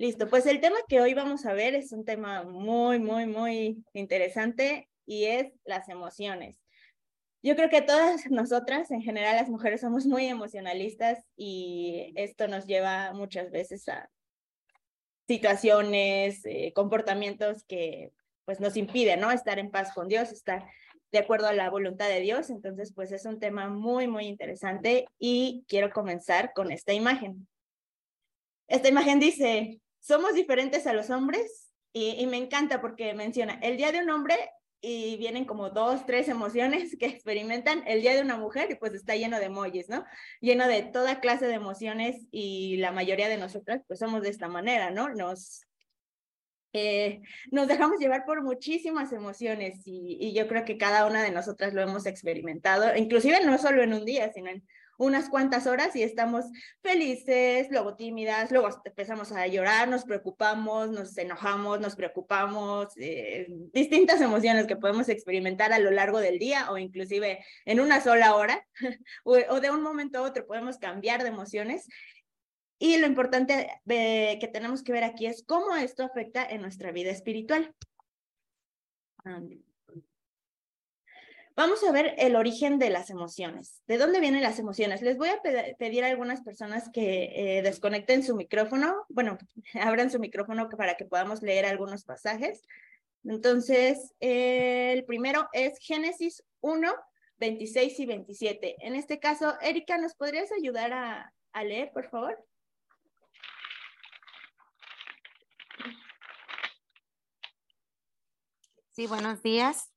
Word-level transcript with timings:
Listo, 0.00 0.30
pues 0.30 0.46
el 0.46 0.62
tema 0.62 0.78
que 0.88 0.98
hoy 1.02 1.12
vamos 1.12 1.44
a 1.44 1.52
ver 1.52 1.74
es 1.74 1.92
un 1.92 2.06
tema 2.06 2.42
muy, 2.42 2.98
muy, 2.98 3.26
muy 3.26 3.84
interesante 3.92 4.88
y 5.04 5.26
es 5.26 5.52
las 5.66 5.90
emociones. 5.90 6.56
Yo 7.42 7.54
creo 7.54 7.68
que 7.68 7.82
todas 7.82 8.24
nosotras, 8.30 8.90
en 8.92 9.02
general 9.02 9.36
las 9.36 9.50
mujeres, 9.50 9.82
somos 9.82 10.06
muy 10.06 10.24
emocionalistas 10.24 11.22
y 11.36 12.14
esto 12.16 12.48
nos 12.48 12.64
lleva 12.64 13.12
muchas 13.12 13.50
veces 13.50 13.86
a 13.90 14.08
situaciones, 15.28 16.46
eh, 16.46 16.72
comportamientos 16.74 17.64
que 17.64 18.10
pues 18.46 18.58
nos 18.58 18.78
impiden, 18.78 19.20
¿no? 19.20 19.30
Estar 19.30 19.58
en 19.58 19.70
paz 19.70 19.92
con 19.92 20.08
Dios, 20.08 20.32
estar 20.32 20.64
de 21.12 21.18
acuerdo 21.18 21.46
a 21.46 21.52
la 21.52 21.68
voluntad 21.68 22.08
de 22.08 22.20
Dios. 22.20 22.48
Entonces, 22.48 22.94
pues 22.94 23.12
es 23.12 23.26
un 23.26 23.38
tema 23.38 23.68
muy, 23.68 24.08
muy 24.08 24.24
interesante 24.24 25.04
y 25.18 25.62
quiero 25.68 25.90
comenzar 25.90 26.54
con 26.54 26.72
esta 26.72 26.94
imagen. 26.94 27.46
Esta 28.66 28.88
imagen 28.88 29.18
dice, 29.18 29.80
somos 30.00 30.34
diferentes 30.34 30.86
a 30.86 30.92
los 30.92 31.10
hombres 31.10 31.72
y, 31.92 32.26
me 32.26 32.36
encanta 32.36 32.80
porque 32.80 33.14
menciona, 33.14 33.58
el 33.62 33.76
día 33.76 33.92
de 33.92 34.00
un 34.00 34.10
hombre 34.10 34.36
y 34.80 35.16
vienen 35.18 35.44
como 35.44 35.70
dos, 35.70 36.06
tres 36.06 36.28
emociones 36.28 36.96
que 36.98 37.06
experimentan 37.06 37.82
el 37.86 38.00
día 38.00 38.14
de 38.14 38.22
una 38.22 38.36
mujer 38.36 38.70
y 38.70 38.76
pues 38.76 38.94
está 38.94 39.14
lleno 39.14 39.38
de 39.38 39.46
emojis, 39.46 39.88
¿no? 39.88 40.04
Lleno 40.40 40.66
de 40.66 40.82
toda 40.82 41.20
clase 41.20 41.46
de 41.46 41.54
emociones 41.54 42.26
y 42.30 42.76
la 42.78 42.92
mayoría 42.92 43.28
de 43.28 43.36
nosotras 43.36 43.82
pues 43.86 43.98
somos 43.98 44.22
de 44.22 44.30
esta 44.30 44.48
manera, 44.48 44.90
¿no? 44.90 45.08
Nos, 45.10 45.66
eh, 46.72 47.20
nos 47.50 47.66
dejamos 47.68 47.98
llevar 47.98 48.24
por 48.24 48.42
muchísimas 48.42 49.12
emociones 49.12 49.82
y, 49.84 50.16
y, 50.20 50.32
yo 50.32 50.46
creo 50.46 50.64
que 50.64 50.78
cada 50.78 51.06
una 51.06 51.22
de 51.22 51.32
nosotras 51.32 51.74
lo 51.74 51.82
hemos 51.82 52.06
experimentado, 52.06 52.96
inclusive 52.96 53.44
no 53.44 53.58
solo 53.58 53.82
en 53.82 53.92
un 53.92 54.04
día, 54.04 54.32
sino 54.32 54.50
en 54.50 54.64
unas 55.00 55.30
cuantas 55.30 55.66
horas 55.66 55.96
y 55.96 56.02
estamos 56.02 56.44
felices, 56.82 57.68
luego 57.70 57.96
tímidas, 57.96 58.50
luego 58.50 58.68
empezamos 58.84 59.32
a 59.32 59.46
llorar, 59.46 59.88
nos 59.88 60.04
preocupamos, 60.04 60.90
nos 60.90 61.16
enojamos, 61.16 61.80
nos 61.80 61.96
preocupamos, 61.96 62.88
eh, 62.98 63.46
distintas 63.72 64.20
emociones 64.20 64.66
que 64.66 64.76
podemos 64.76 65.08
experimentar 65.08 65.72
a 65.72 65.78
lo 65.78 65.90
largo 65.90 66.18
del 66.18 66.38
día 66.38 66.70
o 66.70 66.76
inclusive 66.76 67.42
en 67.64 67.80
una 67.80 68.02
sola 68.02 68.36
hora 68.36 68.62
o, 69.24 69.38
o 69.48 69.60
de 69.60 69.70
un 69.70 69.82
momento 69.82 70.18
a 70.18 70.22
otro 70.22 70.46
podemos 70.46 70.76
cambiar 70.76 71.22
de 71.22 71.30
emociones. 71.30 71.88
Y 72.78 72.98
lo 72.98 73.06
importante 73.06 73.70
eh, 73.88 74.38
que 74.38 74.48
tenemos 74.48 74.82
que 74.82 74.92
ver 74.92 75.04
aquí 75.04 75.24
es 75.24 75.42
cómo 75.46 75.76
esto 75.76 76.04
afecta 76.04 76.44
en 76.44 76.60
nuestra 76.60 76.92
vida 76.92 77.10
espiritual. 77.10 77.74
Um, 79.24 79.62
Vamos 81.56 81.82
a 81.84 81.92
ver 81.92 82.14
el 82.18 82.36
origen 82.36 82.78
de 82.78 82.90
las 82.90 83.10
emociones. 83.10 83.82
¿De 83.86 83.98
dónde 83.98 84.20
vienen 84.20 84.42
las 84.42 84.58
emociones? 84.58 85.02
Les 85.02 85.18
voy 85.18 85.28
a 85.28 85.42
pedir 85.78 86.04
a 86.04 86.08
algunas 86.08 86.42
personas 86.42 86.88
que 86.92 87.58
eh, 87.58 87.62
desconecten 87.62 88.22
su 88.22 88.36
micrófono, 88.36 89.04
bueno, 89.08 89.36
abran 89.74 90.10
su 90.10 90.18
micrófono 90.18 90.68
para 90.68 90.96
que 90.96 91.04
podamos 91.04 91.42
leer 91.42 91.66
algunos 91.66 92.04
pasajes. 92.04 92.62
Entonces, 93.24 94.14
eh, 94.20 94.92
el 94.92 95.04
primero 95.04 95.48
es 95.52 95.78
Génesis 95.80 96.42
1, 96.60 96.92
26 97.38 98.00
y 98.00 98.06
27. 98.06 98.76
En 98.80 98.94
este 98.94 99.18
caso, 99.18 99.54
Erika, 99.60 99.98
¿nos 99.98 100.14
podrías 100.14 100.50
ayudar 100.52 100.92
a, 100.92 101.34
a 101.52 101.64
leer, 101.64 101.90
por 101.92 102.08
favor? 102.08 102.42
Sí, 108.92 109.06
buenos 109.06 109.42
días. 109.42 109.90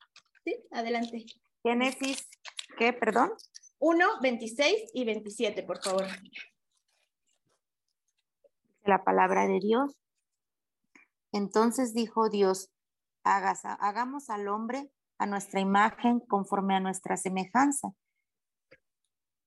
Sí, 0.44 0.58
adelante. 0.72 1.26
Génesis, 1.64 2.30
¿qué? 2.78 2.94
Perdón. 2.94 3.32
1, 3.80 4.06
26 4.22 4.92
y 4.94 5.06
27, 5.06 5.64
por 5.64 5.82
favor. 5.82 6.06
La 8.84 9.04
palabra 9.04 9.48
de 9.48 9.60
Dios. 9.60 9.96
Entonces 11.32 11.94
dijo 11.94 12.30
Dios, 12.30 12.70
Hagas, 13.24 13.62
hagamos 13.64 14.30
al 14.30 14.50
hombre 14.50 14.92
a 15.18 15.26
nuestra 15.26 15.62
imagen 15.62 16.20
conforme 16.20 16.76
a 16.76 16.82
nuestra 16.82 17.16
semejanza. 17.16 17.94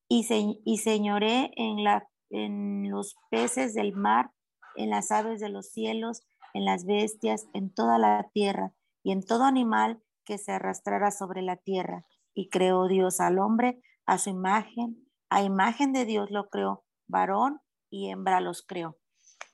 Y, 0.08 0.24
se, 0.24 0.60
y 0.64 0.78
señoré 0.78 1.50
en, 1.56 1.84
la, 1.84 2.08
en 2.30 2.90
los 2.90 3.16
peces 3.30 3.74
del 3.74 3.92
mar, 3.92 4.30
en 4.76 4.88
las 4.88 5.10
aves 5.10 5.40
de 5.40 5.50
los 5.50 5.68
cielos, 5.68 6.26
en 6.54 6.64
las 6.64 6.86
bestias, 6.86 7.46
en 7.52 7.72
toda 7.72 7.98
la 7.98 8.30
tierra 8.32 8.72
y 9.02 9.12
en 9.12 9.22
todo 9.22 9.44
animal 9.44 10.02
que 10.24 10.38
se 10.38 10.52
arrastrara 10.52 11.10
sobre 11.10 11.42
la 11.42 11.56
tierra. 11.56 12.06
Y 12.38 12.50
creó 12.50 12.86
Dios 12.86 13.18
al 13.20 13.38
hombre 13.38 13.80
a 14.04 14.18
su 14.18 14.28
imagen, 14.28 15.08
a 15.30 15.42
imagen 15.42 15.92
de 15.94 16.04
Dios 16.04 16.30
lo 16.30 16.48
creó, 16.50 16.84
varón 17.08 17.60
y 17.90 18.10
hembra 18.10 18.40
los 18.40 18.62
creó. 18.62 18.98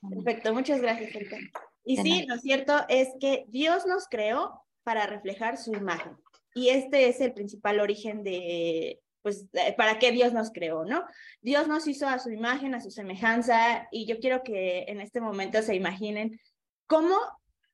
Perfecto, 0.07 0.53
muchas 0.53 0.81
gracias. 0.81 1.15
Erika. 1.15 1.37
Y 1.85 1.97
sí, 1.97 2.25
lo 2.27 2.37
cierto 2.37 2.73
es 2.89 3.09
que 3.19 3.45
Dios 3.47 3.85
nos 3.85 4.07
creó 4.07 4.61
para 4.83 5.07
reflejar 5.07 5.57
su 5.57 5.73
imagen. 5.73 6.17
Y 6.53 6.69
este 6.69 7.07
es 7.07 7.21
el 7.21 7.33
principal 7.33 7.79
origen 7.79 8.21
de, 8.23 9.01
pues, 9.21 9.47
para 9.77 9.97
qué 9.97 10.11
Dios 10.11 10.33
nos 10.33 10.51
creó, 10.51 10.83
¿no? 10.83 11.05
Dios 11.41 11.69
nos 11.69 11.87
hizo 11.87 12.07
a 12.07 12.19
su 12.19 12.31
imagen, 12.31 12.75
a 12.75 12.81
su 12.81 12.91
semejanza, 12.91 13.87
y 13.91 14.05
yo 14.05 14.19
quiero 14.19 14.43
que 14.43 14.83
en 14.87 14.99
este 14.99 15.21
momento 15.21 15.61
se 15.61 15.75
imaginen 15.75 16.37
cómo 16.85 17.15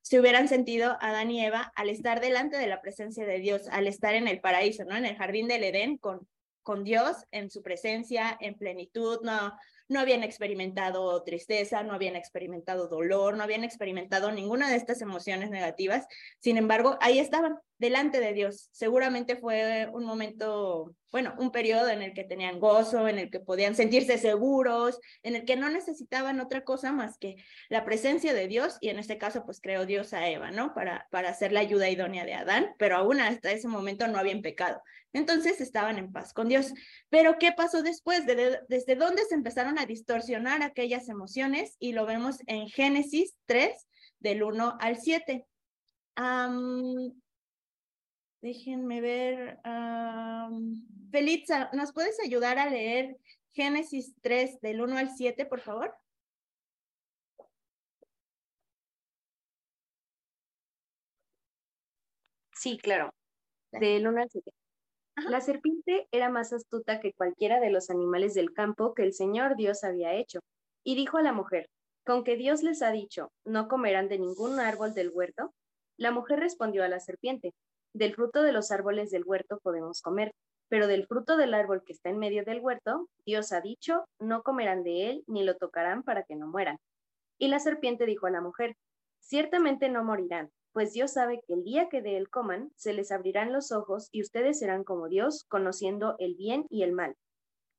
se 0.09 0.19
hubieran 0.19 0.47
sentido 0.47 0.97
Adán 1.01 1.29
y 1.29 1.45
Eva 1.45 1.71
al 1.75 1.87
estar 1.87 2.19
delante 2.19 2.57
de 2.57 2.65
la 2.65 2.81
presencia 2.81 3.27
de 3.27 3.37
Dios, 3.37 3.67
al 3.69 3.85
estar 3.85 4.15
en 4.15 4.27
el 4.27 4.41
paraíso, 4.41 4.83
¿no? 4.83 4.95
En 4.95 5.05
el 5.05 5.15
jardín 5.15 5.47
del 5.47 5.63
Edén 5.63 5.99
con, 5.99 6.27
con 6.63 6.83
Dios, 6.83 7.27
en 7.29 7.51
su 7.51 7.61
presencia, 7.61 8.35
en 8.41 8.55
plenitud, 8.55 9.19
no, 9.21 9.53
no 9.87 9.99
habían 9.99 10.23
experimentado 10.23 11.21
tristeza, 11.21 11.83
no 11.83 11.93
habían 11.93 12.15
experimentado 12.15 12.87
dolor, 12.87 13.37
no 13.37 13.43
habían 13.43 13.63
experimentado 13.63 14.31
ninguna 14.31 14.67
de 14.71 14.77
estas 14.77 14.99
emociones 15.03 15.51
negativas. 15.51 16.07
Sin 16.39 16.57
embargo, 16.57 16.97
ahí 17.01 17.19
estaban, 17.19 17.59
delante 17.79 18.19
de 18.19 18.33
Dios. 18.33 18.69
Seguramente 18.71 19.37
fue 19.37 19.89
un 19.91 20.03
momento, 20.03 20.93
bueno, 21.11 21.33
un 21.39 21.51
periodo 21.51 21.89
en 21.89 22.01
el 22.01 22.13
que 22.13 22.25
tenían 22.25 22.59
gozo, 22.59 23.07
en 23.07 23.17
el 23.17 23.31
que 23.31 23.39
podían 23.39 23.73
sentirse 23.73 24.17
seguros, 24.17 24.99
en 25.23 25.35
el 25.35 25.45
que 25.45 25.55
no 25.55 25.69
necesitaban 25.69 26.39
otra 26.41 26.63
cosa 26.63 26.91
más 26.91 27.17
que 27.17 27.37
la 27.69 27.85
presencia 27.85 28.33
de 28.33 28.47
Dios 28.47 28.77
y 28.81 28.89
en 28.89 28.99
este 28.99 29.17
caso, 29.17 29.45
pues 29.45 29.61
creó 29.61 29.85
Dios 29.85 30.13
a 30.13 30.29
Eva, 30.29 30.51
¿no? 30.51 30.73
Para, 30.73 31.07
para 31.09 31.29
hacer 31.29 31.51
la 31.51 31.61
ayuda 31.61 31.89
idónea 31.89 32.25
de 32.25 32.33
Adán, 32.33 32.75
pero 32.77 32.97
aún 32.97 33.21
hasta 33.21 33.51
ese 33.51 33.67
momento 33.67 34.07
no 34.07 34.19
habían 34.19 34.41
pecado. 34.41 34.81
Entonces 35.13 35.59
estaban 35.61 35.97
en 35.97 36.11
paz 36.11 36.33
con 36.33 36.49
Dios. 36.49 36.73
Pero 37.09 37.37
¿qué 37.39 37.51
pasó 37.53 37.81
después? 37.81 38.25
¿Desde 38.25 38.95
dónde 38.95 39.23
se 39.25 39.35
empezaron 39.35 39.79
a 39.79 39.85
distorsionar 39.85 40.61
aquellas 40.61 41.09
emociones? 41.09 41.77
Y 41.79 41.93
lo 41.93 42.05
vemos 42.05 42.37
en 42.45 42.67
Génesis 42.67 43.35
3, 43.47 43.87
del 44.19 44.43
1 44.43 44.77
al 44.79 44.97
7. 44.97 45.47
Déjenme 48.41 49.01
ver. 49.01 49.59
Um, 49.65 50.85
Felitza, 51.11 51.69
¿nos 51.73 51.93
puedes 51.93 52.19
ayudar 52.19 52.59
a 52.59 52.69
leer 52.69 53.17
Génesis 53.53 54.13
3, 54.21 54.61
del 54.61 54.81
1 54.81 54.97
al 54.97 55.09
7, 55.15 55.45
por 55.45 55.61
favor? 55.61 55.93
Sí, 62.53 62.77
claro. 62.77 63.13
Del 63.71 64.07
1 64.07 64.21
al 64.21 64.29
7. 64.29 64.51
La 65.27 65.41
serpiente 65.41 66.07
era 66.11 66.29
más 66.29 66.53
astuta 66.53 66.99
que 66.99 67.13
cualquiera 67.13 67.59
de 67.59 67.69
los 67.69 67.89
animales 67.89 68.33
del 68.33 68.53
campo 68.53 68.93
que 68.93 69.03
el 69.03 69.13
Señor 69.13 69.55
Dios 69.55 69.83
había 69.83 70.13
hecho, 70.13 70.39
y 70.83 70.95
dijo 70.95 71.17
a 71.17 71.21
la 71.21 71.33
mujer, 71.33 71.69
¿con 72.05 72.23
que 72.23 72.37
Dios 72.37 72.63
les 72.63 72.81
ha 72.81 72.91
dicho, 72.91 73.31
no 73.43 73.67
comerán 73.67 74.07
de 74.07 74.19
ningún 74.19 74.59
árbol 74.59 74.93
del 74.93 75.09
huerto? 75.09 75.53
La 75.97 76.11
mujer 76.11 76.39
respondió 76.39 76.83
a 76.83 76.87
la 76.87 76.99
serpiente, 76.99 77.53
del 77.93 78.15
fruto 78.15 78.41
de 78.43 78.51
los 78.51 78.71
árboles 78.71 79.11
del 79.11 79.23
huerto 79.25 79.59
podemos 79.61 80.01
comer, 80.01 80.33
pero 80.69 80.87
del 80.87 81.07
fruto 81.07 81.35
del 81.37 81.53
árbol 81.53 81.83
que 81.83 81.93
está 81.93 82.09
en 82.09 82.19
medio 82.19 82.43
del 82.45 82.59
huerto, 82.59 83.09
Dios 83.25 83.51
ha 83.51 83.61
dicho, 83.61 84.05
no 84.19 84.43
comerán 84.43 84.83
de 84.83 85.09
él 85.09 85.23
ni 85.27 85.43
lo 85.43 85.55
tocarán 85.57 86.03
para 86.03 86.23
que 86.23 86.35
no 86.35 86.47
mueran. 86.47 86.77
Y 87.39 87.47
la 87.47 87.59
serpiente 87.59 88.05
dijo 88.05 88.27
a 88.27 88.31
la 88.31 88.41
mujer, 88.41 88.75
ciertamente 89.19 89.89
no 89.89 90.03
morirán, 90.03 90.51
pues 90.71 90.93
Dios 90.93 91.13
sabe 91.13 91.41
que 91.47 91.53
el 91.53 91.63
día 91.63 91.89
que 91.89 92.01
de 92.01 92.17
él 92.17 92.29
coman, 92.29 92.71
se 92.75 92.93
les 92.93 93.11
abrirán 93.11 93.51
los 93.51 93.71
ojos 93.71 94.09
y 94.11 94.21
ustedes 94.21 94.59
serán 94.59 94.83
como 94.83 95.09
Dios, 95.09 95.45
conociendo 95.49 96.15
el 96.19 96.35
bien 96.35 96.65
y 96.69 96.83
el 96.83 96.91
mal. 96.91 97.15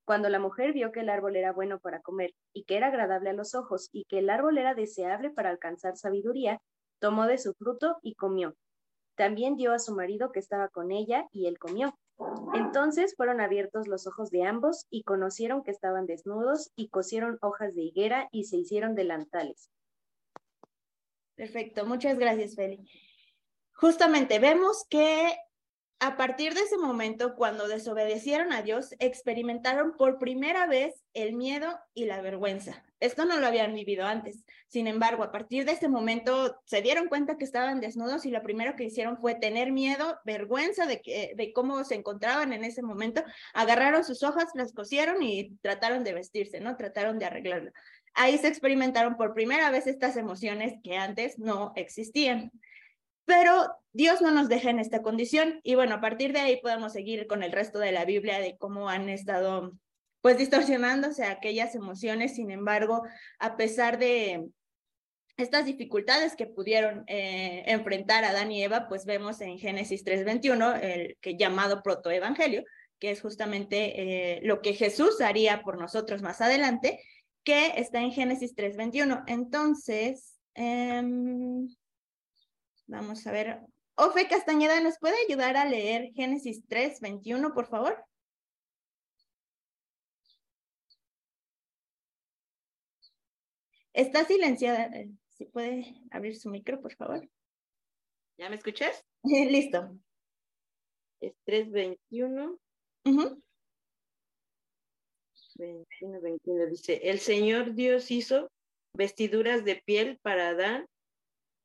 Cuando 0.03 0.27
la 0.29 0.39
mujer 0.39 0.73
vio 0.73 0.91
que 0.91 1.01
el 1.01 1.09
árbol 1.09 1.37
era 1.37 1.53
bueno 1.53 1.79
para 1.79 2.01
comer 2.01 2.33
y 2.53 2.65
que 2.65 2.75
era 2.75 2.87
agradable 2.87 3.29
a 3.29 3.33
los 3.33 3.55
ojos 3.55 3.89
y 3.93 4.05
que 4.05 4.19
el 4.19 4.29
árbol 4.29 4.57
era 4.57 4.73
deseable 4.73 5.29
para 5.29 5.49
alcanzar 5.49 5.95
sabiduría, 5.95 6.59
tomó 6.99 7.27
de 7.27 7.37
su 7.37 7.53
fruto 7.53 7.97
y 8.01 8.15
comió. 8.15 8.55
También 9.21 9.55
dio 9.55 9.71
a 9.71 9.77
su 9.77 9.93
marido 9.93 10.31
que 10.31 10.39
estaba 10.39 10.69
con 10.69 10.91
ella 10.91 11.27
y 11.31 11.45
él 11.45 11.59
comió. 11.59 11.95
Entonces 12.55 13.13
fueron 13.15 13.39
abiertos 13.39 13.87
los 13.87 14.07
ojos 14.07 14.31
de 14.31 14.45
ambos 14.45 14.87
y 14.89 15.03
conocieron 15.03 15.61
que 15.61 15.69
estaban 15.69 16.07
desnudos 16.07 16.71
y 16.75 16.89
cosieron 16.89 17.37
hojas 17.43 17.75
de 17.75 17.83
higuera 17.83 18.29
y 18.31 18.45
se 18.45 18.57
hicieron 18.57 18.95
delantales. 18.95 19.69
Perfecto, 21.35 21.85
muchas 21.85 22.17
gracias, 22.17 22.55
Feli. 22.55 22.89
Justamente 23.73 24.39
vemos 24.39 24.87
que 24.89 25.37
a 26.03 26.17
partir 26.17 26.55
de 26.55 26.61
ese 26.61 26.79
momento, 26.79 27.35
cuando 27.35 27.67
desobedecieron 27.67 28.51
a 28.53 28.63
Dios, 28.63 28.95
experimentaron 28.97 29.95
por 29.95 30.17
primera 30.17 30.65
vez 30.65 31.03
el 31.13 31.33
miedo 31.33 31.77
y 31.93 32.05
la 32.05 32.21
vergüenza. 32.21 32.83
Esto 32.99 33.25
no 33.25 33.39
lo 33.39 33.45
habían 33.45 33.75
vivido 33.75 34.07
antes. 34.07 34.43
Sin 34.67 34.87
embargo, 34.87 35.21
a 35.21 35.31
partir 35.31 35.63
de 35.63 35.73
ese 35.73 35.89
momento 35.89 36.59
se 36.65 36.81
dieron 36.81 37.07
cuenta 37.07 37.37
que 37.37 37.45
estaban 37.45 37.81
desnudos 37.81 38.25
y 38.25 38.31
lo 38.31 38.41
primero 38.41 38.75
que 38.75 38.85
hicieron 38.85 39.19
fue 39.19 39.35
tener 39.35 39.71
miedo, 39.71 40.17
vergüenza 40.25 40.87
de, 40.87 41.03
que, 41.03 41.33
de 41.35 41.53
cómo 41.53 41.83
se 41.83 41.93
encontraban 41.93 42.51
en 42.51 42.63
ese 42.63 42.81
momento. 42.81 43.23
Agarraron 43.53 44.03
sus 44.03 44.23
hojas, 44.23 44.45
las 44.55 44.73
cosieron 44.73 45.21
y 45.21 45.55
trataron 45.61 46.03
de 46.03 46.13
vestirse, 46.13 46.59
¿no? 46.61 46.77
Trataron 46.77 47.19
de 47.19 47.25
arreglarlo. 47.25 47.71
Ahí 48.15 48.39
se 48.39 48.47
experimentaron 48.47 49.17
por 49.17 49.35
primera 49.35 49.69
vez 49.69 49.85
estas 49.85 50.17
emociones 50.17 50.73
que 50.83 50.97
antes 50.97 51.37
no 51.37 51.73
existían. 51.75 52.51
Pero 53.25 53.67
Dios 53.93 54.21
no 54.21 54.31
nos 54.31 54.49
deja 54.49 54.69
en 54.69 54.79
esta 54.79 55.01
condición 55.01 55.59
y 55.63 55.75
bueno, 55.75 55.95
a 55.95 56.01
partir 56.01 56.33
de 56.33 56.39
ahí 56.39 56.61
podemos 56.61 56.93
seguir 56.93 57.27
con 57.27 57.43
el 57.43 57.51
resto 57.51 57.79
de 57.79 57.91
la 57.91 58.05
Biblia 58.05 58.39
de 58.39 58.57
cómo 58.57 58.89
han 58.89 59.09
estado 59.09 59.73
pues 60.21 60.37
distorsionándose 60.37 61.25
aquellas 61.25 61.73
emociones, 61.75 62.35
sin 62.35 62.51
embargo, 62.51 63.01
a 63.39 63.57
pesar 63.57 63.97
de 63.97 64.45
estas 65.37 65.65
dificultades 65.65 66.35
que 66.35 66.45
pudieron 66.45 67.03
eh, 67.07 67.63
enfrentar 67.65 68.23
Adán 68.23 68.51
y 68.51 68.63
Eva, 68.63 68.87
pues 68.87 69.05
vemos 69.05 69.41
en 69.41 69.57
Génesis 69.57 70.03
3:21 70.03 70.75
el 70.81 71.17
que 71.21 71.37
llamado 71.37 71.81
protoevangelio, 71.81 72.63
que 72.99 73.11
es 73.11 73.21
justamente 73.21 74.37
eh, 74.37 74.39
lo 74.43 74.61
que 74.61 74.73
Jesús 74.73 75.21
haría 75.21 75.63
por 75.63 75.79
nosotros 75.79 76.21
más 76.21 76.41
adelante, 76.41 77.03
que 77.43 77.73
está 77.77 77.99
en 78.01 78.11
Génesis 78.11 78.53
3:21. 78.55 79.23
Entonces, 79.27 80.39
em, 80.53 81.67
Vamos 82.91 83.25
a 83.25 83.31
ver. 83.31 83.57
Ofe 83.95 84.27
Castañeda, 84.27 84.81
¿nos 84.81 84.99
puede 84.99 85.15
ayudar 85.25 85.55
a 85.55 85.63
leer 85.63 86.11
Génesis 86.13 86.67
3, 86.67 86.99
21, 86.99 87.53
por 87.53 87.67
favor? 87.67 88.03
Está 93.93 94.25
silenciada. 94.25 94.87
Eh, 94.87 95.09
si 95.29 95.45
puede 95.45 96.01
abrir 96.11 96.37
su 96.37 96.49
micro, 96.49 96.81
por 96.81 96.93
favor. 96.95 97.25
¿Ya 98.37 98.49
me 98.49 98.57
escuchas? 98.57 99.05
Listo. 99.23 99.97
Es 101.21 101.33
321. 101.45 102.59
Uh 103.05 103.41
21, 105.55 106.21
21. 106.21 106.65
Dice, 106.65 106.99
el 107.03 107.19
Señor 107.19 107.73
Dios 107.73 108.11
hizo 108.11 108.51
vestiduras 108.93 109.63
de 109.63 109.77
piel 109.77 110.19
para 110.21 110.49
Adán 110.49 110.85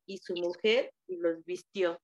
y 0.05 0.19
su 0.19 0.33
mujer 0.35 0.93
y 1.07 1.17
los 1.17 1.43
vistió. 1.45 2.01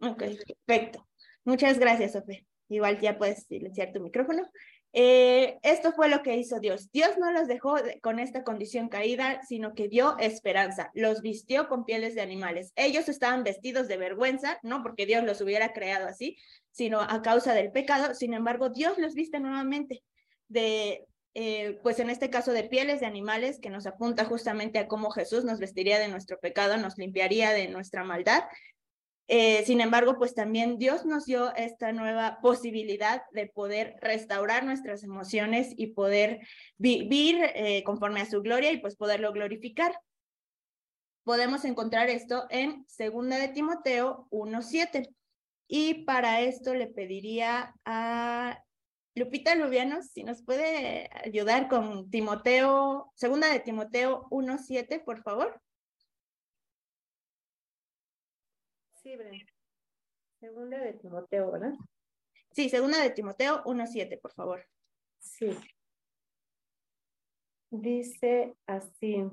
Ok, 0.00 0.24
perfecto. 0.66 1.06
Muchas 1.44 1.78
gracias, 1.78 2.12
Sofía. 2.12 2.44
Igual 2.68 3.00
ya 3.00 3.18
puedes 3.18 3.46
silenciar 3.46 3.92
tu 3.92 4.00
micrófono. 4.00 4.48
Eh, 4.96 5.58
esto 5.62 5.92
fue 5.92 6.08
lo 6.08 6.22
que 6.22 6.36
hizo 6.36 6.60
Dios. 6.60 6.90
Dios 6.92 7.18
no 7.18 7.32
los 7.32 7.48
dejó 7.48 7.74
con 8.00 8.20
esta 8.20 8.44
condición 8.44 8.88
caída, 8.88 9.40
sino 9.42 9.74
que 9.74 9.88
dio 9.88 10.16
esperanza. 10.18 10.90
Los 10.94 11.20
vistió 11.20 11.68
con 11.68 11.84
pieles 11.84 12.14
de 12.14 12.22
animales. 12.22 12.72
Ellos 12.76 13.08
estaban 13.08 13.42
vestidos 13.42 13.88
de 13.88 13.96
vergüenza, 13.96 14.58
no 14.62 14.82
porque 14.82 15.04
Dios 15.04 15.24
los 15.24 15.40
hubiera 15.40 15.72
creado 15.72 16.06
así, 16.06 16.38
sino 16.70 17.00
a 17.00 17.22
causa 17.22 17.54
del 17.54 17.72
pecado. 17.72 18.14
Sin 18.14 18.34
embargo, 18.34 18.70
Dios 18.70 18.96
los 18.98 19.14
viste 19.14 19.40
nuevamente 19.40 20.04
de 20.48 21.04
eh, 21.34 21.80
pues 21.82 21.98
en 21.98 22.10
este 22.10 22.30
caso 22.30 22.52
de 22.52 22.64
pieles 22.64 23.00
de 23.00 23.06
animales, 23.06 23.58
que 23.60 23.70
nos 23.70 23.86
apunta 23.86 24.24
justamente 24.24 24.78
a 24.78 24.86
cómo 24.86 25.10
Jesús 25.10 25.44
nos 25.44 25.58
vestiría 25.58 25.98
de 25.98 26.08
nuestro 26.08 26.38
pecado, 26.38 26.76
nos 26.76 26.96
limpiaría 26.96 27.50
de 27.50 27.68
nuestra 27.68 28.04
maldad. 28.04 28.44
Eh, 29.26 29.64
sin 29.64 29.80
embargo, 29.80 30.16
pues 30.18 30.34
también 30.34 30.78
Dios 30.78 31.06
nos 31.06 31.24
dio 31.24 31.54
esta 31.56 31.92
nueva 31.92 32.38
posibilidad 32.42 33.22
de 33.32 33.46
poder 33.46 33.96
restaurar 34.00 34.64
nuestras 34.64 35.02
emociones 35.02 35.72
y 35.76 35.88
poder 35.88 36.40
vivir 36.76 37.38
eh, 37.54 37.82
conforme 37.84 38.20
a 38.20 38.30
su 38.30 38.42
gloria 38.42 38.70
y 38.70 38.78
pues 38.78 38.96
poderlo 38.96 39.32
glorificar. 39.32 39.98
Podemos 41.24 41.64
encontrar 41.64 42.10
esto 42.10 42.44
en 42.50 42.84
Segunda 42.86 43.38
de 43.38 43.48
Timoteo 43.48 44.28
1.7. 44.30 45.08
Y 45.66 46.04
para 46.04 46.42
esto 46.42 46.74
le 46.74 46.86
pediría 46.86 47.74
a 47.86 48.62
Lupita 49.16 49.54
Lubiano, 49.54 50.02
si 50.02 50.24
nos 50.24 50.42
puede 50.42 51.08
ayudar 51.24 51.68
con 51.68 52.10
Timoteo, 52.10 53.12
segunda 53.14 53.52
de 53.52 53.60
Timoteo 53.60 54.28
1.7, 54.30 55.04
por 55.04 55.22
favor. 55.22 55.60
Sí, 59.02 59.16
Brenda. 59.16 59.52
Segunda 60.40 60.78
de 60.78 60.94
Timoteo, 60.94 61.52
¿verdad? 61.52 61.74
Sí, 62.50 62.68
segunda 62.68 63.00
de 63.00 63.10
Timoteo 63.10 63.62
1.7, 63.64 64.20
por 64.20 64.32
favor. 64.32 64.66
Sí. 65.20 65.56
Dice 67.70 68.56
así, 68.66 69.24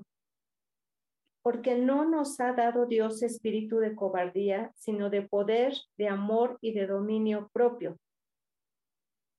porque 1.41 1.75
no 1.75 2.05
nos 2.05 2.39
ha 2.39 2.53
dado 2.53 2.85
Dios 2.85 3.23
espíritu 3.23 3.79
de 3.79 3.95
cobardía, 3.95 4.71
sino 4.75 5.09
de 5.09 5.23
poder, 5.23 5.73
de 5.97 6.07
amor 6.07 6.59
y 6.61 6.73
de 6.73 6.85
dominio 6.85 7.49
propio. 7.51 7.97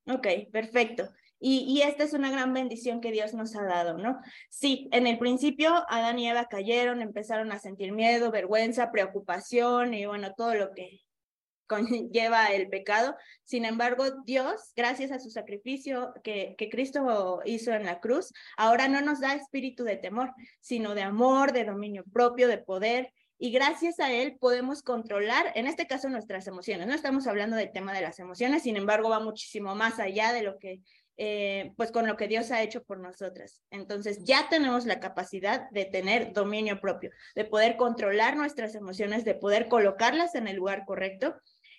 Ok, 0.07 0.27
perfecto. 0.51 1.09
Y, 1.39 1.65
y, 1.69 1.83
esta 1.83 2.05
es 2.05 2.13
una 2.13 2.31
gran 2.31 2.53
bendición 2.53 3.01
que 3.01 3.11
Dios 3.11 3.35
nos 3.35 3.57
ha 3.57 3.65
dado, 3.65 3.99
¿no? 3.99 4.21
Sí, 4.49 4.89
en 4.93 5.09
el 5.09 5.19
principio 5.19 5.85
Adán 5.89 6.19
y 6.21 6.29
Eva 6.29 6.47
cayeron, 6.47 7.03
empezaron 7.03 7.51
a 7.51 7.59
sentir 7.59 7.93
miedo, 7.93 8.31
vergüenza, 8.31 8.93
preocupación 8.93 9.93
y 9.93 10.07
bueno, 10.07 10.35
todo 10.37 10.55
lo 10.55 10.73
que 10.73 11.01
conlleva 11.67 12.47
el 12.49 12.69
pecado. 12.69 13.17
Sin 13.43 13.65
embargo, 13.65 14.05
Dios, 14.25 14.73
gracias 14.77 15.11
a 15.11 15.19
su 15.19 15.31
sacrificio 15.31 16.13
que, 16.23 16.55
que 16.59 16.69
Cristo 16.69 17.41
hizo 17.45 17.73
en 17.73 17.87
la 17.87 17.99
cruz, 17.99 18.33
ahora 18.57 18.87
no 18.89 19.01
nos 19.01 19.21
da 19.21 19.35
espíritu 19.35 19.83
de 19.85 19.97
temor, 19.97 20.33
sino 20.61 20.95
de 20.95 21.03
amor, 21.03 21.53
de 21.53 21.65
dominio 21.65 22.05
propio, 22.13 22.47
de 22.47 22.59
poder 22.59 23.13
y 23.43 23.51
gracias 23.51 23.99
a 23.99 24.13
él 24.13 24.37
podemos 24.39 24.85
controlar, 24.85 25.51
en 25.57 25.67
este 25.67 25.89
caso, 25.89 26.09
nuestras 26.09 26.47
emociones. 26.47 26.87
No 26.87 26.95
estamos 26.95 27.27
hablando 27.27 27.57
del 27.57 27.73
tema 27.73 27.93
de 27.93 28.01
las 28.01 28.21
emociones, 28.21 28.63
sin 28.63 28.77
embargo, 28.77 29.09
va 29.09 29.19
muchísimo 29.19 29.75
más 29.75 29.99
allá 29.99 30.33
de 30.33 30.45
lo 30.45 30.61
que, 30.61 30.79
eh, 31.17 31.73
pues 31.77 31.91
con 31.91 32.07
lo 32.07 32.17
que 32.17 32.29
Dios 32.29 32.53
ha 32.53 32.63
hecho 32.63 32.85
por 32.85 33.01
nosotras. 33.01 33.61
Entonces, 33.71 34.23
ya 34.23 34.49
tenemos 34.49 34.87
la 34.87 35.01
capacidad 35.01 35.69
de 35.71 35.87
tener 35.87 36.33
dominio 36.33 36.81
propio, 36.81 37.11
de 37.35 37.45
poder 37.45 37.77
controlar 37.77 38.37
nuestras 38.37 38.77
emociones, 38.77 39.25
de 39.25 39.35
poder 39.35 39.67
colocarlas 39.67 40.37
en 40.37 40.47
el 40.47 40.55
lugar 40.55 40.85
correcto. 40.87 41.35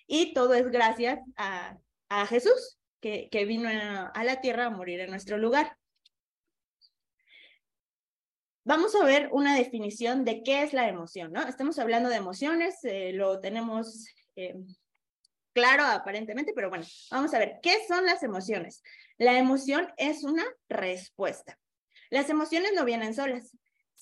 Y 0.06 0.34
todo 0.34 0.52
es 0.52 0.70
gracias 0.70 1.18
a, 1.38 1.78
Jesús, 2.28 2.78
que 3.00 3.44
vino 3.46 3.70
a 3.70 4.22
la 4.22 4.42
tierra 4.42 4.66
a 4.66 4.70
morir 4.70 5.00
en 5.00 5.08
nuestro 5.08 5.38
lugar. 5.38 5.74
Vamos 8.66 8.94
a 8.94 9.04
ver 9.04 9.28
una 9.32 9.54
definición 9.54 10.24
de 10.24 10.42
qué 10.42 10.62
es 10.62 10.72
la 10.72 10.88
emoción, 10.88 11.32
¿no? 11.32 11.46
Estamos 11.46 11.78
hablando 11.78 12.08
de 12.08 12.16
emociones, 12.16 12.82
eh, 12.84 13.12
lo 13.12 13.38
tenemos 13.38 14.06
eh, 14.36 14.54
claro 15.52 15.84
aparentemente, 15.84 16.52
pero 16.54 16.70
bueno, 16.70 16.86
vamos 17.10 17.34
a 17.34 17.38
ver, 17.38 17.58
¿qué 17.62 17.76
son 17.86 18.06
las 18.06 18.22
emociones? 18.22 18.82
La 19.18 19.38
emoción 19.38 19.88
es 19.98 20.24
una 20.24 20.44
respuesta. 20.68 21.58
Las 22.08 22.30
emociones 22.30 22.72
no 22.74 22.86
vienen 22.86 23.14
solas, 23.14 23.54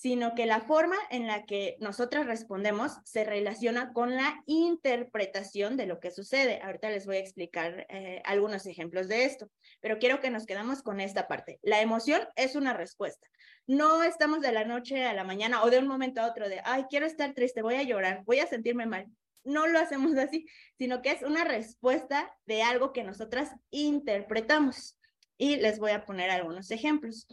sino 0.03 0.35
que 0.35 0.45
la 0.45 0.59
forma 0.59 0.97
en 1.11 1.27
la 1.27 1.45
que 1.45 1.77
nosotras 1.79 2.25
respondemos 2.25 2.97
se 3.05 3.23
relaciona 3.23 3.93
con 3.93 4.17
la 4.17 4.43
interpretación 4.47 5.77
de 5.77 5.85
lo 5.85 6.01
que 6.01 6.11
sucede. 6.11 6.59
Ahorita 6.61 6.89
les 6.89 7.05
voy 7.05 7.15
a 7.15 7.19
explicar 7.21 7.85
eh, 7.87 8.21
algunos 8.25 8.65
ejemplos 8.65 9.07
de 9.07 9.23
esto, 9.23 9.49
pero 9.79 9.99
quiero 9.99 10.19
que 10.19 10.29
nos 10.29 10.45
quedamos 10.45 10.81
con 10.81 10.99
esta 10.99 11.29
parte. 11.29 11.57
La 11.61 11.79
emoción 11.79 12.21
es 12.35 12.57
una 12.57 12.73
respuesta. 12.73 13.25
No 13.65 14.03
estamos 14.03 14.41
de 14.41 14.51
la 14.51 14.65
noche 14.65 15.05
a 15.05 15.13
la 15.13 15.23
mañana 15.23 15.63
o 15.63 15.69
de 15.69 15.79
un 15.79 15.87
momento 15.87 16.19
a 16.19 16.27
otro 16.27 16.49
de, 16.49 16.59
ay, 16.65 16.83
quiero 16.89 17.05
estar 17.05 17.33
triste, 17.33 17.61
voy 17.61 17.75
a 17.75 17.83
llorar, 17.83 18.23
voy 18.25 18.39
a 18.39 18.47
sentirme 18.47 18.85
mal. 18.85 19.07
No 19.45 19.67
lo 19.67 19.79
hacemos 19.79 20.17
así, 20.17 20.45
sino 20.77 21.01
que 21.01 21.11
es 21.11 21.21
una 21.21 21.45
respuesta 21.45 22.29
de 22.45 22.61
algo 22.61 22.91
que 22.91 23.05
nosotras 23.05 23.51
interpretamos. 23.71 24.99
Y 25.37 25.55
les 25.55 25.79
voy 25.79 25.91
a 25.91 26.03
poner 26.03 26.29
algunos 26.29 26.71
ejemplos. 26.71 27.25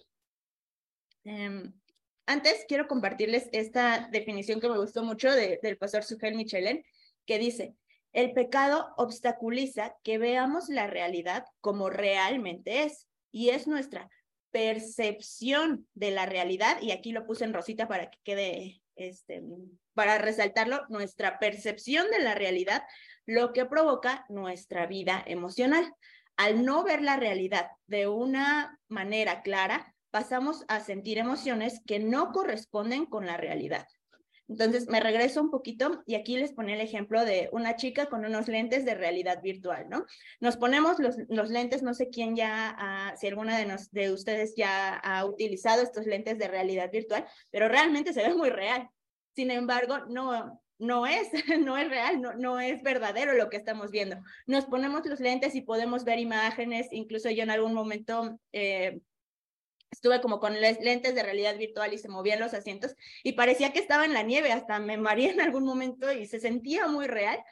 Em, 1.25 1.73
antes 2.31 2.65
quiero 2.69 2.87
compartirles 2.87 3.49
esta 3.51 4.09
definición 4.13 4.61
que 4.61 4.69
me 4.69 4.79
gustó 4.79 5.03
mucho 5.03 5.33
del 5.33 5.77
pastor 5.79 6.05
Sujel 6.05 6.37
Michelin, 6.37 6.85
que 7.27 7.41
dice, 7.41 7.75
el 8.13 8.33
pecado 8.33 8.95
obstaculiza 8.97 9.97
que 10.05 10.19
veamos 10.19 10.69
la 10.69 10.87
realidad 10.87 11.45
como 11.61 11.91
realmente 11.91 12.85
es 12.85 13.09
y 13.33 13.51
es 13.51 13.67
nuestra 13.67 14.09
percepción 14.53 15.89
de 15.95 16.13
la 16.13 16.25
realidad, 16.25 16.81
y 16.81 16.93
aquí 16.93 17.11
lo 17.11 17.27
puse 17.27 17.45
en 17.45 17.53
rosita 17.53 17.89
para 17.89 18.11
que 18.11 18.19
quede, 18.23 18.81
este, 18.95 19.43
para 19.95 20.19
resaltarlo, 20.19 20.83
nuestra 20.89 21.41
percepción 21.41 22.11
de 22.11 22.21
la 22.21 22.37
realidad, 22.37 22.85
lo 23.27 23.53
que 23.53 23.65
provoca 23.65 24.25
nuestra 24.29 24.87
vida 24.87 25.23
emocional. 25.27 25.93
Al 26.37 26.65
no 26.65 26.85
ver 26.85 27.03
la 27.03 27.17
realidad 27.17 27.71
de 27.87 28.07
una 28.07 28.79
manera 28.89 29.43
clara, 29.43 29.95
pasamos 30.11 30.65
a 30.69 30.81
sentir 30.81 31.19
emociones 31.19 31.81
que 31.87 31.99
no 31.99 32.33
corresponden 32.33 33.07
con 33.07 33.27
la 33.27 33.37
realidad. 33.37 33.87
Entonces 34.51 34.89
me 34.89 34.99
regreso 34.99 35.41
un 35.41 35.51
poquito 35.51 36.03
y 36.07 36.17
aquí 36.17 36.37
les 36.37 36.53
pone 36.53 36.75
el 36.75 36.81
ejemplo 36.81 37.25
de 37.25 37.49
una 37.53 37.77
chica 37.77 38.07
con 38.07 38.25
unos 38.25 38.49
lentes 38.49 38.85
de 38.85 38.97
realidad 38.97 39.41
virtual, 39.41 39.89
¿no? 39.89 40.05
Nos 40.41 40.57
ponemos 40.57 40.99
los, 40.99 41.15
los 41.29 41.51
lentes, 41.51 41.85
no 41.85 41.95
sé 41.95 42.09
quién 42.09 42.35
ya, 42.35 43.15
si 43.17 43.29
alguna 43.29 43.57
de, 43.57 43.67
nos, 43.67 43.93
de 43.93 44.13
ustedes 44.13 44.55
ya 44.57 44.97
ha 44.97 45.25
utilizado 45.25 45.83
estos 45.83 46.05
lentes 46.05 46.37
de 46.39 46.49
realidad 46.49 46.91
virtual, 46.91 47.25
pero 47.51 47.69
realmente 47.69 48.13
se 48.13 48.27
ve 48.27 48.35
muy 48.35 48.51
real. 48.51 48.91
Sin 49.37 49.53
embargo, 49.53 49.99
no, 50.09 50.61
no 50.81 51.07
es, 51.07 51.29
no 51.61 51.79
es 51.79 51.89
real, 51.89 52.21
no, 52.21 52.35
no 52.35 52.59
es 52.59 52.83
verdadero 52.83 53.35
lo 53.35 53.51
que 53.51 53.57
estamos 53.57 53.93
viendo. 53.93 54.17
Nos 54.49 54.65
ponemos 54.65 55.07
los 55.07 55.21
lentes 55.21 55.55
y 55.55 55.61
podemos 55.61 56.03
ver 56.03 56.19
imágenes, 56.19 56.89
incluso 56.91 57.31
yo 57.31 57.45
en 57.45 57.51
algún 57.51 57.73
momento 57.73 58.37
eh, 58.51 59.01
estuve 59.91 60.21
como 60.21 60.41
con 60.41 60.61
lentes 60.61 61.15
de 61.15 61.23
realidad 61.23 61.57
virtual 61.59 61.93
y 61.93 61.99
se 61.99 62.09
movían 62.09 62.41
los 62.41 62.55
asientos 62.55 62.95
y 63.23 63.33
parecía 63.33 63.73
que 63.73 63.81
estaba 63.81 64.05
en 64.05 64.15
la 64.15 64.23
nieve, 64.23 64.53
hasta 64.53 64.79
me 64.79 64.97
mareé 64.97 65.31
en 65.31 65.41
algún 65.41 65.65
momento 65.65 66.13
y 66.13 66.27
se 66.27 66.41
sentía 66.41 66.87
muy 66.89 67.07
real, 67.07 67.43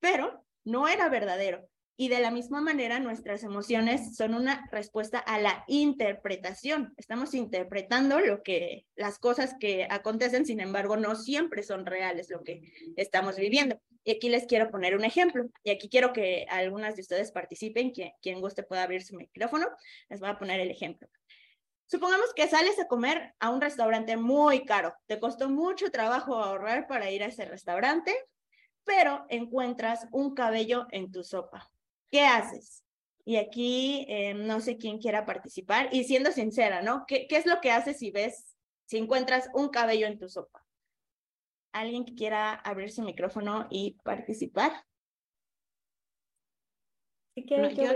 pero 0.00 0.44
no 0.64 0.88
era 0.88 1.08
verdadero. 1.08 1.68
Y 1.96 2.08
de 2.08 2.18
la 2.18 2.32
misma 2.32 2.60
manera, 2.60 2.98
nuestras 2.98 3.44
emociones 3.44 4.16
son 4.16 4.34
una 4.34 4.68
respuesta 4.72 5.18
a 5.20 5.38
la 5.38 5.64
interpretación. 5.68 6.92
Estamos 6.96 7.34
interpretando 7.34 8.18
lo 8.18 8.42
que, 8.42 8.84
las 8.96 9.20
cosas 9.20 9.54
que 9.60 9.86
acontecen, 9.88 10.44
sin 10.44 10.58
embargo, 10.58 10.96
no 10.96 11.14
siempre 11.14 11.62
son 11.62 11.86
reales 11.86 12.30
lo 12.30 12.42
que 12.42 12.62
estamos 12.96 13.36
viviendo. 13.36 13.80
Y 14.02 14.10
aquí 14.10 14.28
les 14.28 14.46
quiero 14.46 14.72
poner 14.72 14.96
un 14.96 15.04
ejemplo. 15.04 15.48
Y 15.62 15.70
aquí 15.70 15.88
quiero 15.88 16.12
que 16.12 16.46
algunas 16.50 16.96
de 16.96 17.02
ustedes 17.02 17.30
participen, 17.30 17.92
quien, 17.92 18.10
quien 18.20 18.40
guste 18.40 18.64
pueda 18.64 18.82
abrir 18.82 19.04
su 19.04 19.14
micrófono. 19.14 19.68
Les 20.08 20.18
voy 20.18 20.30
a 20.30 20.38
poner 20.38 20.58
el 20.58 20.72
ejemplo. 20.72 21.08
Supongamos 21.86 22.32
que 22.34 22.48
sales 22.48 22.78
a 22.78 22.88
comer 22.88 23.34
a 23.38 23.50
un 23.50 23.60
restaurante 23.60 24.16
muy 24.16 24.64
caro. 24.64 24.94
Te 25.06 25.20
costó 25.20 25.50
mucho 25.50 25.90
trabajo 25.90 26.36
ahorrar 26.36 26.86
para 26.86 27.10
ir 27.10 27.22
a 27.22 27.26
ese 27.26 27.44
restaurante, 27.44 28.14
pero 28.84 29.26
encuentras 29.28 30.08
un 30.10 30.34
cabello 30.34 30.86
en 30.90 31.12
tu 31.12 31.22
sopa. 31.22 31.70
¿Qué 32.10 32.22
haces? 32.22 32.82
Y 33.26 33.36
aquí 33.36 34.06
eh, 34.08 34.34
no 34.34 34.60
sé 34.60 34.76
quién 34.76 34.98
quiera 34.98 35.26
participar. 35.26 35.88
Y 35.92 36.04
siendo 36.04 36.32
sincera, 36.32 36.82
¿no? 36.82 37.04
¿Qué, 37.06 37.26
¿Qué 37.26 37.36
es 37.36 37.46
lo 37.46 37.60
que 37.60 37.70
haces 37.70 37.98
si 37.98 38.10
ves, 38.10 38.56
si 38.86 38.98
encuentras 38.98 39.48
un 39.54 39.68
cabello 39.68 40.06
en 40.06 40.18
tu 40.18 40.28
sopa? 40.28 40.64
¿Alguien 41.72 42.04
que 42.04 42.14
quiera 42.14 42.54
abrir 42.54 42.90
su 42.92 43.02
micrófono 43.02 43.66
y 43.70 43.98
participar? 44.04 44.72
Si 47.34 47.44
quieres, 47.44 47.76
yo... 47.76 47.90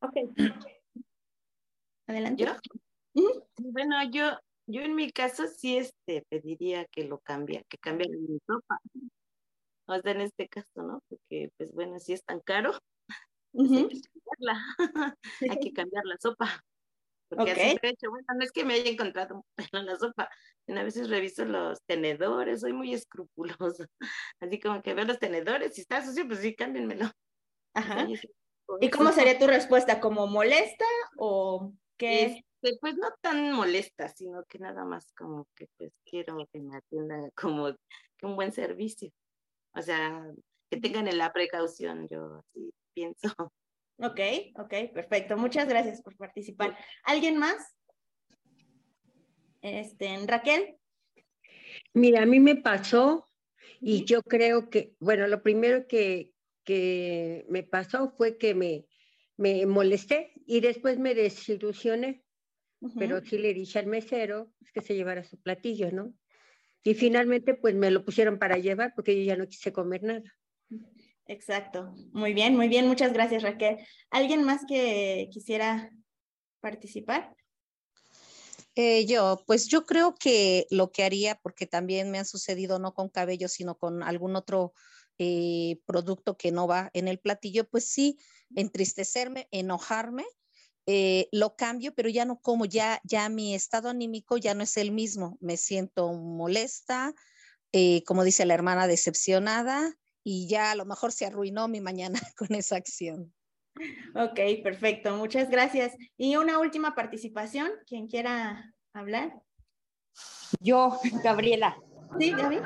Ok. 0.00 0.16
Adelante. 2.08 2.46
Bueno, 3.58 3.96
yo, 4.10 4.38
yo 4.66 4.80
en 4.80 4.94
mi 4.94 5.12
caso 5.12 5.46
sí 5.46 5.76
este, 5.76 6.24
pediría 6.30 6.86
que 6.86 7.04
lo 7.04 7.18
cambie, 7.18 7.64
que 7.68 7.76
cambie 7.78 8.08
mi 8.08 8.38
sopa. 8.46 8.80
O 9.86 10.00
sea, 10.00 10.12
en 10.12 10.22
este 10.22 10.48
caso, 10.48 10.82
¿no? 10.82 11.02
Porque, 11.08 11.50
pues 11.56 11.70
bueno, 11.72 11.98
si 11.98 12.14
es 12.14 12.24
tan 12.24 12.40
caro, 12.40 12.72
pues 13.52 13.70
hay, 13.70 13.88
que 13.88 14.00
cambiarla. 14.00 14.76
hay 15.40 15.60
que 15.60 15.72
cambiar 15.74 16.04
la 16.04 16.16
sopa. 16.18 16.64
Porque 17.28 17.52
así 17.52 17.76
he 17.82 17.88
hecho, 17.88 18.10
bueno, 18.10 18.26
no 18.34 18.42
es 18.42 18.52
que 18.52 18.64
me 18.64 18.74
haya 18.74 18.90
encontrado 18.90 19.44
en 19.72 19.86
la 19.86 19.96
sopa, 19.96 20.30
a 20.66 20.82
veces 20.82 21.10
reviso 21.10 21.44
los 21.44 21.82
tenedores, 21.84 22.62
soy 22.62 22.72
muy 22.72 22.94
escrupulosa. 22.94 23.86
Así 24.40 24.58
como 24.58 24.80
que 24.80 24.94
veo 24.94 25.04
los 25.04 25.18
tenedores, 25.18 25.74
si 25.74 25.82
está 25.82 26.02
sucio, 26.02 26.26
pues 26.26 26.40
sí, 26.40 26.56
cámbienmelo. 26.56 27.10
Ajá. 27.74 28.06
¿Y 28.80 28.90
cómo 28.90 29.12
sería 29.12 29.38
tu 29.38 29.46
respuesta? 29.46 30.00
¿Como 30.00 30.26
molesta 30.26 30.86
o 31.18 31.72
que 31.98 32.24
este, 32.24 32.78
pues 32.80 32.96
no 32.96 33.08
tan 33.20 33.52
molesta, 33.52 34.08
sino 34.08 34.44
que 34.44 34.58
nada 34.58 34.84
más 34.84 35.12
como 35.12 35.46
que 35.54 35.66
pues 35.76 35.92
quiero 36.04 36.38
que 36.52 36.60
me 36.60 36.76
atienda 36.76 37.30
como 37.34 37.74
que 38.16 38.26
un 38.26 38.36
buen 38.36 38.52
servicio. 38.52 39.10
O 39.74 39.82
sea, 39.82 40.26
que 40.70 40.78
tengan 40.78 41.16
la 41.16 41.32
precaución, 41.32 42.08
yo 42.08 42.36
así 42.38 42.70
pienso. 42.94 43.28
Ok, 44.00 44.20
ok, 44.54 44.92
perfecto. 44.94 45.36
Muchas 45.36 45.68
gracias 45.68 46.00
por 46.02 46.16
participar. 46.16 46.78
¿Alguien 47.02 47.36
más? 47.36 47.74
Este, 49.60 50.16
Raquel. 50.24 50.76
Mira, 51.94 52.22
a 52.22 52.26
mí 52.26 52.38
me 52.38 52.54
pasó 52.54 53.26
y 53.80 54.04
yo 54.04 54.22
creo 54.22 54.70
que, 54.70 54.94
bueno, 55.00 55.26
lo 55.26 55.42
primero 55.42 55.88
que, 55.88 56.32
que 56.62 57.44
me 57.48 57.64
pasó 57.64 58.14
fue 58.16 58.38
que 58.38 58.54
me, 58.54 58.86
me 59.36 59.66
molesté 59.66 60.32
y 60.48 60.60
después 60.60 60.98
me 60.98 61.14
desilusioné, 61.14 62.24
pero 62.98 63.22
sí 63.22 63.36
le 63.36 63.52
dije 63.52 63.78
al 63.78 63.86
mesero 63.86 64.50
pues, 64.58 64.72
que 64.72 64.80
se 64.80 64.94
llevara 64.94 65.22
su 65.22 65.38
platillo, 65.38 65.92
¿no? 65.92 66.14
Y 66.82 66.94
finalmente 66.94 67.52
pues 67.52 67.74
me 67.74 67.90
lo 67.90 68.02
pusieron 68.02 68.38
para 68.38 68.56
llevar 68.56 68.94
porque 68.96 69.14
yo 69.14 69.22
ya 69.24 69.36
no 69.36 69.46
quise 69.46 69.74
comer 69.74 70.02
nada. 70.02 70.34
Exacto. 71.26 71.94
Muy 72.12 72.32
bien, 72.32 72.56
muy 72.56 72.68
bien. 72.68 72.88
Muchas 72.88 73.12
gracias, 73.12 73.42
Raquel. 73.42 73.76
¿Alguien 74.08 74.42
más 74.42 74.62
que 74.66 75.28
quisiera 75.30 75.90
participar? 76.60 77.36
Eh, 78.74 79.04
yo, 79.04 79.44
pues 79.46 79.66
yo 79.66 79.84
creo 79.84 80.14
que 80.14 80.66
lo 80.70 80.92
que 80.92 81.04
haría, 81.04 81.38
porque 81.42 81.66
también 81.66 82.10
me 82.10 82.20
ha 82.20 82.24
sucedido 82.24 82.78
no 82.78 82.94
con 82.94 83.10
cabello, 83.10 83.48
sino 83.48 83.76
con 83.76 84.02
algún 84.02 84.34
otro 84.34 84.72
eh, 85.18 85.80
producto 85.84 86.38
que 86.38 86.52
no 86.52 86.66
va 86.66 86.88
en 86.94 87.06
el 87.06 87.18
platillo, 87.18 87.68
pues 87.68 87.90
sí, 87.90 88.18
entristecerme, 88.54 89.48
enojarme, 89.50 90.24
eh, 90.90 91.28
lo 91.32 91.54
cambio, 91.54 91.94
pero 91.94 92.08
ya 92.08 92.24
no 92.24 92.40
como, 92.40 92.64
ya, 92.64 92.98
ya 93.04 93.28
mi 93.28 93.54
estado 93.54 93.90
anímico 93.90 94.38
ya 94.38 94.54
no 94.54 94.62
es 94.62 94.74
el 94.78 94.90
mismo, 94.90 95.36
me 95.38 95.58
siento 95.58 96.14
molesta, 96.14 97.12
eh, 97.72 98.02
como 98.04 98.24
dice 98.24 98.46
la 98.46 98.54
hermana, 98.54 98.86
decepcionada 98.86 99.94
y 100.24 100.48
ya 100.48 100.70
a 100.70 100.74
lo 100.74 100.86
mejor 100.86 101.12
se 101.12 101.26
arruinó 101.26 101.68
mi 101.68 101.82
mañana 101.82 102.18
con 102.38 102.54
esa 102.54 102.76
acción. 102.76 103.34
Ok, 104.14 104.40
perfecto, 104.62 105.14
muchas 105.14 105.50
gracias. 105.50 105.94
Y 106.16 106.36
una 106.36 106.58
última 106.58 106.94
participación, 106.94 107.68
quien 107.86 108.08
quiera 108.08 108.74
hablar. 108.94 109.34
Yo, 110.58 110.98
Gabriela. 111.22 111.76
Sí, 112.18 112.32
Gaby. 112.32 112.60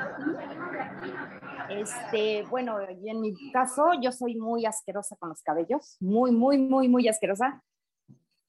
Este, 1.69 2.43
bueno, 2.43 2.77
y 2.89 3.09
en 3.09 3.19
mi 3.19 3.51
caso, 3.51 3.83
yo 4.01 4.13
soy 4.13 4.35
muy 4.35 4.65
asquerosa 4.65 5.17
con 5.17 5.27
los 5.27 5.41
cabellos, 5.41 5.97
muy, 5.99 6.31
muy, 6.31 6.57
muy, 6.57 6.87
muy 6.87 7.09
asquerosa. 7.09 7.61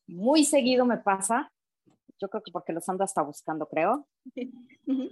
Muy 0.07 0.45
seguido 0.45 0.85
me 0.85 0.99
pasa. 0.99 1.53
Yo 2.21 2.29
creo 2.29 2.43
que 2.43 2.53
porque 2.53 2.73
los 2.73 2.89
ando 2.89 3.05
hasta 3.05 3.23
buscando, 3.23 3.67
creo. 3.67 4.07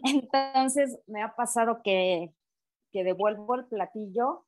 Entonces, 0.04 0.98
me 1.06 1.22
ha 1.22 1.34
pasado 1.34 1.80
que, 1.82 2.32
que 2.92 3.04
devuelvo 3.04 3.54
el 3.54 3.66
platillo 3.66 4.46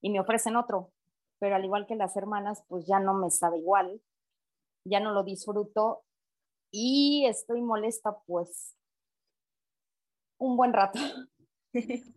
y 0.00 0.10
me 0.10 0.20
ofrecen 0.20 0.56
otro, 0.56 0.92
pero 1.38 1.56
al 1.56 1.64
igual 1.64 1.86
que 1.86 1.96
las 1.96 2.16
hermanas, 2.16 2.64
pues 2.68 2.86
ya 2.86 2.98
no 3.00 3.14
me 3.14 3.30
sabe 3.30 3.58
igual, 3.58 4.00
ya 4.84 5.00
no 5.00 5.12
lo 5.12 5.22
disfruto 5.22 6.02
y 6.70 7.26
estoy 7.26 7.62
molesta, 7.62 8.18
pues, 8.26 8.76
un 10.38 10.56
buen 10.56 10.72
rato. 10.72 10.98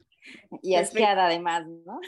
y 0.61 0.75
asqueada 0.75 1.25
además, 1.25 1.67
¿no? 1.67 1.99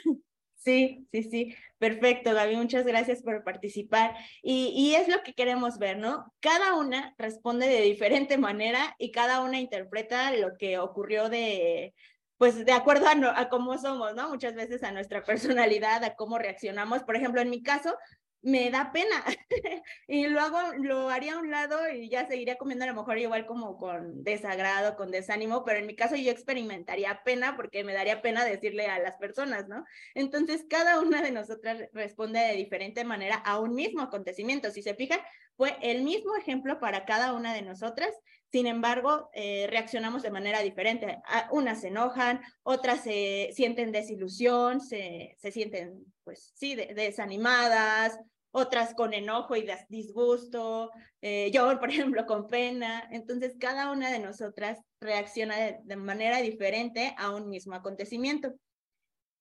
Sí, 0.63 1.05
sí, 1.11 1.23
sí, 1.23 1.55
perfecto, 1.77 2.33
Gaby, 2.33 2.55
muchas 2.55 2.85
gracias 2.85 3.21
por 3.21 3.43
participar. 3.43 4.15
Y, 4.41 4.67
y, 4.73 4.95
es 4.95 5.09
lo 5.09 5.21
que 5.21 5.33
queremos 5.33 5.77
ver, 5.77 5.97
¿no? 5.97 6.33
Cada 6.39 6.75
una 6.75 7.13
responde 7.17 7.67
de 7.67 7.81
diferente 7.81 8.37
manera 8.37 8.95
y 8.97 9.11
cada 9.11 9.41
una 9.41 9.59
interpreta 9.59 10.31
lo 10.31 10.55
que 10.57 10.79
ocurrió 10.79 11.27
de, 11.27 11.93
pues 12.37 12.65
de 12.65 12.71
acuerdo 12.71 13.07
a, 13.07 13.39
a 13.39 13.49
cómo 13.49 13.77
somos, 13.77 14.15
¿no? 14.15 14.29
Muchas 14.29 14.55
veces 14.55 14.83
a 14.83 14.93
nuestra 14.93 15.23
personalidad, 15.25 16.01
a 16.05 16.15
cómo 16.15 16.37
reaccionamos. 16.37 17.03
Por 17.03 17.17
ejemplo, 17.17 17.41
en 17.41 17.49
mi 17.49 17.61
caso, 17.61 17.97
me 18.43 18.69
da 18.69 18.91
pena 18.91 19.23
y 20.07 20.27
luego 20.27 20.59
lo 20.77 21.09
haría 21.09 21.33
a 21.33 21.39
un 21.39 21.49
lado 21.49 21.89
y 21.89 22.09
ya 22.09 22.27
seguiría 22.27 22.57
comiendo 22.57 22.83
a 22.83 22.89
lo 22.89 22.93
mejor 22.93 23.17
igual 23.17 23.45
como 23.45 23.77
con 23.77 24.23
desagrado, 24.23 24.95
con 24.97 25.11
desánimo, 25.11 25.63
pero 25.63 25.79
en 25.79 25.87
mi 25.87 25.95
caso 25.95 26.15
yo 26.15 26.29
experimentaría 26.29 27.23
pena 27.23 27.55
porque 27.55 27.83
me 27.83 27.93
daría 27.93 28.21
pena 28.21 28.43
decirle 28.43 28.87
a 28.87 28.99
las 28.99 29.17
personas, 29.17 29.67
¿no? 29.69 29.85
Entonces 30.13 30.65
cada 30.69 30.99
una 30.99 31.21
de 31.21 31.31
nosotras 31.31 31.89
responde 31.93 32.39
de 32.39 32.53
diferente 32.55 33.05
manera 33.05 33.35
a 33.35 33.59
un 33.59 33.75
mismo 33.75 34.01
acontecimiento. 34.01 34.71
Si 34.71 34.81
se 34.81 34.93
fijan, 34.93 35.21
fue 35.55 35.77
el 35.81 36.03
mismo 36.03 36.35
ejemplo 36.35 36.79
para 36.79 37.05
cada 37.05 37.33
una 37.33 37.53
de 37.53 37.61
nosotras, 37.61 38.13
sin 38.51 38.67
embargo, 38.67 39.29
eh, 39.33 39.67
reaccionamos 39.69 40.21
de 40.21 40.31
manera 40.31 40.59
diferente. 40.61 41.19
Unas 41.49 41.81
se 41.81 41.87
enojan, 41.87 42.41
otras 42.61 43.01
se 43.01 43.49
sienten 43.53 43.91
desilusión, 43.91 44.81
se, 44.81 45.35
se 45.39 45.51
sienten, 45.51 46.05
pues 46.23 46.51
sí, 46.55 46.75
desanimadas, 46.75 48.19
otras 48.55 48.93
con 48.93 49.13
enojo 49.15 49.55
y 49.55 49.67
disgusto, 49.89 50.91
eh, 51.21 51.49
yo, 51.51 51.67
por 51.79 51.89
ejemplo, 51.89 52.25
con 52.25 52.47
pena. 52.47 53.07
Entonces, 53.11 53.55
cada 53.59 53.91
una 53.91 54.11
de 54.11 54.19
nosotras 54.19 54.79
reacciona 55.01 55.55
de, 55.83 55.95
manera 55.95 56.39
diferente 56.39 57.15
a 57.17 57.31
un 57.31 57.49
mismo 57.49 57.73
acontecimiento. 57.73 58.53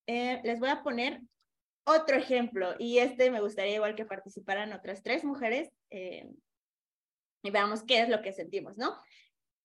Eh, 0.07 0.40
les 0.45 0.59
voy 0.59 0.71
a 0.71 0.83
poner 0.83 1.21
otro 1.85 2.16
ejemplo, 2.16 2.75
y 2.78 2.99
este 2.99 3.31
me 3.31 3.40
gustaría 3.40 3.75
igual 3.75 3.95
que 3.95 4.07
participaran 4.07 4.73
otras 4.73 5.02
tres 5.02 5.25
mujeres, 5.25 5.69
eh, 5.90 6.28
y 7.42 7.50
veamos 7.50 7.83
qué 7.83 8.00
es 8.00 8.09
lo 8.09 8.23
que 8.23 8.33
sentimos, 8.33 8.78
¿no? 8.78 8.97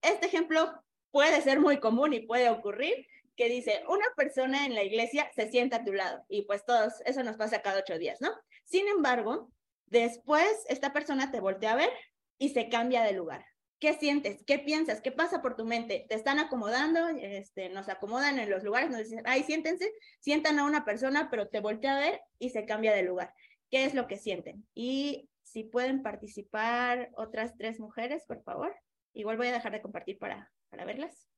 Este 0.01 0.25
ejemplo 0.25 0.73
puede 1.11 1.41
ser 1.41 1.59
muy 1.59 1.79
común 1.79 2.13
y 2.13 2.21
puede 2.21 2.49
ocurrir, 2.49 3.07
que 3.35 3.49
dice, 3.49 3.83
una 3.87 4.05
persona 4.15 4.65
en 4.65 4.73
la 4.73 4.83
iglesia 4.83 5.29
se 5.35 5.49
sienta 5.49 5.77
a 5.77 5.83
tu 5.83 5.93
lado 5.93 6.25
y 6.27 6.41
pues 6.41 6.65
todos, 6.65 6.93
eso 7.05 7.23
nos 7.23 7.37
pasa 7.37 7.61
cada 7.61 7.79
ocho 7.79 7.99
días, 7.99 8.19
¿no? 8.19 8.31
Sin 8.67 8.87
embargo, 8.89 9.49
después 9.85 10.65
esta 10.67 10.91
persona 10.91 11.31
te 11.31 11.39
voltea 11.39 11.71
a 11.71 11.77
ver 11.77 11.89
y 12.37 12.49
se 12.49 12.67
cambia 12.67 13.03
de 13.03 13.13
lugar. 13.13 13.45
¿Qué 13.79 13.93
sientes? 13.93 14.43
¿Qué 14.45 14.59
piensas? 14.59 15.01
¿Qué 15.01 15.11
pasa 15.11 15.41
por 15.41 15.55
tu 15.55 15.63
mente? 15.63 16.05
¿Te 16.09 16.15
están 16.15 16.39
acomodando? 16.39 17.07
Este, 17.07 17.69
nos 17.69 17.87
acomodan 17.87 18.39
en 18.39 18.49
los 18.49 18.63
lugares, 18.63 18.89
nos 18.89 18.99
dicen, 18.99 19.21
ay, 19.25 19.43
siéntense, 19.43 19.89
sientan 20.19 20.59
a 20.59 20.65
una 20.65 20.83
persona, 20.83 21.29
pero 21.29 21.47
te 21.47 21.61
voltea 21.61 21.95
a 21.95 21.99
ver 21.99 22.21
y 22.39 22.49
se 22.49 22.65
cambia 22.65 22.93
de 22.93 23.03
lugar. 23.03 23.33
¿Qué 23.69 23.85
es 23.85 23.93
lo 23.93 24.07
que 24.07 24.17
sienten? 24.17 24.67
Y 24.73 25.29
si 25.43 25.63
pueden 25.63 26.03
participar 26.03 27.09
otras 27.15 27.55
tres 27.57 27.79
mujeres, 27.79 28.25
por 28.27 28.43
favor. 28.43 28.75
Igual 29.13 29.37
voy 29.37 29.47
a 29.47 29.53
dejar 29.53 29.71
de 29.71 29.81
compartir 29.81 30.17
para, 30.17 30.51
para 30.69 30.83
verlas. 30.83 31.29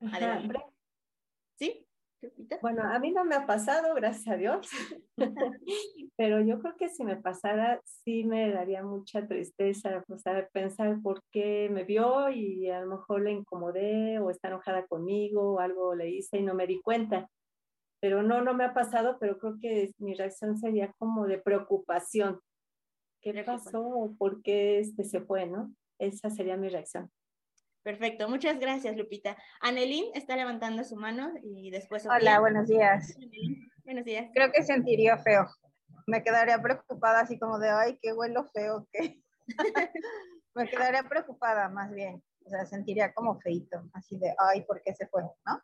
adelante. 0.00 0.58
¿Sí? 1.58 1.86
Bueno, 2.60 2.82
a 2.84 2.98
mí 2.98 3.10
no 3.10 3.24
me 3.24 3.34
ha 3.34 3.46
pasado, 3.46 3.94
gracias 3.94 4.28
a 4.28 4.36
Dios, 4.36 4.68
pero 6.16 6.40
yo 6.40 6.60
creo 6.60 6.76
que 6.76 6.88
si 6.88 7.04
me 7.04 7.16
pasara, 7.16 7.80
sí 7.84 8.24
me 8.24 8.50
daría 8.50 8.82
mucha 8.84 9.26
tristeza, 9.26 10.04
sea, 10.16 10.48
pensar 10.52 11.00
por 11.02 11.22
qué 11.30 11.68
me 11.70 11.84
vio 11.84 12.30
y 12.30 12.68
a 12.70 12.80
lo 12.80 12.96
mejor 12.96 13.22
le 13.22 13.32
incomodé 13.32 14.18
o 14.18 14.30
está 14.30 14.48
enojada 14.48 14.86
conmigo 14.86 15.54
o 15.54 15.60
algo 15.60 15.94
le 15.94 16.10
hice 16.10 16.38
y 16.38 16.42
no 16.42 16.54
me 16.54 16.66
di 16.66 16.80
cuenta. 16.80 17.28
Pero 18.00 18.22
no, 18.22 18.42
no 18.42 18.54
me 18.54 18.64
ha 18.64 18.74
pasado, 18.74 19.16
pero 19.20 19.38
creo 19.38 19.58
que 19.60 19.90
mi 19.98 20.14
reacción 20.14 20.58
sería 20.58 20.92
como 20.98 21.26
de 21.26 21.38
preocupación. 21.38 22.40
¿Qué 23.20 23.32
pasó? 23.44 24.14
¿Por 24.18 24.42
qué 24.42 24.80
este 24.80 25.04
se 25.04 25.20
fue, 25.20 25.46
no? 25.46 25.72
Esa 26.00 26.28
sería 26.28 26.56
mi 26.56 26.68
reacción. 26.68 27.10
Perfecto, 27.82 28.28
muchas 28.28 28.60
gracias, 28.60 28.96
Lupita. 28.96 29.36
Anelín 29.60 30.04
está 30.14 30.36
levantando 30.36 30.84
su 30.84 30.94
mano 30.94 31.32
y 31.42 31.70
después. 31.70 32.06
Hola, 32.06 32.38
buenos 32.38 32.68
días. 32.68 33.16
Buenos 33.84 34.04
días. 34.04 34.30
Creo 34.32 34.52
que 34.52 34.62
sentiría 34.62 35.18
feo. 35.18 35.48
Me 36.06 36.22
quedaría 36.22 36.62
preocupada, 36.62 37.20
así 37.20 37.38
como 37.40 37.58
de, 37.58 37.70
ay, 37.70 37.98
qué 38.00 38.12
huelo 38.12 38.48
feo 38.54 38.86
que. 38.92 39.20
Me 40.54 40.68
quedaría 40.68 41.02
preocupada, 41.08 41.68
más 41.70 41.90
bien. 41.92 42.22
O 42.44 42.50
sea, 42.50 42.66
sentiría 42.66 43.12
como 43.12 43.40
feito, 43.40 43.82
así 43.94 44.16
de, 44.18 44.34
ay, 44.38 44.62
¿por 44.62 44.82
qué 44.82 44.94
se 44.94 45.06
fue? 45.08 45.22
¿No? 45.22 45.60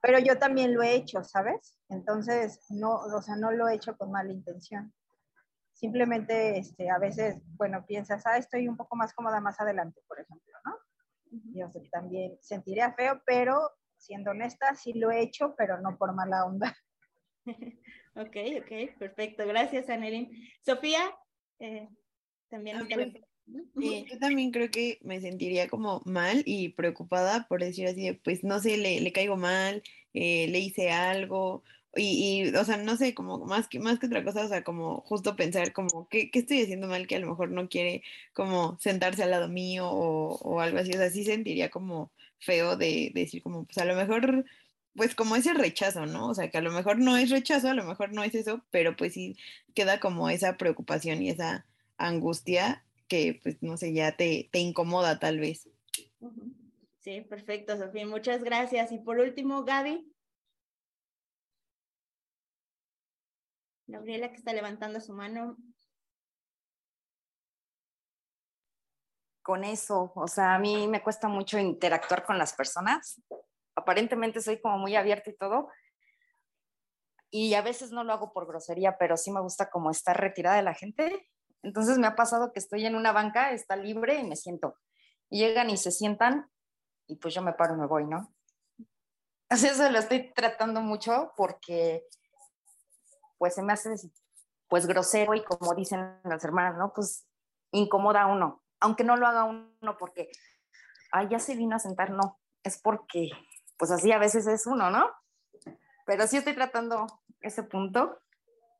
Pero 0.00 0.18
yo 0.20 0.38
también 0.38 0.74
lo 0.74 0.82
he 0.82 0.94
hecho, 0.94 1.22
¿sabes? 1.24 1.76
Entonces, 1.88 2.64
no, 2.70 2.94
o 2.94 3.22
sea, 3.22 3.36
no 3.36 3.50
lo 3.50 3.68
he 3.68 3.74
hecho 3.74 3.96
con 3.96 4.10
mala 4.10 4.32
intención. 4.32 4.92
Simplemente, 5.74 6.58
este, 6.58 6.90
a 6.90 6.98
veces, 6.98 7.42
bueno, 7.56 7.84
piensas, 7.86 8.26
ah, 8.26 8.36
estoy 8.36 8.68
un 8.68 8.76
poco 8.76 8.96
más 8.96 9.12
cómoda 9.12 9.40
más 9.40 9.60
adelante, 9.60 10.00
por 10.06 10.20
ejemplo, 10.20 10.49
Yo 11.30 11.70
también 11.90 12.36
sentiría 12.40 12.92
feo, 12.94 13.22
pero 13.24 13.70
siendo 13.96 14.30
honesta, 14.30 14.74
sí 14.74 14.92
lo 14.94 15.10
he 15.10 15.22
hecho, 15.22 15.54
pero 15.56 15.80
no 15.80 15.96
por 15.96 16.14
mala 16.14 16.44
onda. 16.44 16.76
ok, 18.14 18.36
ok, 18.62 18.98
perfecto. 18.98 19.46
Gracias, 19.46 19.88
Anelín. 19.88 20.30
Sofía, 20.62 21.14
eh, 21.58 21.88
también. 22.48 22.78
Ah, 22.78 22.86
pues, 23.74 24.06
yo 24.10 24.18
también 24.18 24.52
creo 24.52 24.70
que 24.70 24.98
me 25.02 25.20
sentiría 25.20 25.68
como 25.68 26.02
mal 26.04 26.42
y 26.46 26.70
preocupada 26.70 27.46
por 27.48 27.60
decir 27.60 27.86
así, 27.88 28.12
pues 28.12 28.44
no 28.44 28.60
sé, 28.60 28.76
le, 28.76 29.00
le 29.00 29.12
caigo 29.12 29.36
mal, 29.36 29.82
eh, 30.12 30.46
le 30.48 30.60
hice 30.60 30.90
algo, 30.90 31.64
y, 31.96 32.54
o 32.54 32.64
sea, 32.64 32.76
no 32.76 32.96
sé, 32.96 33.14
como 33.14 33.38
más 33.46 33.68
que, 33.68 33.80
más 33.80 33.98
que 33.98 34.06
otra 34.06 34.24
cosa, 34.24 34.44
o 34.44 34.48
sea, 34.48 34.62
como 34.62 35.00
justo 35.02 35.36
pensar 35.36 35.72
como, 35.72 36.08
¿qué, 36.08 36.30
¿qué, 36.30 36.40
estoy 36.40 36.62
haciendo 36.62 36.86
mal 36.86 37.06
que 37.06 37.16
a 37.16 37.18
lo 37.18 37.28
mejor 37.28 37.50
no 37.50 37.68
quiere 37.68 38.02
como 38.32 38.78
sentarse 38.80 39.22
al 39.24 39.30
lado 39.30 39.48
mío 39.48 39.88
o, 39.90 40.36
o 40.36 40.60
algo 40.60 40.78
así? 40.78 40.90
O 40.90 40.98
sea, 40.98 41.10
sí 41.10 41.24
sentiría 41.24 41.70
como 41.70 42.12
feo 42.38 42.76
de, 42.76 43.10
de, 43.14 43.22
decir 43.22 43.42
como, 43.42 43.64
pues 43.64 43.78
a 43.78 43.84
lo 43.84 43.96
mejor, 43.96 44.44
pues 44.94 45.14
como 45.14 45.36
ese 45.36 45.52
rechazo, 45.54 46.06
¿no? 46.06 46.28
O 46.28 46.34
sea, 46.34 46.50
que 46.50 46.58
a 46.58 46.62
lo 46.62 46.70
mejor 46.70 46.98
no 46.98 47.16
es 47.16 47.30
rechazo, 47.30 47.68
a 47.68 47.74
lo 47.74 47.84
mejor 47.84 48.12
no 48.12 48.22
es 48.22 48.34
eso, 48.34 48.64
pero 48.70 48.96
pues 48.96 49.14
sí 49.14 49.36
queda 49.74 50.00
como 50.00 50.30
esa 50.30 50.56
preocupación 50.56 51.22
y 51.22 51.30
esa 51.30 51.66
angustia 51.98 52.84
que, 53.08 53.40
pues, 53.42 53.56
no 53.62 53.76
sé, 53.76 53.92
ya 53.92 54.16
te, 54.16 54.48
te 54.52 54.60
incomoda 54.60 55.18
tal 55.18 55.40
vez. 55.40 55.68
Sí, 57.00 57.22
perfecto, 57.22 57.76
Sofía. 57.76 58.06
Muchas 58.06 58.44
gracias. 58.44 58.92
Y 58.92 58.98
por 58.98 59.18
último, 59.18 59.64
Gaby. 59.64 60.09
Gabriela 63.90 64.30
que 64.30 64.36
está 64.36 64.52
levantando 64.52 65.00
su 65.00 65.12
mano. 65.12 65.56
Con 69.42 69.64
eso, 69.64 70.12
o 70.14 70.28
sea, 70.28 70.54
a 70.54 70.58
mí 70.58 70.86
me 70.86 71.02
cuesta 71.02 71.28
mucho 71.28 71.58
interactuar 71.58 72.24
con 72.24 72.38
las 72.38 72.52
personas. 72.54 73.20
Aparentemente 73.74 74.40
soy 74.40 74.60
como 74.60 74.78
muy 74.78 74.96
abierta 74.96 75.30
y 75.30 75.36
todo. 75.36 75.68
Y 77.30 77.54
a 77.54 77.62
veces 77.62 77.92
no 77.92 78.04
lo 78.04 78.12
hago 78.12 78.32
por 78.32 78.46
grosería, 78.46 78.98
pero 78.98 79.16
sí 79.16 79.30
me 79.30 79.40
gusta 79.40 79.70
como 79.70 79.90
estar 79.90 80.20
retirada 80.20 80.56
de 80.56 80.62
la 80.62 80.74
gente. 80.74 81.28
Entonces 81.62 81.98
me 81.98 82.06
ha 82.06 82.16
pasado 82.16 82.52
que 82.52 82.58
estoy 82.58 82.86
en 82.86 82.94
una 82.94 83.12
banca, 83.12 83.52
está 83.52 83.76
libre 83.76 84.16
y 84.16 84.24
me 84.24 84.36
siento. 84.36 84.76
Llegan 85.30 85.70
y 85.70 85.76
se 85.76 85.90
sientan 85.90 86.50
y 87.06 87.16
pues 87.16 87.34
yo 87.34 87.42
me 87.42 87.52
paro 87.52 87.74
y 87.74 87.78
me 87.78 87.86
voy, 87.86 88.06
¿no? 88.06 88.32
Así 89.48 89.66
eso 89.66 89.90
lo 89.90 89.98
estoy 89.98 90.32
tratando 90.32 90.80
mucho 90.80 91.32
porque 91.36 92.06
pues 93.40 93.54
se 93.54 93.62
me 93.62 93.72
hace 93.72 93.94
pues 94.68 94.86
grosero 94.86 95.34
y 95.34 95.42
como 95.42 95.74
dicen 95.74 96.20
las 96.24 96.44
hermanas, 96.44 96.76
¿no? 96.76 96.92
Pues 96.92 97.26
incomoda 97.72 98.22
a 98.22 98.26
uno, 98.26 98.62
aunque 98.80 99.02
no 99.02 99.16
lo 99.16 99.26
haga 99.26 99.44
uno 99.44 99.96
porque, 99.98 100.28
ay, 101.10 101.28
ya 101.30 101.38
se 101.38 101.56
vino 101.56 101.74
a 101.74 101.78
sentar, 101.78 102.10
no, 102.10 102.38
es 102.62 102.78
porque, 102.78 103.30
pues 103.78 103.90
así 103.90 104.12
a 104.12 104.18
veces 104.18 104.46
es 104.46 104.66
uno, 104.66 104.90
¿no? 104.90 105.10
Pero 106.04 106.26
sí 106.26 106.36
estoy 106.36 106.54
tratando 106.54 107.06
ese 107.40 107.62
punto 107.62 108.20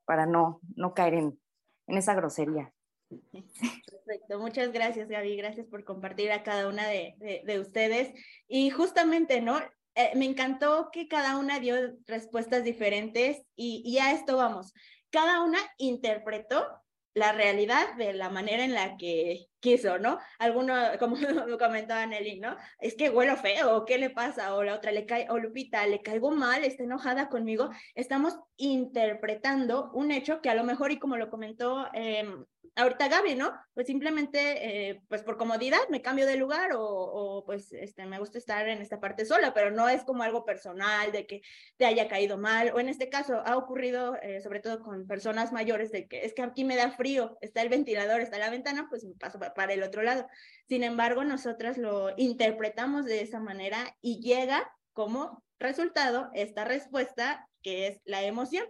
para 0.04 0.26
no, 0.26 0.60
no 0.76 0.92
caer 0.92 1.14
en, 1.14 1.40
en 1.86 1.96
esa 1.96 2.12
grosería. 2.12 2.70
Perfecto, 3.32 4.38
muchas 4.38 4.72
gracias 4.72 5.08
Gaby, 5.08 5.38
gracias 5.38 5.66
por 5.68 5.84
compartir 5.84 6.32
a 6.32 6.42
cada 6.42 6.68
una 6.68 6.86
de, 6.86 7.14
de, 7.16 7.42
de 7.46 7.60
ustedes. 7.60 8.12
Y 8.46 8.68
justamente, 8.68 9.40
¿no? 9.40 9.58
Eh, 9.94 10.12
me 10.14 10.24
encantó 10.24 10.90
que 10.92 11.08
cada 11.08 11.36
una 11.36 11.58
dio 11.58 11.76
respuestas 12.06 12.64
diferentes 12.64 13.42
y, 13.56 13.82
y 13.84 13.98
a 13.98 14.12
esto 14.12 14.36
vamos. 14.36 14.72
Cada 15.10 15.42
una 15.42 15.58
interpretó 15.78 16.66
la 17.14 17.32
realidad 17.32 17.94
de 17.96 18.12
la 18.12 18.30
manera 18.30 18.64
en 18.64 18.74
la 18.74 18.96
que 18.96 19.49
quiso, 19.60 19.98
¿no? 19.98 20.18
Alguno, 20.38 20.74
como 20.98 21.16
comentaba 21.58 22.06
Nelly, 22.06 22.40
¿no? 22.40 22.56
Es 22.80 22.94
que 22.94 23.10
huelo 23.10 23.36
feo, 23.36 23.84
¿qué 23.84 23.98
le 23.98 24.10
pasa? 24.10 24.54
O 24.54 24.62
la 24.64 24.74
otra 24.74 24.92
le 24.92 25.06
cae, 25.06 25.26
o 25.30 25.38
Lupita, 25.38 25.86
le 25.86 26.02
caigo 26.02 26.30
mal, 26.30 26.64
está 26.64 26.82
enojada 26.84 27.28
conmigo. 27.28 27.70
Estamos 27.94 28.38
interpretando 28.56 29.90
un 29.92 30.10
hecho 30.10 30.40
que 30.40 30.50
a 30.50 30.54
lo 30.54 30.64
mejor, 30.64 30.90
y 30.92 30.98
como 30.98 31.16
lo 31.16 31.30
comentó 31.30 31.86
eh, 31.94 32.24
ahorita 32.76 33.08
Gaby, 33.08 33.34
¿no? 33.34 33.52
Pues 33.74 33.86
simplemente, 33.86 34.90
eh, 34.90 35.02
pues 35.08 35.22
por 35.22 35.36
comodidad 35.36 35.80
me 35.90 36.02
cambio 36.02 36.26
de 36.26 36.36
lugar 36.36 36.72
o, 36.72 36.82
o, 36.82 37.44
pues 37.44 37.72
este, 37.72 38.06
me 38.06 38.18
gusta 38.18 38.38
estar 38.38 38.68
en 38.68 38.80
esta 38.80 39.00
parte 39.00 39.24
sola, 39.24 39.54
pero 39.54 39.70
no 39.70 39.88
es 39.88 40.04
como 40.04 40.22
algo 40.22 40.44
personal 40.44 41.12
de 41.12 41.26
que 41.26 41.42
te 41.76 41.86
haya 41.86 42.08
caído 42.08 42.38
mal, 42.38 42.72
o 42.74 42.80
en 42.80 42.88
este 42.88 43.08
caso 43.08 43.42
ha 43.44 43.56
ocurrido 43.56 44.16
eh, 44.22 44.40
sobre 44.40 44.60
todo 44.60 44.80
con 44.82 45.06
personas 45.06 45.52
mayores 45.52 45.90
de 45.92 46.06
que 46.08 46.24
es 46.24 46.34
que 46.34 46.42
aquí 46.42 46.64
me 46.64 46.76
da 46.76 46.90
frío, 46.92 47.36
está 47.40 47.62
el 47.62 47.68
ventilador, 47.68 48.20
está 48.20 48.38
la 48.38 48.50
ventana, 48.50 48.86
pues 48.88 49.04
me 49.04 49.14
paso 49.14 49.38
para 49.54 49.72
el 49.72 49.82
otro 49.82 50.02
lado. 50.02 50.26
Sin 50.68 50.84
embargo, 50.84 51.24
nosotras 51.24 51.78
lo 51.78 52.14
interpretamos 52.16 53.04
de 53.04 53.22
esa 53.22 53.40
manera 53.40 53.96
y 54.00 54.20
llega 54.20 54.70
como 54.92 55.42
resultado 55.58 56.30
esta 56.34 56.64
respuesta 56.64 57.48
que 57.62 57.88
es 57.88 58.00
la 58.04 58.22
emoción 58.22 58.64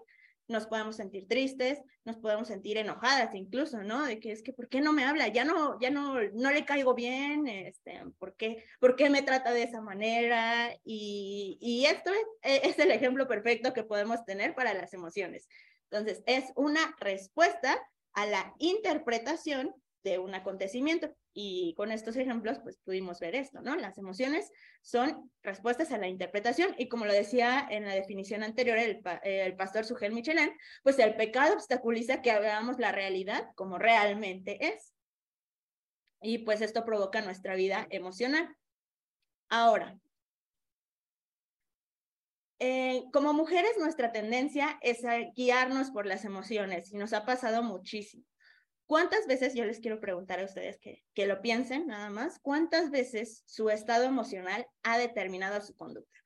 nos 0.51 0.67
podemos 0.67 0.97
sentir 0.97 1.27
tristes, 1.29 1.81
nos 2.05 2.17
podemos 2.17 2.49
sentir 2.49 2.77
enojadas 2.77 3.35
incluso, 3.35 3.83
¿no? 3.83 4.05
De 4.05 4.21
que 4.21 4.33
es 4.33 4.43
que, 4.43 4.53
¿por 4.53 4.69
qué 4.69 4.81
no 4.81 4.93
me 4.93 5.05
habla? 5.05 5.29
Ya 5.29 5.45
no, 5.45 5.79
ya 5.81 5.91
no, 5.91 6.21
no 6.33 6.51
le 6.51 6.65
caigo 6.65 6.95
bien, 6.95 7.47
este, 7.49 8.03
¿por 8.19 8.35
qué, 8.35 8.65
¿por 8.81 8.97
qué 8.97 9.09
me 9.09 9.23
trata 9.23 9.53
de 9.53 9.63
esa 9.63 9.81
manera? 9.81 10.77
Y, 10.85 11.57
y 11.61 11.87
esto 11.87 12.11
es, 12.13 12.27
e, 12.43 12.69
es 12.69 12.79
el 12.79 12.91
ejemplo 12.91 13.27
perfecto 13.29 13.73
que 13.73 13.85
podemos 13.85 14.25
tener 14.25 14.55
para 14.55 14.75
las 14.75 14.93
emociones. 14.93 15.49
Entonces, 15.91 16.23
es 16.27 16.53
una 16.57 16.95
respuesta 16.99 17.81
a 18.13 18.27
la 18.27 18.55
interpretación 18.59 19.75
de 20.03 20.19
un 20.19 20.35
acontecimiento. 20.35 21.15
Y 21.33 21.75
con 21.77 21.93
estos 21.93 22.17
ejemplos, 22.17 22.59
pues 22.63 22.79
pudimos 22.79 23.21
ver 23.21 23.35
esto, 23.35 23.61
¿no? 23.61 23.77
Las 23.77 23.99
emociones 23.99 24.51
son 24.83 25.31
respuestas 25.43 25.93
a 25.93 25.99
la 25.99 26.09
interpretación 26.09 26.75
y 26.79 26.89
como 26.89 27.07
lo 27.07 27.13
decía 27.13 27.67
en 27.71 27.85
la 27.85 27.95
definición 27.95 28.43
anterior 28.43 28.79
el, 28.79 29.01
el 29.23 29.57
pastor 29.57 29.85
Sugel 29.85 30.13
Michelin, 30.13 30.53
pues 30.83 30.99
el 30.99 31.15
pecado 31.17 31.55
obstaculiza 31.55 32.23
que 32.23 32.39
veamos 32.39 32.79
la 32.79 32.93
realidad 32.93 33.49
como 33.55 33.79
realmente 33.79 34.59
es. 34.67 34.95
Y 36.23 36.39
pues 36.39 36.61
esto 36.61 36.85
provoca 36.85 37.23
nuestra 37.23 37.55
vida 37.55 37.87
emocional. 37.91 38.55
Ahora, 39.49 39.99
eh, 42.59 43.05
como 43.13 43.33
mujeres 43.33 43.73
nuestra 43.79 44.13
tendencia 44.13 44.79
es 44.83 45.01
guiarnos 45.35 45.91
por 45.91 46.05
las 46.05 46.27
emociones 46.27 46.93
y 46.93 46.99
nos 46.99 47.15
ha 47.15 47.25
pasado 47.25 47.63
muchísimo 47.63 48.25
¿Cuántas 48.91 49.29
veces, 49.29 49.55
yo 49.55 49.65
les 49.65 49.79
quiero 49.79 50.01
preguntar 50.01 50.41
a 50.41 50.45
ustedes 50.45 50.77
que, 50.81 51.05
que 51.15 51.29
lo 51.29 51.41
piensen 51.43 51.87
nada 51.87 52.11
más, 52.11 52.41
cuántas 52.41 52.91
veces 52.91 53.45
su 53.47 53.71
estado 53.71 54.03
emocional 54.03 54.67
ha 54.83 54.99
determinado 54.99 55.61
su 55.61 55.77
conducta? 55.77 56.19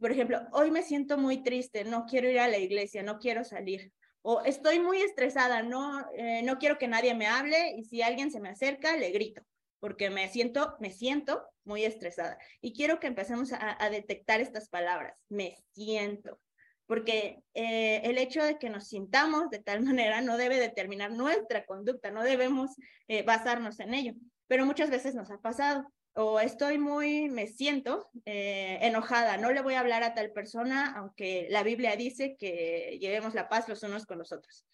Por 0.00 0.12
ejemplo, 0.12 0.40
hoy 0.52 0.70
me 0.70 0.84
siento 0.84 1.18
muy 1.18 1.42
triste, 1.42 1.82
no 1.82 2.06
quiero 2.06 2.30
ir 2.30 2.38
a 2.38 2.46
la 2.46 2.58
iglesia, 2.58 3.02
no 3.02 3.18
quiero 3.18 3.42
salir. 3.42 3.90
O 4.20 4.40
estoy 4.42 4.78
muy 4.78 5.02
estresada, 5.02 5.64
no, 5.64 6.06
eh, 6.14 6.42
no 6.44 6.60
quiero 6.60 6.78
que 6.78 6.86
nadie 6.86 7.12
me 7.16 7.26
hable 7.26 7.74
y 7.76 7.82
si 7.86 8.02
alguien 8.02 8.30
se 8.30 8.38
me 8.38 8.50
acerca, 8.50 8.96
le 8.96 9.10
grito, 9.10 9.42
porque 9.80 10.08
me 10.08 10.28
siento, 10.28 10.76
me 10.78 10.92
siento 10.92 11.42
muy 11.64 11.84
estresada. 11.84 12.38
Y 12.60 12.72
quiero 12.72 13.00
que 13.00 13.08
empecemos 13.08 13.52
a, 13.52 13.84
a 13.84 13.90
detectar 13.90 14.40
estas 14.40 14.68
palabras, 14.68 15.18
me 15.28 15.56
siento, 15.72 16.38
porque 16.86 17.38
eh, 17.54 18.00
el 18.04 18.18
hecho 18.18 18.44
de 18.44 18.58
que 18.58 18.70
nos 18.70 18.88
sintamos 18.88 19.50
de 19.50 19.60
tal 19.60 19.80
manera 19.82 20.20
no 20.20 20.36
debe 20.36 20.58
determinar 20.58 21.12
nuestra 21.12 21.64
conducta, 21.64 22.10
no 22.10 22.22
debemos 22.22 22.70
eh, 23.08 23.22
basarnos 23.22 23.80
en 23.80 23.94
ello, 23.94 24.14
pero 24.46 24.66
muchas 24.66 24.90
veces 24.90 25.14
nos 25.14 25.30
ha 25.30 25.38
pasado. 25.38 25.86
O 26.14 26.40
estoy 26.40 26.76
muy, 26.76 27.30
me 27.30 27.46
siento 27.46 28.10
eh, 28.26 28.78
enojada, 28.82 29.38
no 29.38 29.50
le 29.50 29.62
voy 29.62 29.74
a 29.74 29.80
hablar 29.80 30.02
a 30.02 30.12
tal 30.12 30.30
persona, 30.30 30.92
aunque 30.94 31.46
la 31.48 31.62
Biblia 31.62 31.96
dice 31.96 32.36
que 32.38 32.98
llevemos 33.00 33.32
la 33.32 33.48
paz 33.48 33.66
los 33.66 33.82
unos 33.82 34.04
con 34.04 34.18
los 34.18 34.30
otros. 34.30 34.66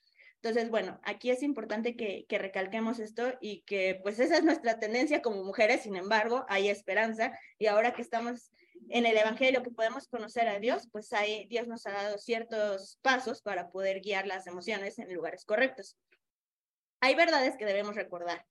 Entonces, 0.43 0.69
bueno, 0.71 1.01
aquí 1.05 1.31
es 1.31 1.45
importante 1.45 1.97
que, 1.97 2.25
que, 2.29 2.39
recalquemos 2.39 2.99
esto 2.99 3.35
y 3.41 3.63
que 3.63 4.01
pues 4.03 4.19
esa 4.19 4.39
es 4.39 4.45
nuestra 4.45 4.81
tendencia 4.81 5.23
como 5.23 5.45
mujeres, 5.45 5.83
sin 5.83 5.95
embargo, 5.95 6.45
hay 6.49 6.69
esperanza 6.69 7.33
y 7.57 7.67
ahora 7.67 7.93
que 7.93 8.03
estamos 8.03 8.51
en 8.91 9.07
el 9.07 9.17
Evangelio 9.17 9.63
que 9.63 9.71
podemos 9.71 10.09
conocer 10.09 10.49
a 10.49 10.59
Dios, 10.59 10.89
pues 10.93 11.13
ahí 11.13 11.47
Dios 11.49 11.69
nos 11.69 11.87
ha 11.87 11.93
dado 11.93 12.19
ciertos 12.19 12.99
pasos 13.03 13.43
para 13.43 13.71
poder 13.71 14.01
guiar 14.01 14.27
las 14.27 14.47
emociones 14.47 14.99
en 14.99 15.13
lugares 15.13 15.45
correctos. 15.45 15.97
Hay 17.01 17.15
verdades 17.15 17.57
que 17.57 17.67
debemos 17.67 17.95
recordar 17.95 18.45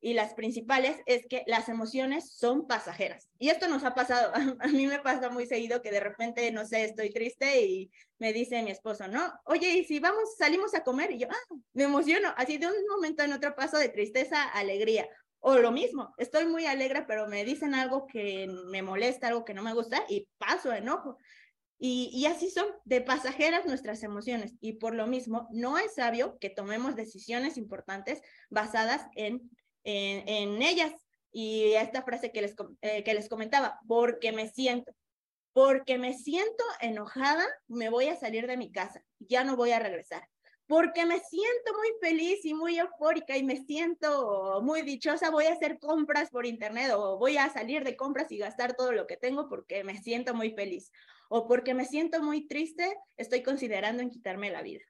y 0.00 0.14
las 0.14 0.34
principales 0.34 1.00
es 1.06 1.26
que 1.26 1.42
las 1.46 1.68
emociones 1.68 2.32
son 2.32 2.66
pasajeras. 2.66 3.28
Y 3.38 3.48
esto 3.48 3.68
nos 3.68 3.84
ha 3.84 3.94
pasado, 3.94 4.32
a 4.60 4.68
mí 4.68 4.86
me 4.86 5.00
pasa 5.00 5.30
muy 5.30 5.46
seguido 5.46 5.82
que 5.82 5.90
de 5.90 6.00
repente, 6.00 6.50
no 6.52 6.64
sé, 6.64 6.84
estoy 6.84 7.10
triste 7.10 7.62
y 7.62 7.90
me 8.18 8.32
dice 8.32 8.62
mi 8.62 8.70
esposo, 8.70 9.08
no, 9.08 9.32
oye, 9.44 9.70
y 9.70 9.84
si 9.84 9.98
vamos, 9.98 10.36
salimos 10.36 10.74
a 10.74 10.84
comer 10.84 11.12
y 11.12 11.18
yo, 11.18 11.28
ah, 11.30 11.54
me 11.72 11.84
emociono, 11.84 12.32
así 12.36 12.58
de 12.58 12.66
un 12.66 12.74
momento 12.88 13.22
en 13.22 13.32
otro 13.32 13.54
paso 13.54 13.78
de 13.78 13.88
tristeza 13.88 14.42
a 14.42 14.58
alegría. 14.58 15.08
O 15.40 15.56
lo 15.56 15.70
mismo, 15.70 16.14
estoy 16.18 16.46
muy 16.46 16.66
alegre, 16.66 17.04
pero 17.06 17.28
me 17.28 17.44
dicen 17.44 17.74
algo 17.74 18.06
que 18.06 18.48
me 18.66 18.82
molesta, 18.82 19.28
algo 19.28 19.44
que 19.44 19.54
no 19.54 19.62
me 19.62 19.72
gusta 19.72 20.04
y 20.08 20.28
paso 20.38 20.72
enojo. 20.72 21.16
Y, 21.80 22.26
así 22.26 22.50
son 22.50 22.66
de 22.84 23.00
pasajeras 23.00 23.64
nuestras 23.64 24.02
emociones. 24.02 24.54
Y 24.60 24.74
por 24.74 24.94
lo 24.94 25.06
mismo, 25.06 25.48
no 25.52 25.78
es 25.78 25.94
sabio 25.94 26.36
que 26.40 26.50
tomemos 26.50 26.96
decisiones 26.96 27.56
importantes 27.56 28.20
basadas 28.50 29.06
en, 29.14 29.48
en, 29.84 30.28
en 30.28 30.62
ellas. 30.62 30.92
Y 31.30 31.74
esta 31.74 32.02
frase 32.02 32.32
que 32.32 32.42
les, 32.42 32.56
eh, 32.82 33.04
que 33.04 33.14
les 33.14 33.28
comentaba, 33.28 33.78
porque 33.86 34.32
me 34.32 34.48
siento, 34.48 34.92
porque 35.52 35.98
me 35.98 36.14
siento 36.14 36.64
enojada, 36.80 37.46
me 37.68 37.90
voy 37.90 38.08
a 38.08 38.16
salir 38.16 38.48
de 38.48 38.56
mi 38.56 38.72
casa, 38.72 39.04
ya 39.20 39.44
no 39.44 39.54
voy 39.54 39.70
a 39.70 39.78
regresar 39.78 40.26
porque 40.68 41.06
me 41.06 41.18
siento 41.18 41.72
muy 41.78 41.88
feliz 41.98 42.44
y 42.44 42.52
muy 42.52 42.78
eufórica 42.78 43.36
y 43.38 43.42
me 43.42 43.56
siento 43.56 44.60
muy 44.62 44.82
dichosa, 44.82 45.30
voy 45.30 45.46
a 45.46 45.54
hacer 45.54 45.78
compras 45.78 46.28
por 46.28 46.44
internet 46.44 46.92
o 46.94 47.16
voy 47.16 47.38
a 47.38 47.48
salir 47.48 47.84
de 47.84 47.96
compras 47.96 48.30
y 48.30 48.36
gastar 48.36 48.76
todo 48.76 48.92
lo 48.92 49.06
que 49.06 49.16
tengo 49.16 49.48
porque 49.48 49.82
me 49.82 49.96
siento 49.96 50.34
muy 50.34 50.50
feliz. 50.50 50.92
O 51.30 51.48
porque 51.48 51.72
me 51.72 51.86
siento 51.86 52.22
muy 52.22 52.46
triste, 52.46 52.94
estoy 53.16 53.42
considerando 53.42 54.06
quitarme 54.10 54.50
la 54.50 54.62
vida. 54.62 54.84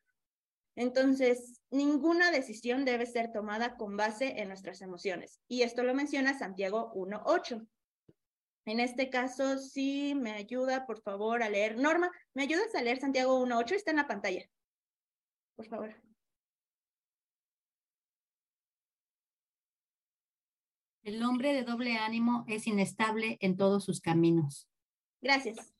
Entonces, 0.74 1.60
ninguna 1.70 2.32
decisión 2.32 2.84
debe 2.84 3.06
ser 3.06 3.30
tomada 3.32 3.76
con 3.76 3.96
base 3.96 4.40
en 4.40 4.48
nuestras 4.48 4.82
emociones. 4.82 5.40
Y 5.46 5.62
esto 5.62 5.84
lo 5.84 5.94
menciona 5.94 6.36
Santiago 6.36 6.92
1.8. 6.94 7.66
En 8.66 8.80
este 8.80 9.10
caso, 9.10 9.58
sí 9.58 10.14
me 10.16 10.32
ayuda, 10.32 10.86
por 10.86 11.00
favor, 11.02 11.42
a 11.42 11.48
leer. 11.48 11.78
Norma, 11.78 12.10
¿me 12.34 12.42
ayudas 12.42 12.74
a 12.74 12.82
leer 12.82 12.98
Santiago 12.98 13.44
1.8? 13.44 13.74
Está 13.74 13.90
en 13.92 13.96
la 13.96 14.08
pantalla 14.08 14.48
por 15.58 15.66
favor. 15.66 15.92
El 21.02 21.20
hombre 21.24 21.52
de 21.52 21.64
doble 21.64 21.96
ánimo 21.96 22.44
es 22.46 22.68
inestable 22.68 23.38
en 23.40 23.56
todos 23.56 23.84
sus 23.84 24.00
caminos. 24.00 24.68
Gracias. 25.20 25.74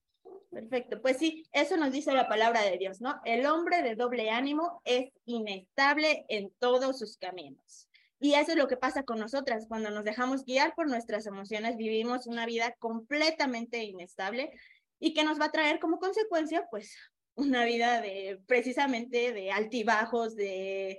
Perfecto. 0.51 1.01
Pues 1.01 1.19
sí, 1.19 1.45
eso 1.53 1.77
nos 1.77 1.93
dice 1.93 2.13
la 2.13 2.29
palabra 2.29 2.63
de 2.63 2.77
Dios, 2.77 3.01
¿no? 3.01 3.21
El 3.25 3.47
hombre 3.47 3.83
de 3.83 3.95
doble 3.95 4.31
ánimo 4.31 4.83
es 4.85 5.13
inestable 5.27 6.27
en 6.29 6.51
todos 6.59 6.99
sus 6.99 7.17
caminos. 7.17 7.89
Y 8.19 8.35
eso 8.35 8.51
es 8.51 8.59
lo 8.59 8.67
que 8.67 8.77
pasa 8.77 9.05
con 9.05 9.21
nosotras. 9.21 9.67
Cuando 9.69 9.91
nos 9.91 10.05
dejamos 10.05 10.45
guiar 10.45 10.75
por 10.75 10.89
nuestras 10.89 11.27
emociones, 11.27 11.77
vivimos 11.77 12.27
una 12.27 12.47
vida 12.47 12.75
completamente 12.81 13.85
inestable 13.85 14.51
y 14.99 15.15
que 15.15 15.23
nos 15.23 15.41
va 15.41 15.45
a 15.45 15.53
traer 15.53 15.79
como 15.79 16.01
consecuencia, 16.01 16.67
pues, 16.69 16.97
una 17.39 17.65
vida 17.65 18.01
de 18.01 18.41
precisamente 18.47 19.33
de 19.33 19.51
altibajos, 19.51 20.35
de 20.35 20.99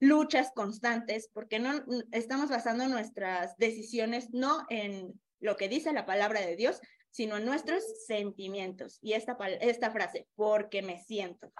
luchas 0.00 0.50
constantes, 0.54 1.30
porque 1.32 1.58
no 1.58 1.84
estamos 2.12 2.50
basando 2.50 2.88
nuestras 2.88 3.56
decisiones 3.56 4.30
no 4.32 4.66
en 4.68 5.18
lo 5.40 5.56
que 5.56 5.68
dice 5.68 5.92
la 5.92 6.04
palabra 6.04 6.40
de 6.40 6.56
Dios, 6.56 6.80
sino 7.10 7.36
en 7.36 7.46
nuestros 7.46 7.82
sentimientos. 8.06 8.98
Y 9.00 9.14
esta, 9.14 9.38
esta 9.60 9.90
frase, 9.90 10.26
porque 10.34 10.82
me 10.82 11.02
siento. 11.02 11.52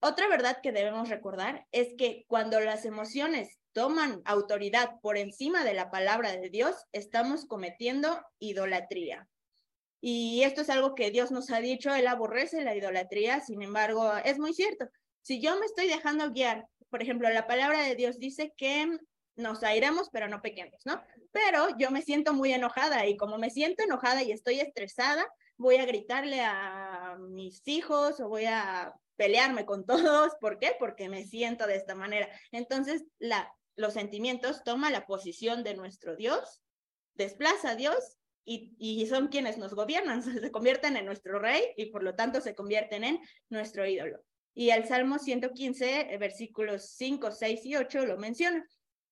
Otra 0.00 0.28
verdad 0.28 0.60
que 0.62 0.72
debemos 0.72 1.08
recordar 1.08 1.66
es 1.72 1.94
que 1.96 2.24
cuando 2.28 2.60
las 2.60 2.84
emociones 2.84 3.58
toman 3.72 4.20
autoridad 4.24 5.00
por 5.00 5.16
encima 5.16 5.64
de 5.64 5.74
la 5.74 5.90
palabra 5.90 6.32
de 6.32 6.50
Dios, 6.50 6.76
estamos 6.92 7.46
cometiendo 7.46 8.20
idolatría. 8.38 9.28
Y 10.04 10.42
esto 10.42 10.62
es 10.62 10.68
algo 10.68 10.96
que 10.96 11.12
Dios 11.12 11.30
nos 11.30 11.50
ha 11.52 11.60
dicho, 11.60 11.94
Él 11.94 12.08
aborrece 12.08 12.64
la 12.64 12.74
idolatría, 12.74 13.38
sin 13.38 13.62
embargo, 13.62 14.12
es 14.24 14.36
muy 14.40 14.52
cierto. 14.52 14.88
Si 15.22 15.40
yo 15.40 15.56
me 15.60 15.64
estoy 15.64 15.86
dejando 15.86 16.32
guiar, 16.32 16.66
por 16.90 17.00
ejemplo, 17.00 17.30
la 17.30 17.46
palabra 17.46 17.82
de 17.82 17.94
Dios 17.94 18.18
dice 18.18 18.52
que 18.56 18.98
nos 19.36 19.62
airemos, 19.62 20.10
pero 20.10 20.26
no 20.26 20.42
pequeños, 20.42 20.82
¿no? 20.84 21.00
Pero 21.30 21.68
yo 21.78 21.92
me 21.92 22.02
siento 22.02 22.34
muy 22.34 22.52
enojada 22.52 23.06
y 23.06 23.16
como 23.16 23.38
me 23.38 23.50
siento 23.50 23.84
enojada 23.84 24.24
y 24.24 24.32
estoy 24.32 24.58
estresada, 24.58 25.24
voy 25.56 25.76
a 25.76 25.86
gritarle 25.86 26.40
a 26.40 27.16
mis 27.20 27.62
hijos 27.68 28.18
o 28.18 28.28
voy 28.28 28.46
a 28.46 28.92
pelearme 29.14 29.64
con 29.64 29.86
todos. 29.86 30.32
¿Por 30.40 30.58
qué? 30.58 30.74
Porque 30.80 31.08
me 31.08 31.24
siento 31.24 31.68
de 31.68 31.76
esta 31.76 31.94
manera. 31.94 32.28
Entonces, 32.50 33.04
la, 33.20 33.54
los 33.76 33.94
sentimientos 33.94 34.64
toman 34.64 34.92
la 34.92 35.06
posición 35.06 35.62
de 35.62 35.74
nuestro 35.74 36.16
Dios, 36.16 36.60
desplaza 37.14 37.70
a 37.70 37.76
Dios 37.76 38.18
y, 38.44 39.06
son 39.06 39.28
quienes 39.28 39.58
nos 39.58 39.74
gobiernan, 39.74 40.22
se 40.40 40.50
convierten 40.50 40.96
en 40.96 41.06
nuestro 41.06 41.38
rey 41.38 41.62
y 41.76 41.86
por 41.86 42.02
lo 42.02 42.14
tanto 42.14 42.40
se 42.40 42.54
convierten 42.54 43.04
en 43.04 43.20
nuestro 43.48 43.86
ídolo. 43.86 44.22
Y 44.54 44.70
el 44.70 44.86
Salmo 44.86 45.18
115, 45.18 46.12
eh, 46.12 46.18
versículos 46.18 46.92
5, 46.96 47.30
6 47.30 47.66
y 47.66 47.76
8 47.76 48.06
lo 48.06 48.18
menciona. 48.18 48.66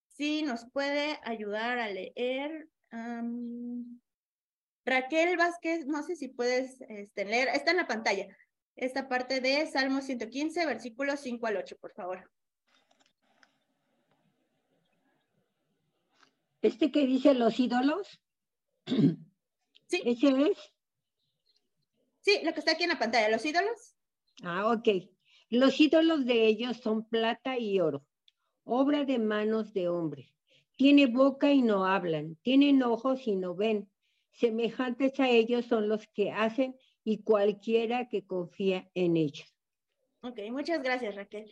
Sí, 0.08 0.42
nos 0.42 0.66
puede 0.70 1.18
ayudar 1.22 1.78
a 1.78 1.88
leer. 1.88 2.68
Raquel 4.84 5.36
Vázquez, 5.36 5.86
no 5.86 6.02
sé 6.02 6.16
si 6.16 6.28
puedes 6.28 6.80
este, 6.88 7.24
leer, 7.24 7.48
está 7.48 7.70
en 7.70 7.76
la 7.76 7.86
pantalla, 7.86 8.26
esta 8.74 9.08
parte 9.08 9.40
de 9.40 9.66
Salmo 9.66 10.00
115, 10.00 10.66
versículos 10.66 11.20
5 11.20 11.46
al 11.46 11.58
8, 11.58 11.76
por 11.80 11.92
favor. 11.92 12.30
¿Este 16.62 16.90
que 16.90 17.06
dice 17.06 17.34
los 17.34 17.58
ídolos? 17.58 18.20
Sí. 19.88 20.02
¿Ese 20.04 20.28
es? 20.28 20.58
Sí, 22.20 22.38
lo 22.44 22.52
que 22.52 22.60
está 22.60 22.72
aquí 22.72 22.84
en 22.84 22.90
la 22.90 22.98
pantalla, 22.98 23.28
los 23.28 23.44
ídolos. 23.44 23.96
Ah, 24.42 24.70
ok. 24.70 24.88
Los 25.48 25.80
ídolos 25.80 26.26
de 26.26 26.46
ellos 26.46 26.76
son 26.76 27.08
plata 27.08 27.58
y 27.58 27.80
oro, 27.80 28.06
obra 28.64 29.04
de 29.04 29.18
manos 29.18 29.72
de 29.72 29.88
hombre. 29.88 30.32
Tiene 30.76 31.06
boca 31.06 31.50
y 31.52 31.60
no 31.62 31.86
hablan, 31.86 32.36
tienen 32.42 32.82
ojos 32.82 33.26
y 33.26 33.34
no 33.34 33.54
ven. 33.54 33.90
Semejantes 34.32 35.18
a 35.18 35.28
ellos 35.28 35.66
son 35.66 35.88
los 35.88 36.06
que 36.08 36.30
hacen 36.30 36.76
y 37.02 37.22
cualquiera 37.22 38.08
que 38.08 38.24
confía 38.26 38.88
en 38.94 39.16
ellos. 39.16 39.52
Ok, 40.22 40.38
muchas 40.50 40.82
gracias, 40.82 41.16
Raquel. 41.16 41.50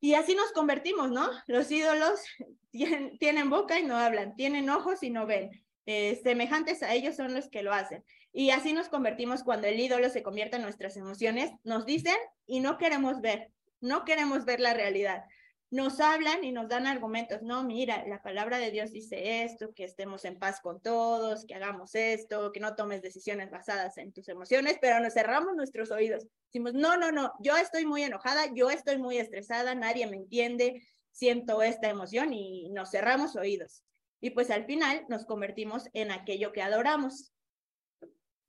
Y 0.00 0.14
así 0.14 0.34
nos 0.34 0.52
convertimos, 0.52 1.10
¿no? 1.10 1.28
Los 1.46 1.70
ídolos 1.70 2.20
tienen, 2.70 3.18
tienen 3.18 3.50
boca 3.50 3.78
y 3.78 3.84
no 3.84 3.96
hablan, 3.96 4.34
tienen 4.36 4.68
ojos 4.68 5.02
y 5.02 5.10
no 5.10 5.26
ven. 5.26 5.50
Eh, 5.90 6.20
semejantes 6.22 6.82
a 6.82 6.92
ellos 6.92 7.16
son 7.16 7.32
los 7.32 7.48
que 7.48 7.62
lo 7.62 7.72
hacen. 7.72 8.04
Y 8.30 8.50
así 8.50 8.74
nos 8.74 8.90
convertimos 8.90 9.42
cuando 9.42 9.68
el 9.68 9.80
ídolo 9.80 10.10
se 10.10 10.22
convierte 10.22 10.56
en 10.56 10.62
nuestras 10.62 10.98
emociones, 10.98 11.50
nos 11.64 11.86
dicen 11.86 12.14
y 12.46 12.60
no 12.60 12.76
queremos 12.76 13.22
ver, 13.22 13.52
no 13.80 14.04
queremos 14.04 14.44
ver 14.44 14.60
la 14.60 14.74
realidad. 14.74 15.24
nos 15.70 15.98
hablan 16.00 16.44
y 16.44 16.52
nos 16.52 16.68
dan 16.68 16.86
argumentos, 16.86 17.40
no, 17.42 17.64
mira, 17.64 18.04
la 18.06 18.22
palabra 18.22 18.58
de 18.58 18.70
Dios 18.70 18.90
dice 18.92 19.44
esto, 19.44 19.72
que 19.74 19.84
estemos 19.84 20.26
en 20.26 20.38
paz 20.38 20.60
con 20.60 20.80
todos, 20.82 21.46
que 21.46 21.54
hagamos 21.54 21.94
esto, 21.94 22.52
que 22.52 22.60
no 22.60 22.74
tomes 22.74 23.00
decisiones 23.00 23.50
basadas 23.50 23.96
en 23.96 24.12
tus 24.12 24.28
emociones, 24.28 24.76
pero 24.82 25.00
nos 25.00 25.14
cerramos 25.14 25.56
nuestros 25.56 25.90
oídos. 25.90 26.26
Decimos, 26.46 26.74
no, 26.74 26.98
no, 26.98 27.12
no, 27.12 27.32
yo 27.40 27.56
estoy 27.56 27.86
muy 27.86 28.02
enojada, 28.02 28.52
yo 28.54 28.68
estoy 28.68 28.98
muy 28.98 29.16
estresada, 29.16 29.74
nadie 29.74 30.06
me 30.06 30.16
entiende, 30.16 30.82
siento 31.12 31.62
esta 31.62 31.88
emoción 31.88 32.34
y 32.34 32.68
nos 32.70 32.90
cerramos 32.90 33.36
oídos. 33.36 33.82
Y 34.20 34.30
pues 34.30 34.50
al 34.50 34.64
final 34.64 35.04
nos 35.08 35.24
convertimos 35.24 35.88
en 35.92 36.10
aquello 36.10 36.52
que 36.52 36.62
adoramos. 36.62 37.32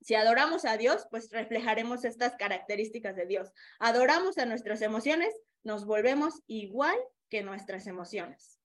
Si 0.00 0.14
adoramos 0.14 0.64
a 0.64 0.76
Dios, 0.76 1.06
pues 1.10 1.30
reflejaremos 1.30 2.04
estas 2.04 2.34
características 2.36 3.16
de 3.16 3.26
Dios. 3.26 3.52
Adoramos 3.78 4.38
a 4.38 4.46
nuestras 4.46 4.82
emociones, 4.82 5.34
nos 5.62 5.84
volvemos 5.84 6.42
igual 6.46 6.96
que 7.28 7.42
nuestras 7.42 7.86
emociones. 7.86 8.58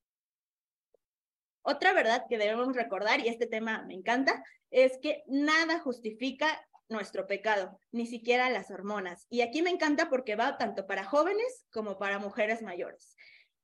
Otra 1.61 1.93
verdad 1.93 2.25
que 2.29 2.37
debemos 2.37 2.75
recordar, 2.75 3.19
y 3.19 3.27
este 3.27 3.47
tema 3.47 3.83
me 3.87 3.95
encanta, 3.95 4.43
es 4.69 4.97
que 5.01 5.23
nada 5.27 5.79
justifica 5.79 6.47
nuestro 6.89 7.27
pecado, 7.27 7.79
ni 7.91 8.05
siquiera 8.05 8.49
las 8.49 8.69
hormonas. 8.71 9.25
Y 9.29 9.41
aquí 9.41 9.61
me 9.61 9.71
encanta 9.71 10.09
porque 10.09 10.35
va 10.35 10.57
tanto 10.57 10.85
para 10.85 11.03
jóvenes 11.03 11.65
como 11.71 11.97
para 11.97 12.19
mujeres 12.19 12.61
mayores. 12.61 13.14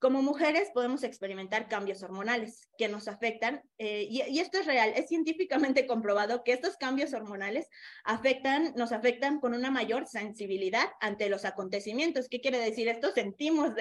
Como 0.02 0.24
mujeres 0.24 0.72
podemos 0.74 1.04
experimentar 1.04 1.68
cambios 1.68 2.02
hormonales 2.02 2.68
que 2.76 2.88
nos 2.88 3.08
afectan, 3.08 3.62
eh, 3.78 4.08
y, 4.10 4.40
esto 4.40 4.58
es 4.58 4.66
real, 4.66 4.94
es 4.96 5.08
científicamente 5.08 5.86
comprobado 5.86 6.44
que 6.44 6.54
estos 6.54 6.76
cambios 6.76 7.14
hormonales 7.14 7.70
afectan, 8.04 8.74
nos 8.76 8.94
afectan 8.94 9.40
con 9.40 9.54
una 9.54 9.70
mayor 9.70 10.08
sensibilidad 10.08 10.90
ante 11.02 11.30
los 11.30 11.46
acontecimientos. 11.46 12.30
¿Qué 12.30 12.42
quiere 12.42 12.58
decir 12.58 12.88
esto? 12.88 13.12
Sentimos 13.12 13.74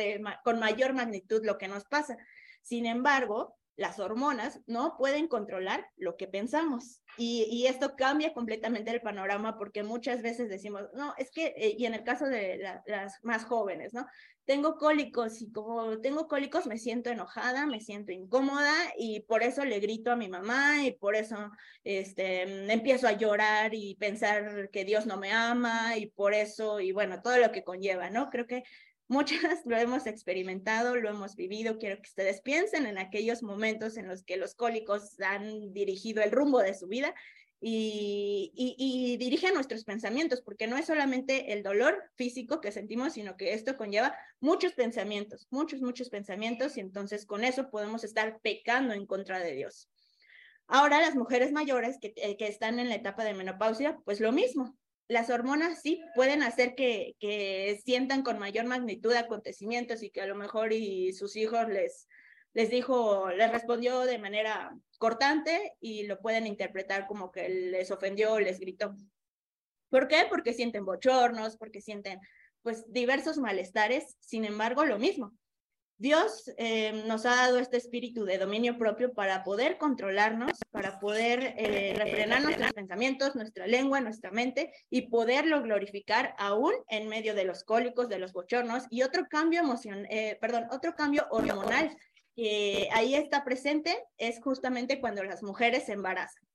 con 0.45 0.59
mayor 0.59 0.93
magnitud 0.93 1.43
lo 1.43 1.57
que 1.57 1.69
nos 1.69 1.87
pasa. 1.87 2.19
Sin 2.61 2.85
embargo, 2.85 3.57
las 3.81 3.99
hormonas 3.99 4.61
no 4.67 4.95
pueden 4.99 5.27
controlar 5.27 5.87
lo 5.97 6.19
que 6.19 6.29
pensamos. 6.29 7.01
Y, 7.17 7.67
esto 7.67 7.97
cambia 7.97 8.35
completamente 8.35 8.91
el 8.91 9.01
panorama 9.01 9.57
porque 9.57 9.83
muchas 9.83 10.21
veces 10.21 10.51
decimos, 10.51 10.83
no, 10.93 11.15
es 11.17 11.31
que, 11.31 11.55
eh, 11.57 11.77
y 11.79 11.87
en 11.87 11.95
el 11.95 12.05
caso 12.05 12.27
de 12.27 12.61
las 12.87 13.25
más 13.25 13.45
jóvenes, 13.47 13.95
¿no? 13.95 14.07
Tengo 14.45 14.77
cólicos 14.77 15.41
y 15.41 15.51
como 15.51 15.99
tengo 16.01 16.29
cólicos 16.29 16.67
me 16.67 16.77
siento 16.77 17.09
enojada, 17.09 17.67
me 17.67 17.81
siento 17.81 18.13
incómoda 18.13 18.75
y 18.99 19.21
por 19.21 19.43
eso 19.43 19.65
le 19.65 19.81
grito 19.81 20.13
a 20.13 20.17
mi 20.17 20.29
mamá 20.29 20.85
y 20.85 20.93
por 20.93 21.17
eso 21.17 21.51
este, 21.83 22.71
empiezo 22.71 23.09
a 23.09 23.13
llorar 23.13 23.75
y 23.75 23.95
pensar 23.95 24.69
que 24.71 24.85
Dios 24.85 25.07
no 25.07 25.17
me 25.17 25.33
ama 25.33 25.97
y 25.97 26.07
por 26.07 26.35
eso, 26.35 26.81
y 26.81 26.93
bueno, 26.93 27.23
todo 27.23 27.39
lo 27.39 27.51
que 27.51 27.65
conlleva, 27.65 28.11
¿no? 28.11 28.29
Creo 28.29 28.47
que 28.47 28.63
Muchas 29.11 29.41
lo 29.67 29.77
hemos 29.77 30.07
experimentado, 30.07 30.95
lo 30.95 31.11
hemos 31.11 31.35
vivido. 31.35 31.79
Quiero 31.79 31.97
que 31.97 32.09
ustedes 32.09 32.41
piensen 32.43 32.87
en 32.87 32.97
aquellos 32.97 33.43
momentos 33.43 33.97
en 33.97 34.07
los 34.07 34.23
que 34.23 34.37
los 34.37 34.55
cólicos 34.55 35.21
han 35.21 35.73
dirigido 35.73 36.23
el 36.23 36.31
rumbo 36.31 36.61
de 36.61 36.75
su 36.75 36.87
vida 36.87 37.13
y, 37.61 38.53
y, 38.55 39.17
dirigen 39.17 39.55
nuestros 39.55 39.83
pensamientos, 39.83 40.43
porque 40.43 40.69
no 40.69 40.77
es 40.77 40.87
solamente 40.87 41.53
el 41.53 41.65
dolor 41.65 42.01
físico 42.15 42.61
que 42.61 42.71
sentimos, 42.71 43.15
sino 43.15 43.37
que 43.37 43.53
esto 43.53 43.77
conlleva 43.77 44.17
muchos 44.39 44.75
pensamientos, 44.75 45.49
muchos, 45.51 45.83
muchos 45.83 46.09
pensamientos, 46.09 46.77
y 46.77 46.81
entonces 46.81 47.27
con 47.27 47.43
eso 47.43 47.69
podemos 47.69 48.05
estar 48.05 48.39
pecando 48.41 48.95
en 48.95 49.07
contra 49.07 49.41
de 49.41 49.57
Dios. 49.57 49.91
Ahora 50.69 51.01
las 51.01 51.17
mujeres 51.17 51.51
mayores 51.51 51.99
que, 52.01 52.15
eh, 52.15 52.37
que 52.37 52.47
están 52.47 52.79
en 52.79 52.89
la 52.89 52.95
etapa 52.95 53.25
de 53.25 53.35
menopausia, 53.35 53.99
pues 54.05 54.21
lo 54.21 54.31
mismo, 54.31 54.79
las 55.11 55.29
hormonas 55.29 55.81
sí 55.83 56.05
pueden 56.15 56.41
hacer 56.45 56.77
que, 56.77 57.17
que, 57.19 57.81
sientan 57.85 58.23
con 58.23 58.39
mayor 58.39 58.67
magnitud 58.67 59.13
acontecimientos 59.13 60.05
y 60.05 60.11
que 60.11 60.21
a 60.21 60.27
lo 60.27 60.37
mejor 60.37 60.73
y 60.73 61.13
sus 61.13 61.35
hijos 61.35 61.69
les, 61.69 62.07
les 62.53 62.71
dijo, 62.71 63.29
les 63.31 63.51
respondió 63.51 64.03
de 64.03 64.19
manera 64.19 64.73
cortante 64.99 65.75
y 65.81 66.05
lo 66.07 66.21
pueden 66.21 66.47
interpretar 66.47 67.09
como 67.09 67.33
que 67.33 67.49
les 67.49 67.91
ofendió 67.91 68.35
o 68.35 68.41
les 68.41 68.61
gritó. 68.61 68.95
¿Por 69.89 70.07
qué? 70.07 70.27
Porque 70.31 70.53
sienten 70.53 70.85
bochornos, 70.85 71.57
porque 71.57 71.81
sienten 71.81 72.21
pues 72.63 72.85
diversos 72.93 73.37
malestares, 73.37 74.17
sin 74.21 74.45
embargo, 74.45 74.85
lo 74.85 75.01
mismo. 75.01 75.33
Dios 76.01 76.51
eh, 76.57 77.05
nos 77.07 77.27
ha 77.27 77.37
dado 77.37 77.59
este 77.59 77.77
espíritu 77.77 78.25
de 78.25 78.39
dominio 78.39 78.79
propio 78.79 79.13
para 79.13 79.45
poder 79.45 79.77
controlarnos, 79.77 80.53
para 80.71 80.99
poder 80.99 81.55
eh, 81.59 81.93
refrenar 81.95 82.41
nuestros 82.41 82.73
pensamientos, 82.73 83.37
nuestra 83.37 83.67
lengua, 83.67 84.01
nuestra 84.01 84.31
mente 84.31 84.73
y 84.89 85.11
poderlo 85.11 85.61
glorificar 85.61 86.35
aún 86.39 86.73
en 86.89 87.07
medio 87.09 87.35
de 87.35 87.45
los 87.45 87.65
cólicos, 87.65 88.09
de 88.09 88.19
los 88.19 88.33
bochornos 88.33 88.85
y 88.89 89.03
otro 89.03 89.27
cambio 89.29 89.61
emocional, 89.61 90.07
eh, 90.09 90.39
perdón, 90.41 90.69
otro 90.71 90.95
cambio 90.95 91.27
hormonal 91.31 91.95
que 92.35 92.89
ahí 92.95 93.15
está 93.15 93.45
presente 93.45 94.03
es 94.17 94.41
justamente 94.41 95.01
cuando 95.01 95.23
las 95.23 95.43
mujeres 95.43 95.85
se 95.85 95.93
embarazan. 95.93 96.50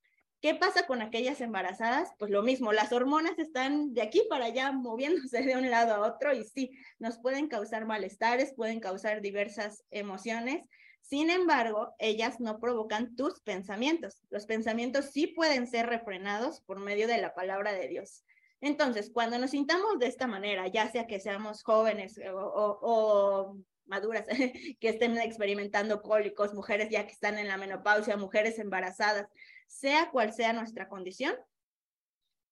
¿Qué 0.45 0.53
pasa 0.53 0.85
con 0.85 1.01
aquellas 1.01 1.41
embarazadas? 1.41 2.11
Pues 2.19 2.29
lo 2.29 2.43
mismo, 2.43 2.71
las 2.71 2.91
hormonas 2.91 3.39
están 3.39 3.95
de 3.95 4.03
aquí 4.03 4.21
para 4.29 4.45
allá 4.45 4.71
moviéndose 4.71 5.41
de 5.41 5.57
un 5.57 5.71
lado 5.71 5.95
a 5.95 6.07
otro 6.07 6.35
y 6.35 6.43
sí, 6.43 6.69
nos 6.99 7.17
pueden 7.17 7.47
causar 7.47 7.87
malestares, 7.87 8.53
pueden 8.53 8.79
causar 8.79 9.21
diversas 9.21 9.83
emociones. 9.89 10.69
Sin 11.01 11.31
embargo, 11.31 11.95
ellas 11.97 12.39
no 12.39 12.59
provocan 12.59 13.15
tus 13.15 13.41
pensamientos. 13.41 14.21
Los 14.29 14.45
pensamientos 14.45 15.05
sí 15.05 15.25
pueden 15.25 15.65
ser 15.65 15.87
refrenados 15.87 16.61
por 16.61 16.77
medio 16.77 17.07
de 17.07 17.19
la 17.19 17.33
palabra 17.33 17.73
de 17.73 17.87
Dios. 17.87 18.23
Entonces, 18.61 19.09
cuando 19.11 19.39
nos 19.39 19.49
sintamos 19.49 19.97
de 19.97 20.05
esta 20.05 20.27
manera, 20.27 20.67
ya 20.67 20.91
sea 20.91 21.07
que 21.07 21.19
seamos 21.19 21.63
jóvenes 21.63 22.19
o, 22.31 22.77
o 22.83 23.57
maduras 23.87 24.27
que 24.79 24.89
estén 24.89 25.17
experimentando 25.17 26.03
cólicos, 26.03 26.53
mujeres 26.53 26.89
ya 26.91 27.05
que 27.05 27.13
están 27.13 27.39
en 27.39 27.47
la 27.47 27.57
menopausia, 27.57 28.17
mujeres 28.17 28.59
embarazadas, 28.59 29.27
sea 29.65 30.09
cual 30.11 30.33
sea 30.33 30.53
nuestra 30.53 30.87
condición, 30.87 31.35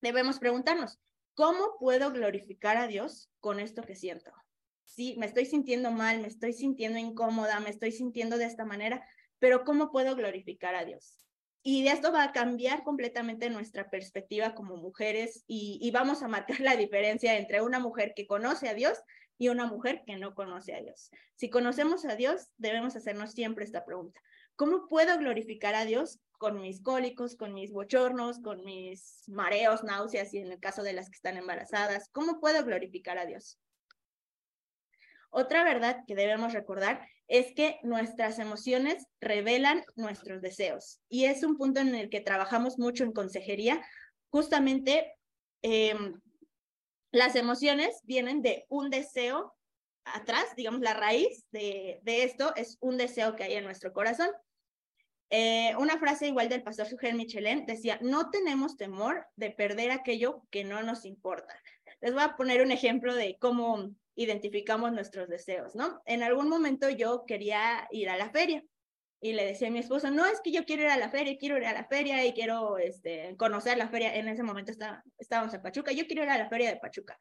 debemos 0.02 0.40
preguntarnos, 0.40 1.00
¿cómo 1.34 1.78
puedo 1.80 2.12
glorificar 2.12 2.78
a 2.78 2.88
Dios 2.88 3.30
con 3.40 3.60
esto 3.60 3.82
que 3.82 3.96
siento? 3.96 4.32
Sí, 4.86 5.16
me 5.18 5.26
estoy 5.26 5.46
sintiendo 5.46 5.92
mal, 5.92 6.20
me 6.20 6.28
estoy 6.28 6.54
sintiendo 6.54 7.00
incómoda, 7.00 7.60
me 7.60 7.70
estoy 7.70 7.92
sintiendo 7.92 8.38
de 8.38 8.46
esta 8.46 8.66
manera, 8.66 9.08
pero 9.40 9.64
¿cómo 9.64 9.92
puedo 9.92 10.16
glorificar 10.16 10.76
a 10.76 10.86
Dios? 10.86 11.18
Y 11.64 11.84
de 11.84 11.92
esto 11.92 12.12
va 12.12 12.24
a 12.24 12.32
cambiar 12.34 12.84
completamente 12.84 13.50
nuestra 13.50 13.90
perspectiva 13.90 14.54
como 14.54 14.76
mujeres 14.76 15.46
y, 15.48 15.80
y, 15.82 15.92
vamos 15.92 16.22
a 16.22 16.28
marcar 16.28 16.60
la 16.60 16.76
diferencia 16.76 17.38
entre 17.38 17.62
una 17.62 17.80
mujer 17.80 18.14
que 18.16 18.28
conoce 18.28 18.68
a 18.68 18.74
Dios 18.74 19.00
y 19.38 19.48
una 19.48 19.66
mujer 19.66 20.04
que 20.06 20.18
no 20.18 20.36
conoce 20.36 20.76
a 20.76 20.82
Dios. 20.82 21.10
Si 21.36 21.50
conocemos 21.50 22.06
a 22.06 22.16
Dios, 22.16 22.52
debemos 22.58 22.96
hacernos 22.96 23.32
siempre 23.32 23.66
esta 23.66 23.86
pregunta. 23.86 24.22
¿Cómo 24.56 24.88
puedo 24.88 25.18
glorificar 25.18 25.74
a 25.74 25.86
Dios 25.86 26.20
con 26.44 26.60
mis 26.60 26.82
cólicos, 26.82 27.38
con 27.38 27.54
mis 27.54 27.72
bochornos, 27.72 28.42
con 28.42 28.66
mis 28.66 29.24
mareos, 29.30 29.86
náuseas 29.86 30.34
y 30.34 30.40
en 30.40 30.52
el 30.52 30.60
caso 30.60 30.84
de 30.84 30.92
las 30.92 31.10
que 31.10 31.16
están 31.16 31.38
embarazadas? 31.38 32.10
¿Cómo 32.12 32.42
puedo 32.42 32.66
glorificar 32.66 33.18
a 33.18 33.26
Dios? 33.26 33.62
Otra 35.30 35.64
verdad 35.64 36.04
que 36.06 36.16
debemos 36.16 36.52
recordar 36.52 37.08
es 37.30 37.54
que 37.54 37.80
nuestras 37.84 38.40
emociones 38.40 39.08
revelan 39.22 39.86
nuestros 39.96 40.42
deseos 40.42 41.00
y 41.08 41.24
es 41.28 41.44
un 41.44 41.56
punto 41.56 41.80
en 41.80 41.96
el 41.96 42.10
que 42.10 42.20
trabajamos 42.20 42.78
mucho 42.78 43.06
en 43.06 43.14
consejería. 43.14 43.82
Justamente 44.28 45.16
em, 45.62 46.20
las 47.14 47.38
emociones 47.38 48.02
vienen 48.04 48.42
de 48.42 48.66
un 48.68 48.90
deseo 48.90 49.56
atrás, 50.04 50.44
digamos, 50.58 50.82
la 50.82 50.94
raíz 50.94 51.46
de, 51.52 52.02
esto 52.04 52.54
es 52.58 52.78
un 52.82 52.98
deseo 52.98 53.38
que 53.38 53.46
hay 53.46 53.54
en 53.54 53.64
nuestro 53.64 53.94
corazón. 53.94 54.28
Eh, 55.36 55.76
una 55.80 55.98
frase 55.98 56.28
igual 56.28 56.48
del 56.48 56.62
pastor 56.62 56.86
Suger 56.86 57.16
Michelin 57.16 57.66
decía, 57.66 57.98
no 58.04 58.30
tenemos 58.30 58.78
temor 58.78 59.26
de 59.36 59.50
perder 59.50 59.90
aquello 59.90 60.44
que 60.52 60.64
no 60.64 60.84
nos 60.84 61.06
importa. 61.06 61.60
Les 62.02 62.14
voy 62.14 62.22
a 62.22 62.36
poner 62.36 62.62
un 62.62 62.70
ejemplo 62.70 63.16
de 63.16 63.40
cómo 63.40 63.90
identificamos 64.14 64.92
nuestros 64.92 65.28
deseos, 65.30 65.74
¿no? 65.74 66.04
En 66.06 66.22
algún 66.22 66.50
momento 66.50 66.88
yo 66.88 67.26
quería 67.26 67.88
ir 67.90 68.12
a 68.12 68.18
la 68.18 68.30
feria 68.30 68.64
y 69.22 69.34
le 69.34 69.44
decía 69.44 69.70
a 69.70 69.72
mi 69.72 69.80
esposo, 69.80 70.12
no, 70.12 70.24
es 70.28 70.40
que 70.40 70.52
yo 70.52 70.66
quiero 70.66 70.84
ir 70.84 70.90
a 70.90 70.98
la 70.98 71.10
feria, 71.10 71.36
quiero 71.40 71.58
ir 71.58 71.66
a 71.66 71.74
la 71.74 71.88
feria 71.88 72.24
y 72.24 72.34
quiero 72.34 72.78
este, 72.78 73.36
conocer 73.36 73.80
la 73.80 73.90
feria. 73.90 74.16
En 74.16 74.28
ese 74.28 74.44
momento 74.44 74.70
está, 74.70 75.04
estábamos 75.18 75.52
en 75.56 75.64
Pachuca, 75.64 75.92
yo 75.94 76.06
quiero 76.06 76.22
ir 76.22 76.30
a 76.30 76.38
la 76.38 76.48
feria 76.48 76.70
de 76.70 76.78
Pachuca 76.78 77.18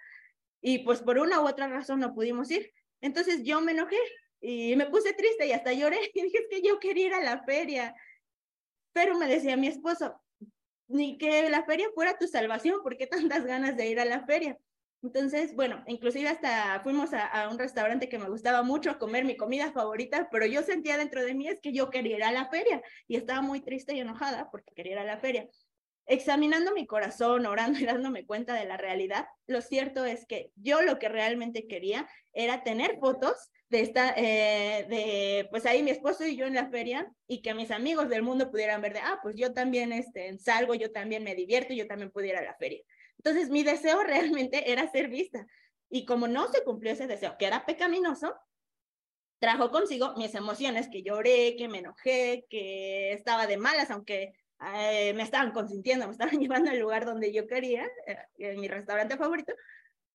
y 0.61 0.81
pues 0.81 1.01
por 1.01 1.17
una 1.19 1.41
u 1.41 1.49
otra 1.49 1.67
razón 1.67 2.01
no 2.01 2.13
pudimos 2.13 2.51
ir. 2.51 2.75
Entonces 3.01 3.43
yo 3.43 3.63
me 3.63 3.73
enojé 3.73 3.97
y 4.43 4.75
me 4.77 4.87
puse 4.87 5.15
triste 5.15 5.47
y 5.47 5.53
hasta 5.53 5.73
lloré 5.73 5.99
y 6.15 6.23
dije, 6.23 6.39
es 6.39 6.47
que 6.51 6.67
yo 6.67 6.79
quería 6.79 7.07
ir 7.07 7.15
a 7.15 7.23
la 7.23 7.43
feria. 7.45 7.95
Pero 8.93 9.17
me 9.17 9.27
decía 9.27 9.57
mi 9.57 9.69
esposo, 9.69 10.21
ni 10.89 11.17
que 11.17 11.49
la 11.49 11.65
feria 11.65 11.87
fuera 11.95 12.19
tu 12.19 12.27
salvación, 12.27 12.83
¿por 12.83 12.97
qué 12.99 13.07
tantas 13.07 13.47
ganas 13.47 13.77
de 13.77 13.89
ir 13.89 14.01
a 14.01 14.05
la 14.05 14.27
feria? 14.27 14.59
Entonces, 15.03 15.55
bueno, 15.57 15.83
inclusive 15.87 16.29
hasta 16.29 16.81
fuimos 16.83 17.13
a, 17.13 17.27
a, 17.27 17.49
un 17.49 17.59
restaurante 17.59 18.09
que 18.09 18.19
me 18.19 18.29
gustaba 18.29 18.63
mucho 18.63 18.91
a 18.91 18.99
comer 18.99 19.25
mi 19.25 19.37
comida 19.37 19.73
favorita, 19.73 20.29
pero 20.31 20.47
yo 20.47 20.63
sentía 20.63 20.97
dentro 20.97 21.25
de 21.25 21.35
mí 21.35 21.49
es 21.49 21.59
que 21.61 21.73
yo 21.73 21.91
quería 21.91 22.17
ir 22.17 22.25
a 22.25 22.31
la 22.31 22.49
feria 22.49 22.83
y 23.09 23.17
estaba 23.17 23.43
muy 23.43 23.61
triste 23.61 23.95
y 23.95 24.01
enojada 24.01 24.49
porque 24.51 24.73
quería 24.75 24.93
ir 24.93 24.99
a 24.99 25.05
la 25.05 25.19
feria. 25.19 25.49
Examinando 26.07 26.73
mi 26.73 26.87
corazón, 26.87 27.47
orando 27.47 27.79
y 27.79 27.85
dándome 27.85 28.27
cuenta 28.27 28.55
de 28.55 28.65
la 28.65 28.77
realidad, 28.77 29.27
lo 29.47 29.61
cierto 29.61 30.05
es 30.05 30.27
que 30.27 30.51
yo 30.57 30.83
lo 30.83 30.99
que 30.99 31.09
realmente 31.09 31.67
quería 31.67 32.09
era 32.33 32.65
tener 32.65 32.99
fotos 32.99 33.51
de 33.69 33.81
esta, 33.81 34.13
eh, 34.17 34.87
de, 34.89 35.49
pues 35.51 35.65
ahí 35.65 35.83
mi 35.83 35.91
esposo 35.91 36.27
y 36.27 36.37
yo 36.37 36.47
en 36.47 36.55
la 36.55 36.69
feria 36.69 37.11
y 37.27 37.41
que 37.41 37.55
mis 37.55 37.71
amigos 37.71 38.09
del 38.11 38.23
mundo 38.23 38.51
pudieran 38.51 38.83
ver 38.83 38.93
de, 38.93 39.01
ah, 39.01 39.19
pues 39.23 39.37
yo 39.37 39.55
también 39.55 39.93
este, 39.93 40.37
salgo, 40.39 40.75
yo 40.75 40.93
también 40.93 41.25
me 41.25 41.35
divierto, 41.35 41.73
yo 41.73 41.87
también 41.87 42.11
pudiera 42.11 42.41
a 42.41 42.45
la 42.45 42.55
feria. 42.57 42.83
Entonces 43.17 43.49
mi 43.49 43.63
deseo 43.63 44.03
realmente 44.05 44.71
era 44.71 44.91
ser 44.91 45.09
vista. 45.09 45.47
Y 45.89 46.05
como 46.05 46.27
no 46.27 46.51
se 46.53 46.65
cumplió 46.65 46.93
ese 46.93 47.07
deseo, 47.07 47.37
que 47.39 47.47
era 47.47 47.65
pecaminoso, 47.65 48.35
trajo 49.39 49.71
consigo 49.71 50.15
mis 50.17 50.35
emociones, 50.35 50.89
que 50.89 51.03
lloré, 51.03 51.57
que 51.57 51.69
me 51.69 51.79
enojé, 51.79 52.47
que 52.49 53.13
estaba 53.13 53.47
de 53.47 53.57
malas, 53.57 53.91
aunque 53.91 54.33
eh, 54.75 55.13
me 55.15 55.23
estaban 55.23 55.53
consintiendo, 55.53 56.07
me 56.07 56.13
estaban 56.13 56.39
llevando 56.41 56.71
al 56.71 56.79
lugar 56.79 57.05
donde 57.05 57.33
yo 57.33 57.47
quería, 57.47 57.87
eh, 58.07 58.17
en 58.39 58.61
mi 58.61 58.69
restaurante 58.69 59.17
favorito, 59.17 59.53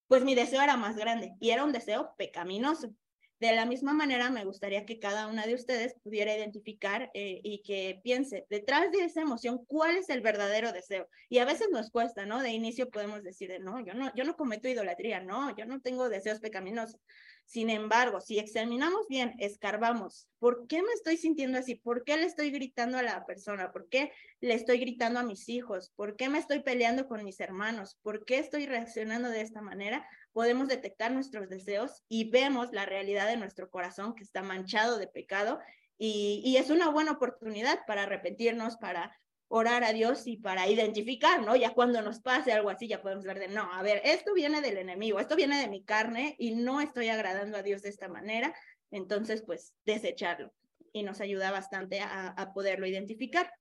pues 0.08 0.24
mi 0.24 0.36
deseo 0.36 0.62
era 0.62 0.78
más 0.78 0.96
grande 0.96 1.34
y 1.40 1.52
era 1.52 1.64
un 1.64 1.72
deseo 1.72 2.14
pecaminoso. 2.18 2.94
De 3.40 3.56
la 3.56 3.66
misma 3.68 3.94
manera, 3.94 4.32
me 4.32 4.46
gustaría 4.46 4.86
que 4.88 4.98
cada 4.98 5.28
una 5.28 5.46
de 5.46 5.54
ustedes 5.54 5.94
pudiera 6.02 6.36
identificar 6.36 7.12
eh, 7.14 7.40
y 7.44 7.62
que 7.62 8.02
piense 8.04 8.48
detrás 8.50 8.92
de 8.92 9.04
esa 9.04 9.22
emoción 9.22 9.64
cuál 9.68 9.96
es 9.96 10.10
el 10.10 10.22
verdadero 10.22 10.72
deseo. 10.72 11.08
Y 11.30 11.38
a 11.38 11.46
veces 11.46 11.68
nos 11.72 11.92
cuesta, 11.92 12.26
¿no? 12.26 12.42
De 12.42 12.50
inicio 12.50 12.90
podemos 12.90 13.22
decir, 13.22 13.56
no, 13.62 13.86
yo 13.86 13.94
no, 13.94 14.12
yo 14.16 14.24
no 14.24 14.36
cometo 14.36 14.68
idolatría, 14.68 15.22
no, 15.22 15.56
yo 15.56 15.66
no 15.66 15.82
tengo 15.82 16.10
deseos 16.10 16.40
pecaminosos. 16.40 17.00
Sin 17.48 17.70
embargo, 17.70 18.20
si 18.20 18.40
examinamos 18.40 19.08
bien, 19.08 19.34
escarbamos, 19.40 20.28
¿por 20.38 20.68
qué 20.68 20.84
me 20.84 20.92
estoy 20.92 21.16
sintiendo 21.16 21.58
así? 21.58 21.76
¿Por 21.76 22.04
qué 22.04 22.18
le 22.18 22.26
estoy 22.26 22.52
gritando 22.52 22.98
a 22.98 23.04
la 23.04 23.26
persona? 23.26 23.72
¿Por 23.72 23.88
qué 23.88 24.12
le 24.42 24.54
estoy 24.54 24.80
gritando 24.80 25.22
a 25.22 25.24
mis 25.24 25.48
hijos? 25.48 25.94
¿Por 25.96 26.18
qué 26.18 26.28
me 26.28 26.40
estoy 26.40 26.60
peleando 26.60 27.08
con 27.08 27.24
mis 27.24 27.40
hermanos? 27.40 27.98
¿Por 28.02 28.26
qué 28.26 28.40
estoy 28.40 28.66
reaccionando 28.66 29.30
de 29.30 29.40
esta 29.40 29.62
manera? 29.62 30.06
Podemos 30.34 30.68
detectar 30.68 31.14
nuestros 31.14 31.48
deseos 31.48 32.04
y 32.10 32.30
vemos 32.30 32.74
la 32.74 32.86
realidad 32.86 33.28
de 33.28 33.38
nuestro 33.38 33.70
corazón 33.70 34.14
que 34.14 34.26
está 34.26 34.44
manchado 34.44 34.98
de 34.98 35.08
pecado 35.08 35.60
y, 35.98 36.58
es 36.58 36.70
una 36.70 36.90
buena 36.90 37.14
oportunidad 37.14 37.80
para 37.88 38.04
arrepentirnos, 38.04 38.76
para 38.76 39.18
orar 39.50 39.84
a 39.84 39.94
Dios 39.94 40.28
y 40.28 40.38
para 40.38 40.68
identificar, 40.68 41.42
¿no? 41.44 41.56
Ya 41.56 41.74
cuando 41.74 42.02
nos 42.02 42.20
pase 42.20 42.52
algo 42.52 42.70
así, 42.70 42.88
ya 42.88 43.02
podemos 43.02 43.24
ver 43.24 43.40
de, 43.40 43.48
no, 43.48 43.72
a 43.74 43.82
ver, 43.82 44.02
esto 44.04 44.34
viene 44.34 44.62
del 44.62 44.78
enemigo, 44.78 45.20
esto 45.20 45.36
viene 45.36 45.60
de 45.60 45.70
mi 45.70 45.84
carne 45.84 46.36
y 46.38 46.56
no 46.56 46.82
estoy 46.82 47.10
agradando 47.10 47.58
a 47.58 47.64
Dios 47.64 47.82
de 47.82 47.90
esta 47.90 48.10
manera, 48.10 48.54
entonces, 48.92 49.44
pues, 49.44 49.74
desecharlo. 49.86 50.54
Y 50.92 51.04
nos 51.04 51.22
ayuda 51.22 51.52
bastante 51.52 52.00
a, 52.02 52.30
a 52.30 52.54
poderlo 52.54 52.88
identificar. 52.88 53.52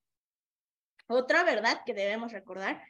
Otra 1.07 1.43
verdad 1.43 1.81
que 1.85 1.93
debemos 1.93 2.31
recordar 2.31 2.81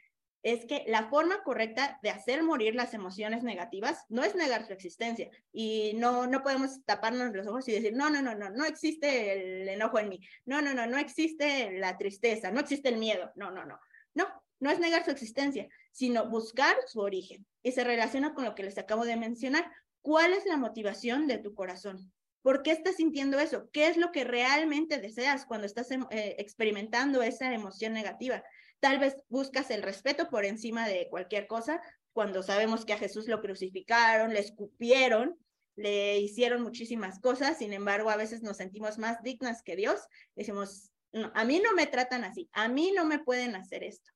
es 0.42 0.64
que 0.66 0.84
la 0.86 1.08
forma 1.08 1.42
correcta 1.42 1.98
de 2.02 2.10
hacer 2.10 2.42
morir 2.42 2.74
las 2.74 2.94
emociones 2.94 3.42
negativas 3.42 4.04
no 4.08 4.22
es 4.22 4.34
negar 4.34 4.66
su 4.66 4.72
existencia 4.72 5.30
y 5.52 5.92
no, 5.96 6.26
no 6.26 6.42
podemos 6.42 6.84
taparnos 6.84 7.34
los 7.34 7.46
ojos 7.46 7.68
y 7.68 7.72
decir, 7.72 7.94
no, 7.94 8.08
no, 8.08 8.22
no, 8.22 8.34
no, 8.34 8.50
no 8.50 8.64
existe 8.64 9.32
el 9.32 9.68
enojo 9.68 9.98
en 9.98 10.08
mí, 10.08 10.20
no, 10.44 10.62
no, 10.62 10.74
no, 10.74 10.86
no 10.86 10.98
existe 10.98 11.72
la 11.78 11.98
tristeza, 11.98 12.50
no 12.50 12.60
existe 12.60 12.88
el 12.88 12.98
miedo, 12.98 13.32
no, 13.34 13.50
no, 13.50 13.64
no, 13.64 13.80
no, 14.14 14.26
no 14.60 14.70
es 14.70 14.78
negar 14.78 15.04
su 15.04 15.10
existencia, 15.10 15.68
sino 15.92 16.28
buscar 16.28 16.76
su 16.86 17.00
origen 17.00 17.44
y 17.62 17.72
se 17.72 17.84
relaciona 17.84 18.34
con 18.34 18.44
lo 18.44 18.54
que 18.54 18.62
les 18.62 18.78
acabo 18.78 19.04
de 19.04 19.16
mencionar. 19.16 19.70
¿Cuál 20.02 20.32
es 20.32 20.46
la 20.46 20.56
motivación 20.56 21.26
de 21.26 21.38
tu 21.38 21.54
corazón? 21.54 22.12
¿Por 22.42 22.62
qué 22.62 22.70
estás 22.70 22.96
sintiendo 22.96 23.38
eso? 23.40 23.68
¿Qué 23.72 23.88
es 23.88 23.96
lo 23.96 24.12
que 24.12 24.24
realmente 24.24 24.98
deseas 24.98 25.44
cuando 25.44 25.66
estás 25.66 25.90
eh, 25.90 26.36
experimentando 26.38 27.22
esa 27.22 27.52
emoción 27.52 27.92
negativa? 27.92 28.42
Tal 28.80 28.98
vez 28.98 29.16
buscas 29.28 29.70
el 29.70 29.82
respeto 29.82 30.28
por 30.30 30.44
encima 30.44 30.86
de 30.86 31.08
cualquier 31.10 31.46
cosa, 31.46 31.82
cuando 32.12 32.42
sabemos 32.42 32.84
que 32.84 32.92
a 32.92 32.98
Jesús 32.98 33.28
lo 33.28 33.40
crucificaron, 33.40 34.32
le 34.32 34.40
escupieron, 34.40 35.38
le 35.76 36.18
hicieron 36.18 36.62
muchísimas 36.62 37.20
cosas, 37.20 37.58
sin 37.58 37.72
embargo, 37.72 38.10
a 38.10 38.16
veces 38.16 38.42
nos 38.42 38.56
sentimos 38.56 38.98
más 38.98 39.22
dignas 39.22 39.62
que 39.62 39.76
Dios. 39.76 40.00
Decimos, 40.34 40.90
a 41.34 41.44
mí 41.44 41.60
no 41.64 41.74
me 41.74 41.86
tratan 41.86 42.24
así, 42.24 42.48
a 42.52 42.68
mí 42.68 42.92
no 42.92 43.04
me 43.04 43.20
pueden 43.20 43.54
hacer 43.54 43.84
esto. 43.84 44.10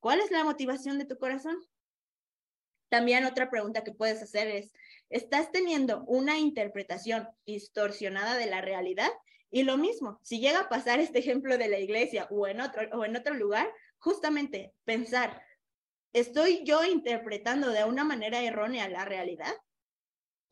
¿Cuál 0.00 0.20
es 0.20 0.30
la 0.30 0.44
motivación 0.44 0.98
de 0.98 1.06
tu 1.06 1.16
corazón? 1.18 1.56
También 2.90 3.24
otra 3.24 3.50
pregunta 3.50 3.84
que 3.84 3.92
puedes 3.92 4.22
hacer 4.22 4.48
es, 4.48 4.72
¿estás 5.10 5.50
teniendo 5.50 6.04
una 6.04 6.38
interpretación 6.38 7.28
distorsionada 7.46 8.36
de 8.36 8.46
la 8.46 8.60
realidad? 8.60 9.10
Y 9.50 9.62
lo 9.62 9.78
mismo, 9.78 10.20
si 10.22 10.40
llega 10.40 10.60
a 10.60 10.68
pasar 10.68 11.00
este 11.00 11.18
ejemplo 11.18 11.56
de 11.56 11.68
la 11.68 11.78
iglesia 11.78 12.26
o 12.30 12.46
en 12.46 12.60
otro, 12.60 12.82
o 12.92 13.04
en 13.04 13.16
otro 13.16 13.34
lugar, 13.34 13.70
justamente 13.98 14.74
pensar, 14.84 15.42
¿estoy 16.12 16.64
yo 16.64 16.84
interpretando 16.84 17.70
de 17.70 17.84
una 17.84 18.04
manera 18.04 18.42
errónea 18.42 18.88
la 18.88 19.04
realidad? 19.04 19.54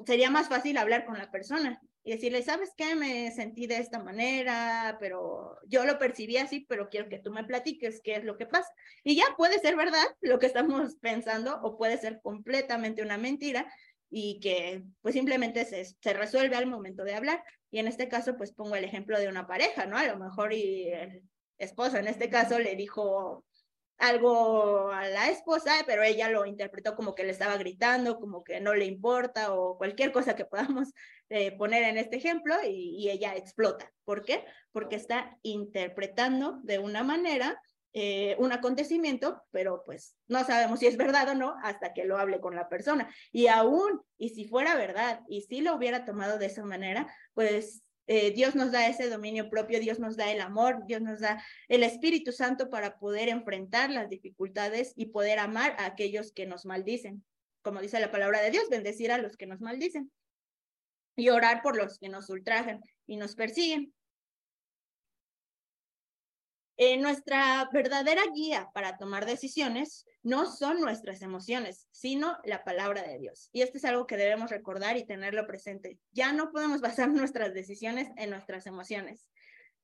Sería 0.04 0.30
más 0.30 0.48
fácil 0.48 0.76
hablar 0.76 1.06
con 1.06 1.18
la 1.18 1.30
persona 1.30 1.80
y 2.06 2.12
decirle, 2.12 2.42
¿sabes 2.42 2.72
qué? 2.76 2.94
Me 2.94 3.32
sentí 3.32 3.66
de 3.66 3.78
esta 3.78 3.98
manera, 3.98 4.96
pero 5.00 5.58
yo 5.66 5.84
lo 5.84 5.98
percibí 5.98 6.36
así, 6.36 6.64
pero 6.68 6.88
quiero 6.88 7.08
que 7.08 7.18
tú 7.18 7.32
me 7.32 7.42
platiques 7.42 8.00
qué 8.02 8.14
es 8.16 8.24
lo 8.24 8.36
que 8.36 8.46
pasa. 8.46 8.70
Y 9.02 9.16
ya 9.16 9.24
puede 9.36 9.58
ser 9.58 9.74
verdad 9.74 10.04
lo 10.20 10.38
que 10.38 10.46
estamos 10.46 10.96
pensando 11.00 11.60
o 11.62 11.76
puede 11.76 11.98
ser 11.98 12.20
completamente 12.22 13.02
una 13.02 13.18
mentira 13.18 13.66
y 14.08 14.38
que 14.38 14.84
pues 15.00 15.14
simplemente 15.14 15.64
se, 15.64 15.84
se 15.84 16.12
resuelve 16.12 16.54
al 16.54 16.66
momento 16.66 17.02
de 17.02 17.14
hablar. 17.14 17.42
Y 17.72 17.80
en 17.80 17.88
este 17.88 18.08
caso, 18.08 18.36
pues 18.36 18.52
pongo 18.52 18.76
el 18.76 18.84
ejemplo 18.84 19.18
de 19.18 19.28
una 19.28 19.48
pareja, 19.48 19.86
¿no? 19.86 19.98
A 19.98 20.06
lo 20.06 20.16
mejor 20.16 20.52
y 20.52 20.92
esposa 21.58 21.98
en 21.98 22.08
este 22.08 22.28
caso 22.30 22.58
le 22.58 22.76
dijo 22.76 23.44
algo 23.98 24.90
a 24.90 25.08
la 25.08 25.30
esposa, 25.30 25.72
pero 25.86 26.02
ella 26.02 26.28
lo 26.28 26.44
interpretó 26.46 26.94
como 26.96 27.14
que 27.14 27.24
le 27.24 27.30
estaba 27.30 27.56
gritando, 27.56 28.18
como 28.18 28.44
que 28.44 28.60
no 28.60 28.74
le 28.74 28.84
importa 28.84 29.54
o 29.54 29.78
cualquier 29.78 30.12
cosa 30.12 30.36
que 30.36 30.44
podamos 30.44 30.92
eh, 31.28 31.56
poner 31.56 31.84
en 31.84 31.96
este 31.98 32.16
ejemplo 32.16 32.54
y, 32.64 33.08
ella 33.08 33.36
explota. 33.36 33.90
¿Por 34.04 34.24
qué? 34.24 34.44
Porque 34.72 34.96
está 34.96 35.38
interpretando 35.42 36.58
de 36.62 36.78
una 36.78 37.02
manera 37.04 37.60
eh, 37.92 38.36
un 38.38 38.52
acontecimiento, 38.52 39.42
pero 39.50 39.82
pues 39.86 40.16
no 40.28 40.44
sabemos 40.44 40.80
si 40.80 40.86
es 40.86 40.98
verdad 40.98 41.30
o 41.30 41.34
no 41.34 41.54
hasta 41.62 41.94
que 41.94 42.04
lo 42.04 42.18
hable 42.18 42.40
con 42.40 42.54
la 42.54 42.68
persona. 42.68 43.08
Y 43.32 43.46
aún, 43.46 44.02
y 44.18 44.30
si 44.30 44.44
fuera 44.44 44.74
verdad, 44.74 45.20
y 45.28 45.42
si 45.42 45.62
lo 45.62 45.74
hubiera 45.74 46.04
tomado 46.04 46.38
de 46.38 46.46
esa 46.46 46.64
manera, 46.64 47.06
pues 47.32 47.85
eh, 48.06 48.30
Dios 48.32 48.54
nos 48.54 48.72
da 48.72 48.86
ese 48.86 49.08
dominio 49.08 49.50
propio, 49.50 49.80
Dios 49.80 49.98
nos 49.98 50.16
da 50.16 50.30
el 50.30 50.40
amor, 50.40 50.86
Dios 50.86 51.02
nos 51.02 51.20
da 51.20 51.42
el 51.68 51.82
Espíritu 51.82 52.32
Santo 52.32 52.70
para 52.70 52.98
poder 52.98 53.28
enfrentar 53.28 53.90
las 53.90 54.08
dificultades 54.08 54.92
y 54.96 55.06
poder 55.06 55.38
amar 55.38 55.74
a 55.78 55.86
aquellos 55.86 56.32
que 56.32 56.46
nos 56.46 56.66
maldicen. 56.66 57.24
Como 57.62 57.80
dice 57.80 57.98
la 57.98 58.12
palabra 58.12 58.40
de 58.42 58.50
Dios, 58.52 58.68
bendecir 58.70 59.10
a 59.10 59.18
los 59.18 59.36
que 59.36 59.46
nos 59.46 59.60
maldicen 59.60 60.10
y 61.16 61.30
orar 61.30 61.62
por 61.62 61.76
los 61.76 61.98
que 61.98 62.08
nos 62.08 62.28
ultrajan 62.30 62.80
y 63.06 63.16
nos 63.16 63.34
persiguen. 63.34 63.92
Eh, 66.78 66.98
nuestra 66.98 67.70
verdadera 67.72 68.22
guía 68.34 68.68
para 68.74 68.98
tomar 68.98 69.24
decisiones 69.24 70.04
no 70.22 70.50
son 70.50 70.80
nuestras 70.80 71.22
emociones, 71.22 71.88
sino 71.90 72.36
la 72.44 72.64
palabra 72.64 73.02
de 73.02 73.18
Dios. 73.18 73.48
Y 73.52 73.62
esto 73.62 73.78
es 73.78 73.84
algo 73.86 74.06
que 74.06 74.18
debemos 74.18 74.50
recordar 74.50 74.98
y 74.98 75.06
tenerlo 75.06 75.46
presente. 75.46 75.98
Ya 76.12 76.32
no 76.32 76.50
podemos 76.50 76.80
basar 76.82 77.08
nuestras 77.08 77.54
decisiones 77.54 78.08
en 78.16 78.30
nuestras 78.30 78.66
emociones. 78.66 79.26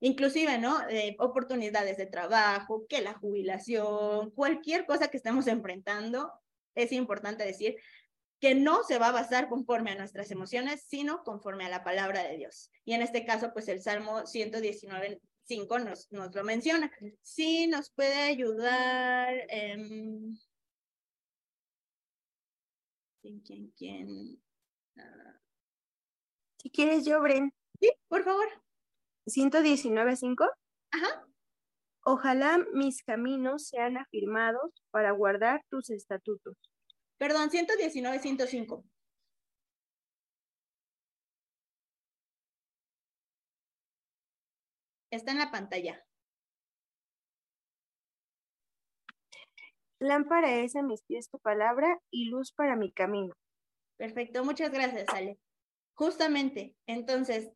Inclusive, 0.00 0.58
¿no? 0.58 0.78
oportunidades 1.18 1.96
de 1.96 2.06
trabajo, 2.06 2.86
que 2.88 3.00
la 3.00 3.14
jubilación, 3.14 4.32
cualquier 4.32 4.84
cosa 4.84 5.08
que 5.08 5.16
estemos 5.16 5.46
enfrentando, 5.46 6.32
es 6.74 6.90
importante 6.90 7.44
decir 7.44 7.76
que 8.40 8.56
no 8.56 8.82
se 8.82 8.98
va 8.98 9.08
a 9.08 9.12
basar 9.12 9.48
conforme 9.48 9.92
a 9.92 9.94
nuestras 9.94 10.32
emociones, 10.32 10.82
sino 10.88 11.22
conforme 11.22 11.64
a 11.64 11.68
la 11.68 11.84
palabra 11.84 12.24
de 12.24 12.36
Dios. 12.36 12.72
Y 12.84 12.94
en 12.94 13.02
este 13.02 13.24
caso, 13.24 13.52
pues 13.52 13.68
el 13.68 13.80
Salmo 13.80 14.26
119 14.26 15.20
5 15.44 15.78
nos, 15.78 16.10
nos 16.12 16.34
lo 16.34 16.44
menciona. 16.44 16.90
Sí, 17.20 17.66
nos 17.66 17.90
puede 17.90 18.14
ayudar. 18.14 19.34
Eh, 19.48 19.76
¿Quién, 23.20 23.40
quién, 23.40 23.72
quién? 23.76 24.42
Ah. 24.96 25.40
Si 26.58 26.70
quieres, 26.70 27.04
yo, 27.04 27.20
Bren. 27.20 27.52
Sí, 27.80 27.92
por 28.08 28.24
favor. 28.24 28.46
119.5. 29.26 30.48
Ajá. 30.90 31.26
Ojalá 32.04 32.58
mis 32.72 33.04
caminos 33.04 33.68
sean 33.68 33.96
afirmados 33.96 34.72
para 34.90 35.12
guardar 35.12 35.64
tus 35.70 35.90
estatutos. 35.90 36.56
Perdón, 37.16 37.50
119.105. 37.50 38.84
Está 45.12 45.32
en 45.32 45.38
la 45.38 45.50
pantalla. 45.50 46.02
Lámpara 49.98 50.60
es 50.60 50.74
a 50.74 50.82
mis 50.82 51.02
pies 51.02 51.28
tu 51.28 51.38
palabra 51.38 52.00
y 52.10 52.30
luz 52.30 52.52
para 52.52 52.76
mi 52.76 52.90
camino. 52.90 53.34
Perfecto, 53.98 54.42
muchas 54.42 54.72
gracias, 54.72 55.06
Ale. 55.10 55.38
Justamente, 55.92 56.74
entonces, 56.86 57.50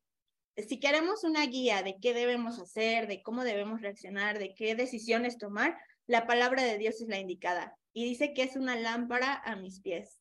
si 0.57 0.79
queremos 0.79 1.25
una 1.25 1.47
guía 1.47 1.83
de 1.83 1.97
qué 1.99 2.13
debemos 2.13 2.61
hacer, 2.61 3.09
de 3.09 3.23
cómo 3.23 3.43
debemos 3.43 3.81
reaccionar, 3.81 4.39
de 4.39 4.55
qué 4.55 4.75
decisiones 4.75 5.39
tomar, 5.39 5.79
la 6.07 6.27
palabra 6.27 6.63
de 6.63 6.77
Dios 6.77 7.01
es 7.01 7.09
la 7.09 7.19
indicada. 7.19 7.75
Y 7.95 8.05
dice 8.05 8.35
que 8.35 8.43
es 8.43 8.57
una 8.57 8.77
lámpara 8.77 9.41
a 9.45 9.57
mis 9.57 9.81
pies. 9.81 10.21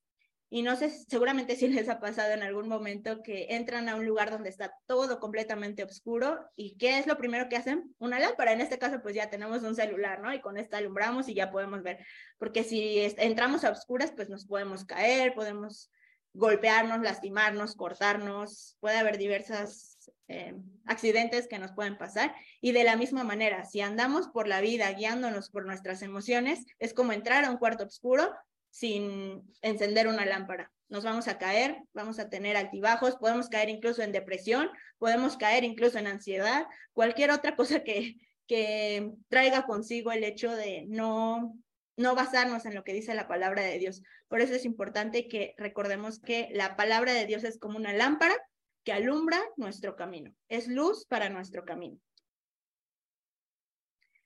Y 0.49 0.61
no 0.61 0.75
sé, 0.75 0.89
seguramente 0.89 1.55
si 1.55 1.67
les 1.67 1.89
ha 1.89 1.99
pasado 1.99 2.31
en 2.31 2.43
algún 2.43 2.67
momento 2.67 3.23
que 3.23 3.47
entran 3.49 3.89
a 3.89 3.95
un 3.95 4.05
lugar 4.05 4.29
donde 4.29 4.49
está 4.49 4.73
todo 4.85 5.19
completamente 5.19 5.83
oscuro 5.83 6.39
y 6.55 6.77
¿qué 6.77 6.99
es 6.99 7.07
lo 7.07 7.17
primero 7.17 7.49
que 7.49 7.57
hacen? 7.57 7.95
Una 7.97 8.19
lámpara. 8.19 8.53
En 8.53 8.61
este 8.61 8.77
caso, 8.77 9.01
pues 9.01 9.15
ya 9.15 9.29
tenemos 9.29 9.63
un 9.63 9.75
celular, 9.75 10.21
¿no? 10.21 10.33
Y 10.33 10.41
con 10.41 10.57
esta 10.57 10.77
alumbramos 10.77 11.27
y 11.29 11.33
ya 11.33 11.51
podemos 11.51 11.81
ver. 11.81 11.97
Porque 12.37 12.63
si 12.63 12.99
entramos 13.17 13.63
a 13.63 13.71
oscuras, 13.71 14.11
pues 14.15 14.29
nos 14.29 14.45
podemos 14.45 14.85
caer, 14.85 15.33
podemos 15.33 15.91
golpearnos, 16.35 17.01
lastimarnos, 17.01 17.75
cortarnos, 17.75 18.77
puede 18.81 18.97
haber 18.97 19.17
diversas 19.17 20.11
eh, 20.27 20.53
accidentes 20.85 21.47
que 21.47 21.59
nos 21.59 21.71
pueden 21.71 21.97
pasar. 21.97 22.35
Y 22.61 22.71
de 22.73 22.83
la 22.83 22.97
misma 22.97 23.23
manera, 23.23 23.65
si 23.65 23.81
andamos 23.81 24.27
por 24.27 24.47
la 24.47 24.61
vida 24.61 24.91
guiándonos 24.91 25.49
por 25.49 25.65
nuestras 25.65 26.01
emociones, 26.01 26.65
es 26.77 26.93
como 26.93 27.13
entrar 27.13 27.45
a 27.45 27.49
un 27.49 27.57
cuarto 27.57 27.85
oscuro 27.85 28.31
sin 28.75 29.41
encender 29.61 30.05
una 30.09 30.25
lámpara. 30.25 30.69
Nos 30.89 31.05
vamos 31.05 31.29
a 31.29 31.37
caer, 31.37 31.77
vamos 31.93 32.19
a 32.19 32.29
tener 32.29 32.57
altibajos, 32.57 33.15
podemos 33.15 33.47
caer 33.47 33.69
incluso 33.69 34.01
en 34.01 34.11
depresión, 34.11 34.69
podemos 34.97 35.37
caer 35.37 35.63
incluso 35.63 35.97
en 35.97 36.07
ansiedad, 36.07 36.65
cualquier 36.91 37.31
otra 37.31 37.55
cosa 37.55 37.83
que, 37.83 38.15
que 38.47 39.11
traiga 39.29 39.65
consigo 39.65 40.11
el 40.11 40.25
hecho 40.25 40.53
de 40.53 40.83
no 40.89 41.55
no 41.95 42.13
basarnos 42.15 42.65
en 42.65 42.75
lo 42.75 42.83
que 42.83 42.91
dice 42.91 43.15
la 43.15 43.29
palabra 43.29 43.63
de 43.63 43.79
Dios. 43.79 44.03
Por 44.27 44.41
eso 44.41 44.53
es 44.53 44.65
importante 44.65 45.29
que 45.29 45.55
recordemos 45.57 46.19
que 46.19 46.49
la 46.51 46.75
palabra 46.75 47.13
de 47.13 47.25
Dios 47.25 47.45
es 47.45 47.57
como 47.57 47.77
una 47.77 47.93
lámpara 47.93 48.35
que 48.83 48.91
alumbra 48.91 49.41
nuestro 49.55 49.95
camino, 49.95 50.35
es 50.49 50.67
luz 50.67 51.05
para 51.05 51.29
nuestro 51.29 51.63
camino. 51.63 51.97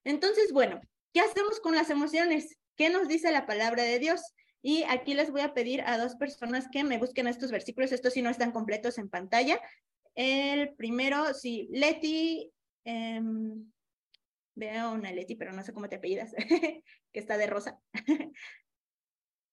Entonces, 0.04 0.52
bueno, 0.52 0.82
¿qué 1.14 1.20
hacemos 1.20 1.60
con 1.60 1.76
las 1.76 1.92
emociones? 1.92 2.59
¿Qué 2.80 2.90
nos 2.90 3.10
dice 3.10 3.30
la 3.34 3.46
palabra 3.46 3.84
de 3.84 4.00
Dios? 4.00 4.22
Y 4.62 4.84
aquí 4.84 5.14
les 5.14 5.32
voy 5.32 5.42
a 5.42 5.54
pedir 5.54 5.82
a 5.82 5.98
dos 5.98 6.16
personas 6.16 6.70
que 6.72 6.86
me 6.86 6.98
busquen 6.98 7.28
estos 7.28 7.52
versículos. 7.52 7.92
Estos 7.92 8.14
sí 8.14 8.22
no 8.22 8.30
están 8.30 8.54
completos 8.54 8.98
en 8.98 9.10
pantalla. 9.10 9.60
El 10.16 10.74
primero, 10.76 11.34
sí, 11.34 11.68
Leti, 11.72 12.50
em, 12.86 13.70
Veo 14.56 14.94
una 14.94 15.12
Leti, 15.12 15.36
pero 15.36 15.52
no 15.52 15.62
sé 15.62 15.74
cómo 15.74 15.90
te 15.90 15.98
apellidas, 15.98 16.34
que 17.12 17.20
está 17.20 17.38
de 17.38 17.48
rosa. 17.48 17.82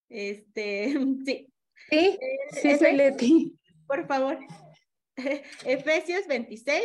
este, 0.08 0.94
sí. 1.26 1.52
Sí, 1.90 2.18
sí, 2.62 2.76
soy 2.76 2.92
Leti. 2.92 3.58
Por 3.88 4.06
favor. 4.06 4.38
Efesios 5.64 6.28
26, 6.28 6.80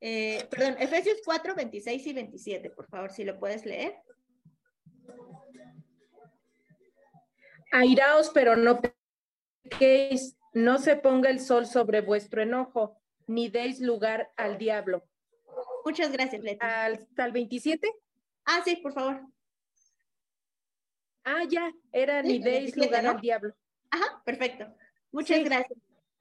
eh, 0.00 0.46
perdón, 0.50 0.76
Efesios 0.78 1.18
4, 1.26 1.54
26 1.54 2.06
y 2.06 2.12
27, 2.14 2.70
por 2.70 2.88
favor, 2.88 3.12
si 3.12 3.24
lo 3.24 3.38
puedes 3.38 3.66
leer. 3.66 3.94
Airaos, 7.70 8.30
pero 8.32 8.56
no 8.56 8.80
pequéis, 9.62 10.36
no 10.52 10.78
se 10.78 10.96
ponga 10.96 11.30
el 11.30 11.40
sol 11.40 11.66
sobre 11.66 12.00
vuestro 12.00 12.42
enojo, 12.42 13.00
ni 13.26 13.48
deis 13.48 13.80
lugar 13.80 14.32
al 14.36 14.58
diablo. 14.58 15.04
Muchas 15.84 16.10
gracias, 16.12 16.42
Leti. 16.42 16.58
¿Hasta 16.60 17.24
el 17.24 17.32
27? 17.32 17.90
Ah, 18.44 18.62
sí, 18.64 18.76
por 18.76 18.92
favor. 18.92 19.22
Ah, 21.24 21.44
ya, 21.48 21.72
era 21.92 22.22
ni 22.22 22.38
deis 22.38 22.76
lugar 22.76 23.06
al 23.06 23.20
diablo. 23.20 23.54
Ajá, 23.90 24.22
perfecto. 24.24 24.66
Muchas 25.12 25.44
gracias. 25.44 25.78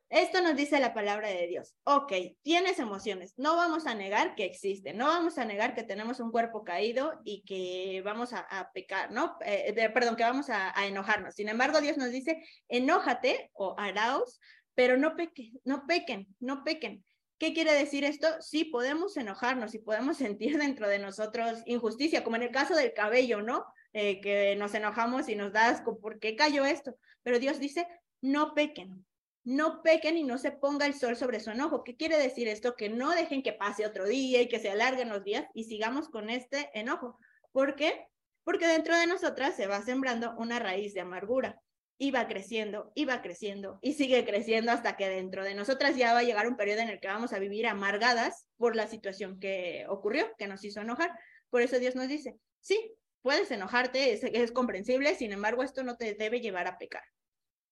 Esto 0.10 0.42
nos 0.42 0.56
dice 0.56 0.80
la 0.80 0.94
palabra 0.94 1.28
de 1.28 1.48
Dios. 1.48 1.76
Ok, 1.84 2.14
tienes 2.42 2.80
emociones. 2.80 3.34
No 3.36 3.58
vamos 3.58 3.86
a 3.88 3.94
negar 3.94 4.36
que 4.36 4.46
existen. 4.46 4.98
No 4.98 5.08
vamos 5.08 5.38
a 5.38 5.44
negar 5.44 5.76
que 5.76 5.84
tenemos 5.84 6.22
un 6.22 6.32
cuerpo 6.32 6.64
caído 6.64 7.20
y 7.26 7.44
que 7.44 8.02
vamos 8.06 8.32
a, 8.32 8.72
pecar, 8.74 9.12
¿no? 9.12 9.38
Eh, 9.46 9.74
perdón, 9.94 10.16
que 10.16 10.24
vamos 10.24 10.50
a, 10.50 10.74
enojarnos. 10.86 11.36
Sin 11.36 11.50
embargo, 11.50 11.82
Dios 11.82 11.98
nos 11.98 12.12
dice, 12.12 12.42
enójate 12.70 13.52
o 13.54 13.76
araos, 13.78 14.40
pero 14.76 14.96
no 14.96 15.18
pequen, 15.18 15.60
no 15.66 15.86
pequen, 15.86 16.28
no 16.40 16.64
pequen. 16.64 17.04
¿Qué 17.38 17.54
quiere 17.54 17.74
decir 17.74 18.06
esto? 18.06 18.28
Sí, 18.40 18.64
podemos 18.64 19.18
enojarnos 19.18 19.76
y 19.76 19.80
podemos 19.80 20.18
sentir 20.18 20.58
dentro 20.58 20.88
de 20.88 21.00
nosotros 21.00 21.62
injusticia, 21.66 22.24
como 22.24 22.38
en 22.38 22.44
el 22.44 22.52
caso 22.52 22.76
del 22.76 22.94
cabello, 22.94 23.42
¿no? 23.42 23.66
Eh, 23.92 24.22
que 24.22 24.56
nos 24.56 24.74
enojamos 24.74 25.28
y 25.28 25.36
nos 25.36 25.52
da 25.52 25.68
asco, 25.68 26.00
¿por 26.00 26.20
qué 26.20 26.38
cayó 26.38 26.66
esto? 26.66 26.96
Pero 27.24 27.40
Dios 27.40 27.60
dice, 27.60 27.88
no 28.22 28.54
pequen, 28.54 29.06
no 29.48 29.82
pequen 29.82 30.18
y 30.18 30.24
no 30.24 30.38
se 30.38 30.52
ponga 30.52 30.86
el 30.86 30.94
sol 30.94 31.16
sobre 31.16 31.40
su 31.40 31.52
enojo. 31.52 31.86
¿Qué 31.86 31.96
quiere 31.96 32.18
decir 32.18 32.50
esto? 32.50 32.76
Que 32.76 32.90
no 32.90 33.12
dejen 33.12 33.42
que 33.42 33.54
pase 33.54 33.86
otro 33.86 34.06
día 34.06 34.42
y 34.42 34.50
que 34.50 34.60
se 34.60 34.70
alarguen 34.70 35.08
los 35.08 35.24
días 35.24 35.46
y 35.54 35.64
sigamos 35.64 36.10
con 36.10 36.30
este 36.30 36.70
enojo. 36.74 37.18
¿Por 37.54 37.78
qué? 37.78 38.08
Porque 38.44 38.68
dentro 38.68 38.94
de 38.98 39.08
nosotras 39.08 39.56
se 39.56 39.66
va 39.66 39.82
sembrando 39.82 40.36
una 40.38 40.60
raíz 40.60 40.94
de 40.94 41.00
amargura 41.00 41.62
iba 41.98 42.28
creciendo, 42.28 42.92
iba 42.94 43.22
creciendo 43.22 43.80
y 43.82 43.94
sigue 43.94 44.26
creciendo 44.26 44.72
hasta 44.72 44.98
que 44.98 45.10
dentro 45.10 45.44
de 45.44 45.56
nosotras 45.56 45.96
ya 45.96 46.14
va 46.14 46.20
a 46.20 46.24
llegar 46.24 46.48
un 46.48 46.58
periodo 46.58 46.82
en 46.82 46.90
el 46.90 47.00
que 47.00 47.08
vamos 47.08 47.32
a 47.34 47.40
vivir 47.40 47.68
amargadas 47.68 48.48
por 48.58 48.76
la 48.76 48.88
situación 48.88 49.40
que 49.40 49.86
ocurrió, 49.90 50.28
que 50.38 50.48
nos 50.48 50.64
hizo 50.66 50.82
enojar. 50.82 51.12
Por 51.50 51.62
eso 51.62 51.80
Dios 51.80 51.96
nos 51.96 52.08
dice, 52.08 52.36
sí, 52.60 52.94
puedes 53.22 53.50
enojarte, 53.50 54.14
es, 54.14 54.24
es 54.24 54.52
comprensible, 54.52 55.16
sin 55.16 55.32
embargo, 55.32 55.64
esto 55.64 55.84
no 55.84 55.98
te 55.98 56.14
debe 56.14 56.42
llevar 56.42 56.68
a 56.68 56.78
pecar. 56.78 57.04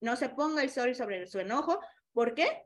No 0.01 0.15
se 0.15 0.29
ponga 0.29 0.61
el 0.61 0.69
sol 0.69 0.95
sobre 0.95 1.27
su 1.27 1.39
enojo. 1.39 1.79
¿Por 2.13 2.33
qué? 2.35 2.63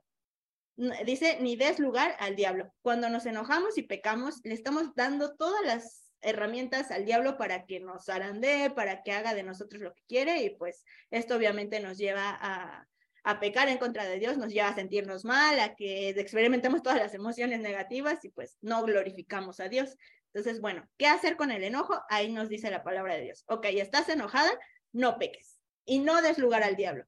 Dice, 1.05 1.37
ni 1.41 1.55
des 1.55 1.79
lugar 1.79 2.15
al 2.19 2.35
diablo. 2.35 2.73
Cuando 2.81 3.09
nos 3.09 3.25
enojamos 3.25 3.77
y 3.77 3.83
pecamos, 3.83 4.39
le 4.43 4.53
estamos 4.53 4.95
dando 4.95 5.35
todas 5.35 5.65
las 5.65 6.09
herramientas 6.21 6.91
al 6.91 7.05
diablo 7.05 7.37
para 7.37 7.65
que 7.65 7.79
nos 7.79 8.05
zarandee, 8.05 8.69
para 8.69 9.03
que 9.03 9.11
haga 9.11 9.33
de 9.33 9.43
nosotros 9.43 9.81
lo 9.81 9.93
que 9.93 10.03
quiere 10.07 10.43
y 10.43 10.49
pues 10.51 10.83
esto 11.11 11.35
obviamente 11.35 11.79
nos 11.79 11.97
lleva 11.97 12.37
a, 12.39 12.87
a 13.23 13.39
pecar 13.39 13.69
en 13.69 13.77
contra 13.77 14.05
de 14.05 14.19
Dios, 14.19 14.37
nos 14.37 14.51
lleva 14.51 14.69
a 14.69 14.75
sentirnos 14.75 15.25
mal, 15.25 15.59
a 15.59 15.75
que 15.75 16.09
experimentemos 16.09 16.81
todas 16.81 16.99
las 16.99 17.13
emociones 17.13 17.61
negativas 17.61 18.23
y 18.25 18.29
pues 18.29 18.57
no 18.61 18.83
glorificamos 18.83 19.59
a 19.59 19.69
Dios. 19.69 19.95
Entonces, 20.33 20.61
bueno, 20.61 20.87
¿qué 20.97 21.07
hacer 21.07 21.35
con 21.37 21.51
el 21.51 21.63
enojo? 21.63 21.99
Ahí 22.09 22.31
nos 22.31 22.49
dice 22.49 22.69
la 22.69 22.83
palabra 22.83 23.15
de 23.15 23.23
Dios. 23.23 23.43
Ok, 23.47 23.65
estás 23.71 24.09
enojada, 24.09 24.51
no 24.91 25.17
peques 25.17 25.57
y 25.85 25.99
no 25.99 26.21
des 26.21 26.37
lugar 26.37 26.63
al 26.63 26.75
diablo. 26.75 27.05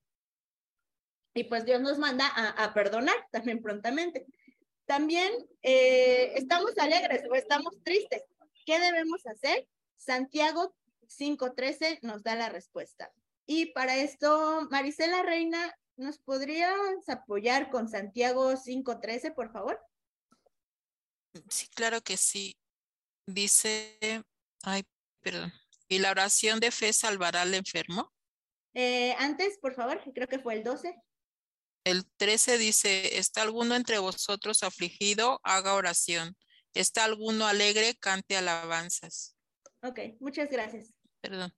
Y 1.33 1.45
pues 1.45 1.65
Dios 1.65 1.81
nos 1.81 1.97
manda 1.97 2.27
a, 2.27 2.73
perdonar 2.73 3.15
también 3.31 3.61
prontamente. 3.61 4.25
También 4.85 5.31
eh, 5.61 6.33
estamos 6.35 6.77
alegres 6.77 7.23
o 7.29 7.35
estamos 7.35 7.73
tristes. 7.83 8.23
¿Qué 8.65 8.79
debemos 8.79 9.25
hacer? 9.25 9.67
Santiago 9.95 10.75
5.13 11.07 11.99
nos 12.01 12.23
da 12.23 12.35
la 12.35 12.49
respuesta. 12.49 13.11
Y 13.45 13.67
para 13.67 13.97
esto, 13.97 14.67
Marisela 14.69 15.23
Reina, 15.23 15.73
¿nos 15.95 16.19
podrías 16.19 16.75
apoyar 17.07 17.69
con 17.69 17.87
Santiago 17.87 18.53
5.13, 18.53 19.33
por 19.33 19.51
favor? 19.51 19.79
Sí, 21.49 21.67
claro 21.73 22.01
que 22.01 22.17
sí. 22.17 22.57
Dice, 23.25 24.23
ay, 24.63 24.83
perdón. 25.21 25.53
¿Y 25.87 25.99
la 25.99 26.11
oración 26.11 26.59
de 26.59 26.71
fe 26.71 26.93
salvará 26.93 27.41
al 27.41 27.53
enfermo? 27.53 28.11
Eh, 28.73 29.13
antes, 29.19 29.57
por 29.59 29.73
favor, 29.73 30.01
creo 30.13 30.27
que 30.27 30.39
fue 30.39 30.55
el 30.55 30.63
12. 30.63 30.95
El 31.83 32.05
13 32.17 32.57
dice, 32.57 33.17
¿está 33.17 33.41
alguno 33.41 33.75
entre 33.75 33.97
vosotros 33.99 34.63
afligido? 34.63 35.39
Haga 35.43 35.73
oración. 35.73 36.37
¿Está 36.73 37.05
alguno 37.05 37.47
alegre? 37.47 37.95
Cante 37.95 38.37
alabanzas. 38.37 39.35
Ok, 39.81 39.99
muchas 40.19 40.49
gracias. 40.49 40.93
Perdón. 41.21 41.53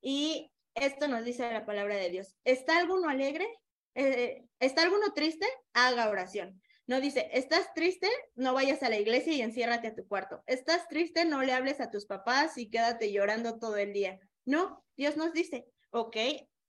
Y 0.00 0.52
esto 0.74 1.08
nos 1.08 1.24
dice 1.24 1.50
la 1.52 1.66
palabra 1.66 1.96
de 1.96 2.10
Dios. 2.10 2.36
¿Está 2.44 2.78
alguno 2.78 3.08
alegre? 3.08 3.46
Eh, 3.94 4.44
¿Está 4.60 4.82
alguno 4.82 5.12
triste? 5.12 5.46
Haga 5.72 6.08
oración. 6.08 6.62
No 6.86 7.00
dice, 7.00 7.28
¿estás 7.32 7.74
triste? 7.74 8.08
No 8.36 8.54
vayas 8.54 8.82
a 8.84 8.88
la 8.88 8.98
iglesia 8.98 9.32
y 9.32 9.40
enciérrate 9.42 9.88
a 9.88 9.94
tu 9.94 10.06
cuarto. 10.06 10.44
¿Estás 10.46 10.86
triste? 10.86 11.24
No 11.24 11.42
le 11.42 11.52
hables 11.52 11.80
a 11.80 11.90
tus 11.90 12.06
papás 12.06 12.56
y 12.58 12.70
quédate 12.70 13.10
llorando 13.10 13.58
todo 13.58 13.76
el 13.76 13.92
día. 13.92 14.20
No, 14.44 14.84
Dios 14.96 15.16
nos 15.16 15.32
dice, 15.32 15.66
ok, 15.90 16.16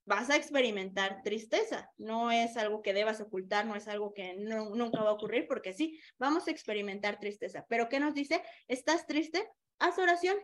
vas 0.07 0.29
a 0.29 0.37
experimentar 0.37 1.21
tristeza. 1.21 1.91
No 1.97 2.31
es 2.31 2.57
algo 2.57 2.81
que 2.81 2.93
debas 2.93 3.19
ocultar, 3.19 3.65
no 3.65 3.75
es 3.75 3.87
algo 3.87 4.13
que 4.13 4.35
nunca 4.35 5.03
va 5.03 5.09
a 5.09 5.13
ocurrir, 5.13 5.47
porque 5.47 5.73
sí, 5.73 5.99
vamos 6.17 6.47
a 6.47 6.51
experimentar 6.51 7.19
tristeza. 7.19 7.65
Pero 7.69 7.89
¿qué 7.89 7.99
nos 7.99 8.13
dice? 8.13 8.41
¿Estás 8.67 9.05
triste? 9.05 9.47
Haz 9.79 9.99
oración. 9.99 10.37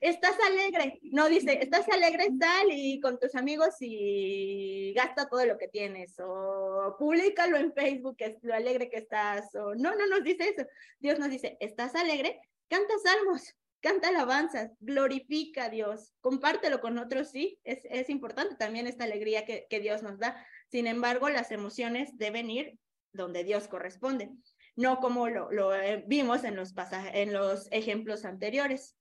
¿Estás 0.00 0.36
alegre? 0.46 0.98
No 1.02 1.28
dice, 1.28 1.58
¿estás 1.60 1.88
alegre? 1.90 2.28
Sal 2.40 2.68
y 2.70 3.00
con 3.00 3.18
tus 3.18 3.34
amigos 3.34 3.74
y 3.80 4.94
gasta 4.94 5.28
todo 5.28 5.44
lo 5.44 5.58
que 5.58 5.68
tienes. 5.68 6.14
O 6.18 6.96
públicalo 6.98 7.58
en 7.58 7.72
Facebook, 7.74 8.16
es 8.18 8.42
lo 8.42 8.54
alegre 8.54 8.88
que 8.88 8.98
estás. 8.98 9.54
O 9.56 9.74
no, 9.74 9.94
no 9.94 10.06
nos 10.06 10.24
dice 10.24 10.48
eso. 10.48 10.66
Dios 11.00 11.18
nos 11.18 11.28
dice, 11.28 11.58
¿estás 11.60 11.94
alegre? 11.96 12.40
Canta 12.68 12.94
salmos 13.02 13.54
canta 13.82 14.08
alabanzas, 14.08 14.70
glorifica 14.80 15.64
a 15.64 15.68
Dios, 15.68 16.14
compártelo 16.20 16.80
con 16.80 16.98
otros, 16.98 17.30
sí, 17.30 17.58
es, 17.64 18.08
importante 18.08 18.54
también 18.54 18.86
esta 18.86 19.04
alegría 19.04 19.44
que, 19.44 19.80
Dios 19.80 20.02
nos 20.02 20.18
da. 20.18 20.36
Sin 20.70 20.86
embargo, 20.86 21.28
las 21.28 21.50
emociones 21.50 22.16
deben 22.16 22.48
ir 22.48 22.78
donde 23.12 23.44
Dios 23.44 23.68
corresponde, 23.68 24.30
no 24.76 25.00
como 25.00 25.28
lo, 25.28 25.74
eh, 25.74 26.04
vimos 26.06 26.44
en 26.44 26.56
los, 26.56 26.72
en 27.12 27.32
los 27.32 27.68
ejemplos 27.72 28.24
anteriores. 28.24 28.96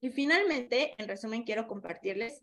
Y 0.00 0.10
finalmente, 0.10 0.94
en 0.98 1.06
resumen, 1.06 1.44
quiero 1.44 1.68
compartirles 1.68 2.40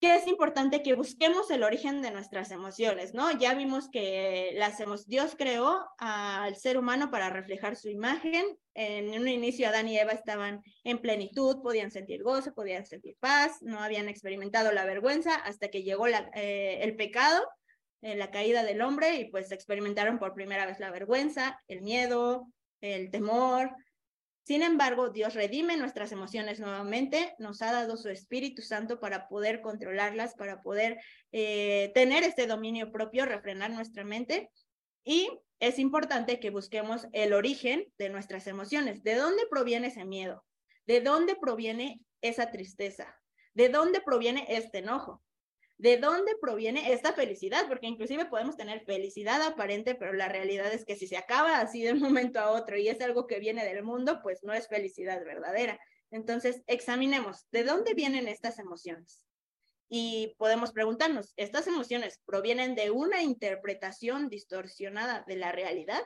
que 0.00 0.14
es 0.16 0.26
importante 0.26 0.82
que 0.82 0.94
busquemos 0.94 1.50
el 1.50 1.62
origen 1.62 2.00
de 2.00 2.10
nuestras 2.10 2.50
emociones, 2.50 3.12
¿no? 3.12 3.30
Ya 3.38 3.52
vimos 3.52 3.90
que 3.90 4.52
las 4.54 4.78
Dios 5.06 5.34
creó 5.36 5.86
al 5.98 6.56
ser 6.56 6.78
humano 6.78 7.10
para 7.10 7.28
reflejar 7.28 7.76
su 7.76 7.90
imagen. 7.90 8.58
En 8.72 9.10
un 9.10 9.28
inicio 9.28 9.68
Adán 9.68 9.88
y 9.88 9.98
Eva 9.98 10.12
estaban 10.12 10.62
en 10.84 10.98
plenitud, 11.00 11.60
podían 11.62 11.90
sentir 11.90 12.22
gozo, 12.22 12.54
podían 12.54 12.86
sentir 12.86 13.16
paz, 13.20 13.60
no 13.60 13.80
habían 13.80 14.08
experimentado 14.08 14.72
la 14.72 14.86
vergüenza 14.86 15.34
hasta 15.34 15.68
que 15.68 15.82
llegó 15.82 16.06
eh, 16.06 16.78
el 16.80 16.96
pecado, 16.96 17.46
eh, 18.00 18.16
la 18.16 18.30
caída 18.30 18.62
del 18.62 18.80
hombre 18.80 19.16
y 19.16 19.30
pues 19.30 19.52
experimentaron 19.52 20.18
por 20.18 20.32
primera 20.32 20.64
vez 20.64 20.80
la 20.80 20.90
vergüenza, 20.90 21.60
el 21.68 21.82
miedo, 21.82 22.46
el 22.80 23.10
temor, 23.10 23.70
sin 24.50 24.64
embargo, 24.64 25.10
Dios 25.10 25.34
redime 25.34 25.76
nuestras 25.76 26.10
emociones 26.10 26.58
nuevamente, 26.58 27.36
nos 27.38 27.62
ha 27.62 27.70
dado 27.70 27.96
su 27.96 28.08
Espíritu 28.08 28.62
Santo 28.62 28.98
para 28.98 29.28
poder 29.28 29.60
controlarlas, 29.60 30.34
para 30.34 30.60
poder 30.60 30.98
eh, 31.30 31.92
tener 31.94 32.24
este 32.24 32.48
dominio 32.48 32.90
propio, 32.90 33.26
refrenar 33.26 33.70
nuestra 33.70 34.02
mente. 34.02 34.50
Y 35.04 35.30
es 35.60 35.78
importante 35.78 36.40
que 36.40 36.50
busquemos 36.50 37.06
el 37.12 37.32
origen 37.32 37.92
de 37.96 38.08
nuestras 38.08 38.48
emociones. 38.48 39.04
¿De 39.04 39.14
dónde 39.14 39.44
proviene 39.48 39.86
ese 39.86 40.04
miedo? 40.04 40.44
¿De 40.84 41.00
dónde 41.00 41.36
proviene 41.36 42.00
esa 42.20 42.50
tristeza? 42.50 43.06
¿De 43.54 43.68
dónde 43.68 44.00
proviene 44.00 44.46
este 44.48 44.78
enojo? 44.78 45.22
¿De 45.80 45.96
dónde 45.96 46.32
proviene 46.38 46.92
esta 46.92 47.14
felicidad? 47.14 47.66
Porque 47.66 47.86
inclusive 47.86 48.26
podemos 48.26 48.54
tener 48.54 48.84
felicidad 48.84 49.40
aparente, 49.40 49.94
pero 49.94 50.12
la 50.12 50.28
realidad 50.28 50.70
es 50.74 50.84
que 50.84 50.94
si 50.94 51.06
se 51.06 51.16
acaba 51.16 51.58
así 51.58 51.80
de 51.80 51.94
un 51.94 52.00
momento 52.00 52.38
a 52.38 52.50
otro 52.50 52.76
y 52.76 52.90
es 52.90 53.00
algo 53.00 53.26
que 53.26 53.38
viene 53.38 53.64
del 53.64 53.82
mundo, 53.82 54.20
pues 54.22 54.42
no 54.42 54.52
es 54.52 54.68
felicidad 54.68 55.24
verdadera. 55.24 55.80
Entonces, 56.10 56.62
examinemos, 56.66 57.46
¿de 57.50 57.64
dónde 57.64 57.94
vienen 57.94 58.28
estas 58.28 58.58
emociones? 58.58 59.24
Y 59.88 60.34
podemos 60.36 60.72
preguntarnos, 60.72 61.32
¿estas 61.38 61.66
emociones 61.66 62.20
provienen 62.26 62.74
de 62.74 62.90
una 62.90 63.22
interpretación 63.22 64.28
distorsionada 64.28 65.24
de 65.26 65.36
la 65.36 65.50
realidad? 65.50 66.02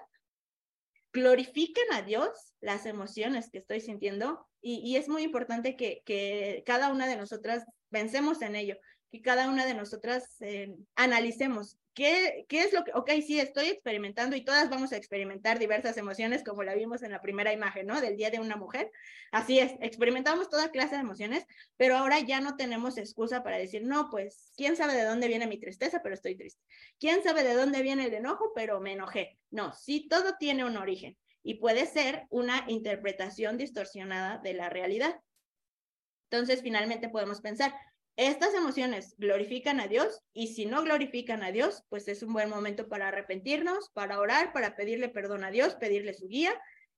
¿Glorifican 1.13 1.93
a 1.95 2.03
Dios 2.03 2.55
las 2.61 2.87
emociones 2.87 3.51
que 3.51 3.59
estoy 3.59 3.81
sintiendo? 3.81 4.47
Y, 4.61 4.95
es 4.97 5.09
muy 5.09 5.25
importante 5.25 5.75
que, 5.77 6.03
que 6.07 6.63
cada 6.65 6.93
una 6.93 7.09
de 7.09 7.17
nosotras 7.17 7.65
pensemos 7.91 8.41
en 8.41 8.55
ello 8.55 8.77
que 9.15 9.23
cada 9.23 9.49
una 9.49 9.65
de 9.65 9.75
nosotras 9.75 10.41
eh, 10.41 10.75
analicemos 10.97 11.79
qué, 11.95 12.47
qué 12.49 12.63
es 12.63 12.73
lo 12.73 12.83
que, 12.83 12.91
ok, 12.95 13.09
sí, 13.25 13.39
estoy 13.39 13.67
experimentando 13.67 14.35
y 14.35 14.45
todas 14.45 14.69
vamos 14.69 14.93
a 14.93 14.97
experimentar 14.97 15.61
diversas 15.61 15.97
emociones 15.97 16.43
como 16.43 16.65
la 16.65 16.75
vimos 16.75 17.05
en 17.05 17.13
la 17.13 17.21
primera 17.21 17.53
imagen, 17.53 17.87
¿no? 17.87 18.01
Del 18.01 18.17
Día 18.17 18.31
de 18.31 18.41
una 18.41 18.57
Mujer. 18.57 18.91
Así 19.31 19.61
es, 19.61 19.75
experimentamos 19.81 20.51
toda 20.51 20.73
clase 20.73 20.97
de 20.97 21.03
emociones, 21.03 21.47
pero 21.77 21.97
ahora 21.97 22.19
ya 22.19 22.41
no 22.41 22.57
tenemos 22.57 22.99
excusa 22.99 23.45
para 23.45 23.57
decir, 23.57 23.85
no, 23.85 24.11
pues, 24.11 24.51
¿quién 24.57 24.75
sabe 24.75 24.95
de 24.95 25.05
dónde 25.05 25.29
viene 25.29 25.47
mi 25.47 25.61
tristeza, 25.61 26.01
pero 26.03 26.17
estoy 26.17 26.35
triste? 26.35 26.61
¿Quién 26.99 27.23
sabe 27.23 27.45
de 27.45 27.55
dónde 27.55 27.83
viene 27.83 28.07
el 28.07 28.15
enojo, 28.15 28.51
pero 28.53 28.81
me 28.81 28.95
enojé? 28.95 29.39
No, 29.51 29.73
sí, 29.75 30.09
todo 30.11 30.35
tiene 30.41 30.65
un 30.65 30.77
origen 30.77 31.17
y 31.45 31.55
puede 31.55 31.87
ser 31.87 32.27
una 32.31 32.65
interpretación 32.67 33.59
distorsionada 33.59 34.39
de 34.39 34.55
la 34.55 34.71
realidad. 34.71 35.21
Entonces, 36.31 36.63
finalmente 36.63 37.09
podemos 37.09 37.41
pensar, 37.41 37.73
estas 38.17 38.55
emociones 38.55 39.15
glorifican 39.19 39.81
a 39.81 39.89
Dios 39.89 40.23
y 40.33 40.49
si 40.49 40.67
no 40.67 40.83
glorifican 40.83 41.43
a 41.43 41.51
Dios, 41.51 41.83
pues 41.89 42.07
es 42.09 42.23
un 42.23 42.33
buen 42.33 42.49
momento 42.49 42.89
para 42.89 43.09
arrepentirnos, 43.09 43.91
para 43.91 44.21
orar, 44.21 44.53
para 44.53 44.77
pedirle 44.77 45.09
perdón 45.09 45.45
a 45.45 45.51
Dios, 45.51 45.75
pedirle 45.75 46.15
su 46.15 46.29
guía 46.29 46.53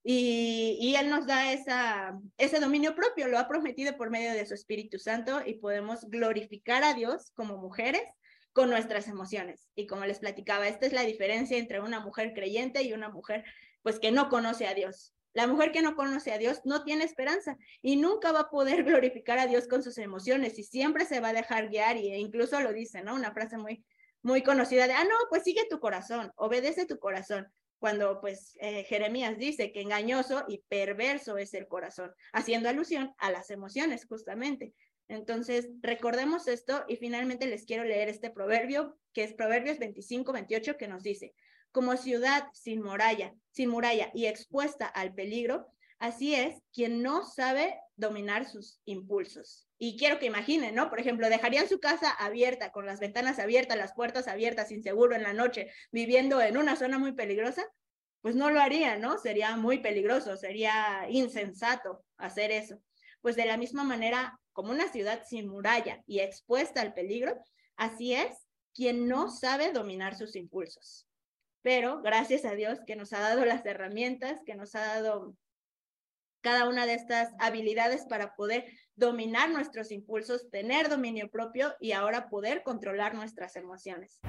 y, 0.08 0.94
Él 0.96 1.10
nos 1.10 1.26
da 1.26 1.52
esa, 1.52 2.16
ese 2.38 2.60
dominio 2.60 2.94
propio, 2.94 3.26
lo 3.26 3.40
ha 3.40 3.48
prometido 3.48 3.96
por 3.96 4.08
medio 4.08 4.34
de 4.34 4.46
su 4.46 4.54
Espíritu 4.54 5.00
Santo 5.00 5.42
y 5.44 5.54
podemos 5.54 6.08
glorificar 6.08 6.84
a 6.84 6.94
Dios 6.94 7.32
como 7.34 7.56
mujeres 7.56 8.04
con 8.52 8.70
nuestras 8.70 9.08
emociones. 9.08 9.66
Y 9.74 9.88
como 9.88 10.04
les 10.04 10.20
platicaba, 10.20 10.68
esta 10.68 10.86
es 10.86 10.92
la 10.92 11.02
diferencia 11.02 11.58
entre 11.58 11.80
una 11.80 11.98
mujer 11.98 12.34
creyente 12.34 12.82
y 12.84 12.92
una 12.92 13.08
mujer 13.08 13.44
pues 13.82 13.98
que 13.98 14.12
no 14.12 14.28
conoce 14.28 14.68
a 14.68 14.74
Dios. 14.74 15.12
La 15.36 15.46
mujer 15.46 15.70
que 15.70 15.82
no 15.82 15.96
conoce 15.96 16.32
a 16.32 16.38
Dios 16.38 16.62
no 16.64 16.82
tiene 16.82 17.04
esperanza 17.04 17.58
y 17.82 17.96
nunca 17.96 18.32
va 18.32 18.40
a 18.40 18.50
poder 18.50 18.84
glorificar 18.84 19.38
a 19.38 19.46
Dios 19.46 19.68
con 19.68 19.82
sus 19.82 19.98
emociones 19.98 20.58
y 20.58 20.62
siempre 20.62 21.04
se 21.04 21.20
va 21.20 21.28
a 21.28 21.34
dejar 21.34 21.68
guiar 21.68 21.98
y 21.98 22.10
incluso 22.14 22.58
lo 22.60 22.72
dice, 22.72 23.02
¿no? 23.02 23.14
Una 23.14 23.32
frase 23.32 23.58
muy, 23.58 23.84
muy 24.22 24.42
conocida 24.42 24.86
de, 24.86 24.94
ah, 24.94 25.04
no, 25.04 25.14
pues 25.28 25.42
sigue 25.42 25.66
tu 25.68 25.78
corazón, 25.78 26.32
obedece 26.36 26.86
tu 26.86 26.98
corazón. 26.98 27.46
Cuando 27.78 28.18
pues 28.22 28.56
eh, 28.60 28.84
Jeremías 28.84 29.36
dice 29.36 29.72
que 29.72 29.82
engañoso 29.82 30.46
y 30.48 30.64
perverso 30.68 31.36
es 31.36 31.52
el 31.52 31.68
corazón, 31.68 32.14
haciendo 32.32 32.70
alusión 32.70 33.12
a 33.18 33.30
las 33.30 33.50
emociones 33.50 34.06
justamente. 34.06 34.72
Entonces, 35.06 35.68
recordemos 35.82 36.48
esto 36.48 36.86
y 36.88 36.96
finalmente 36.96 37.46
les 37.46 37.66
quiero 37.66 37.84
leer 37.84 38.08
este 38.08 38.30
proverbio, 38.30 38.96
que 39.12 39.24
es 39.24 39.34
Proverbios 39.34 39.78
25, 39.78 40.32
28, 40.32 40.78
que 40.78 40.88
nos 40.88 41.02
dice, 41.02 41.34
como 41.76 41.98
ciudad 41.98 42.44
sin 42.54 42.82
muralla, 42.82 43.34
sin 43.50 43.68
muralla 43.68 44.10
y 44.14 44.24
expuesta 44.24 44.86
al 44.86 45.12
peligro, 45.12 45.66
así 45.98 46.34
es 46.34 46.62
quien 46.72 47.02
no 47.02 47.22
sabe 47.22 47.78
dominar 47.96 48.46
sus 48.46 48.80
impulsos. 48.86 49.68
Y 49.76 49.98
quiero 49.98 50.18
que 50.18 50.24
imaginen, 50.24 50.74
¿no? 50.74 50.88
Por 50.88 51.00
ejemplo, 51.00 51.28
dejarían 51.28 51.68
su 51.68 51.78
casa 51.78 52.12
abierta, 52.12 52.72
con 52.72 52.86
las 52.86 52.98
ventanas 52.98 53.38
abiertas, 53.38 53.76
las 53.76 53.92
puertas 53.92 54.26
abiertas, 54.26 54.72
inseguro 54.72 55.14
en 55.14 55.22
la 55.22 55.34
noche, 55.34 55.70
viviendo 55.92 56.40
en 56.40 56.56
una 56.56 56.76
zona 56.76 56.98
muy 56.98 57.12
peligrosa, 57.12 57.62
pues 58.22 58.34
no 58.34 58.48
lo 58.48 58.62
harían, 58.62 59.02
¿no? 59.02 59.18
Sería 59.18 59.54
muy 59.58 59.80
peligroso, 59.80 60.38
sería 60.38 61.04
insensato 61.10 62.02
hacer 62.16 62.52
eso. 62.52 62.80
Pues 63.20 63.36
de 63.36 63.44
la 63.44 63.58
misma 63.58 63.84
manera, 63.84 64.40
como 64.54 64.70
una 64.70 64.90
ciudad 64.90 65.24
sin 65.26 65.46
muralla 65.46 66.02
y 66.06 66.20
expuesta 66.20 66.80
al 66.80 66.94
peligro, 66.94 67.36
así 67.76 68.14
es 68.14 68.46
quien 68.72 69.08
no 69.08 69.30
sabe 69.30 69.72
dominar 69.72 70.16
sus 70.16 70.36
impulsos 70.36 71.05
pero 71.62 72.02
gracias 72.02 72.44
a 72.44 72.54
Dios 72.54 72.78
que 72.86 72.96
nos 72.96 73.12
ha 73.12 73.20
dado 73.20 73.44
las 73.44 73.64
herramientas, 73.66 74.40
que 74.44 74.54
nos 74.54 74.74
ha 74.74 74.80
dado 74.80 75.36
cada 76.40 76.68
una 76.68 76.86
de 76.86 76.94
estas 76.94 77.32
habilidades 77.40 78.06
para 78.08 78.36
poder 78.36 78.66
dominar 78.94 79.50
nuestros 79.50 79.90
impulsos, 79.90 80.48
tener 80.50 80.88
dominio 80.88 81.28
propio 81.30 81.74
y 81.80 81.92
ahora 81.92 82.28
poder 82.28 82.62
controlar 82.62 83.14
nuestras 83.14 83.56
emociones. 83.56 84.20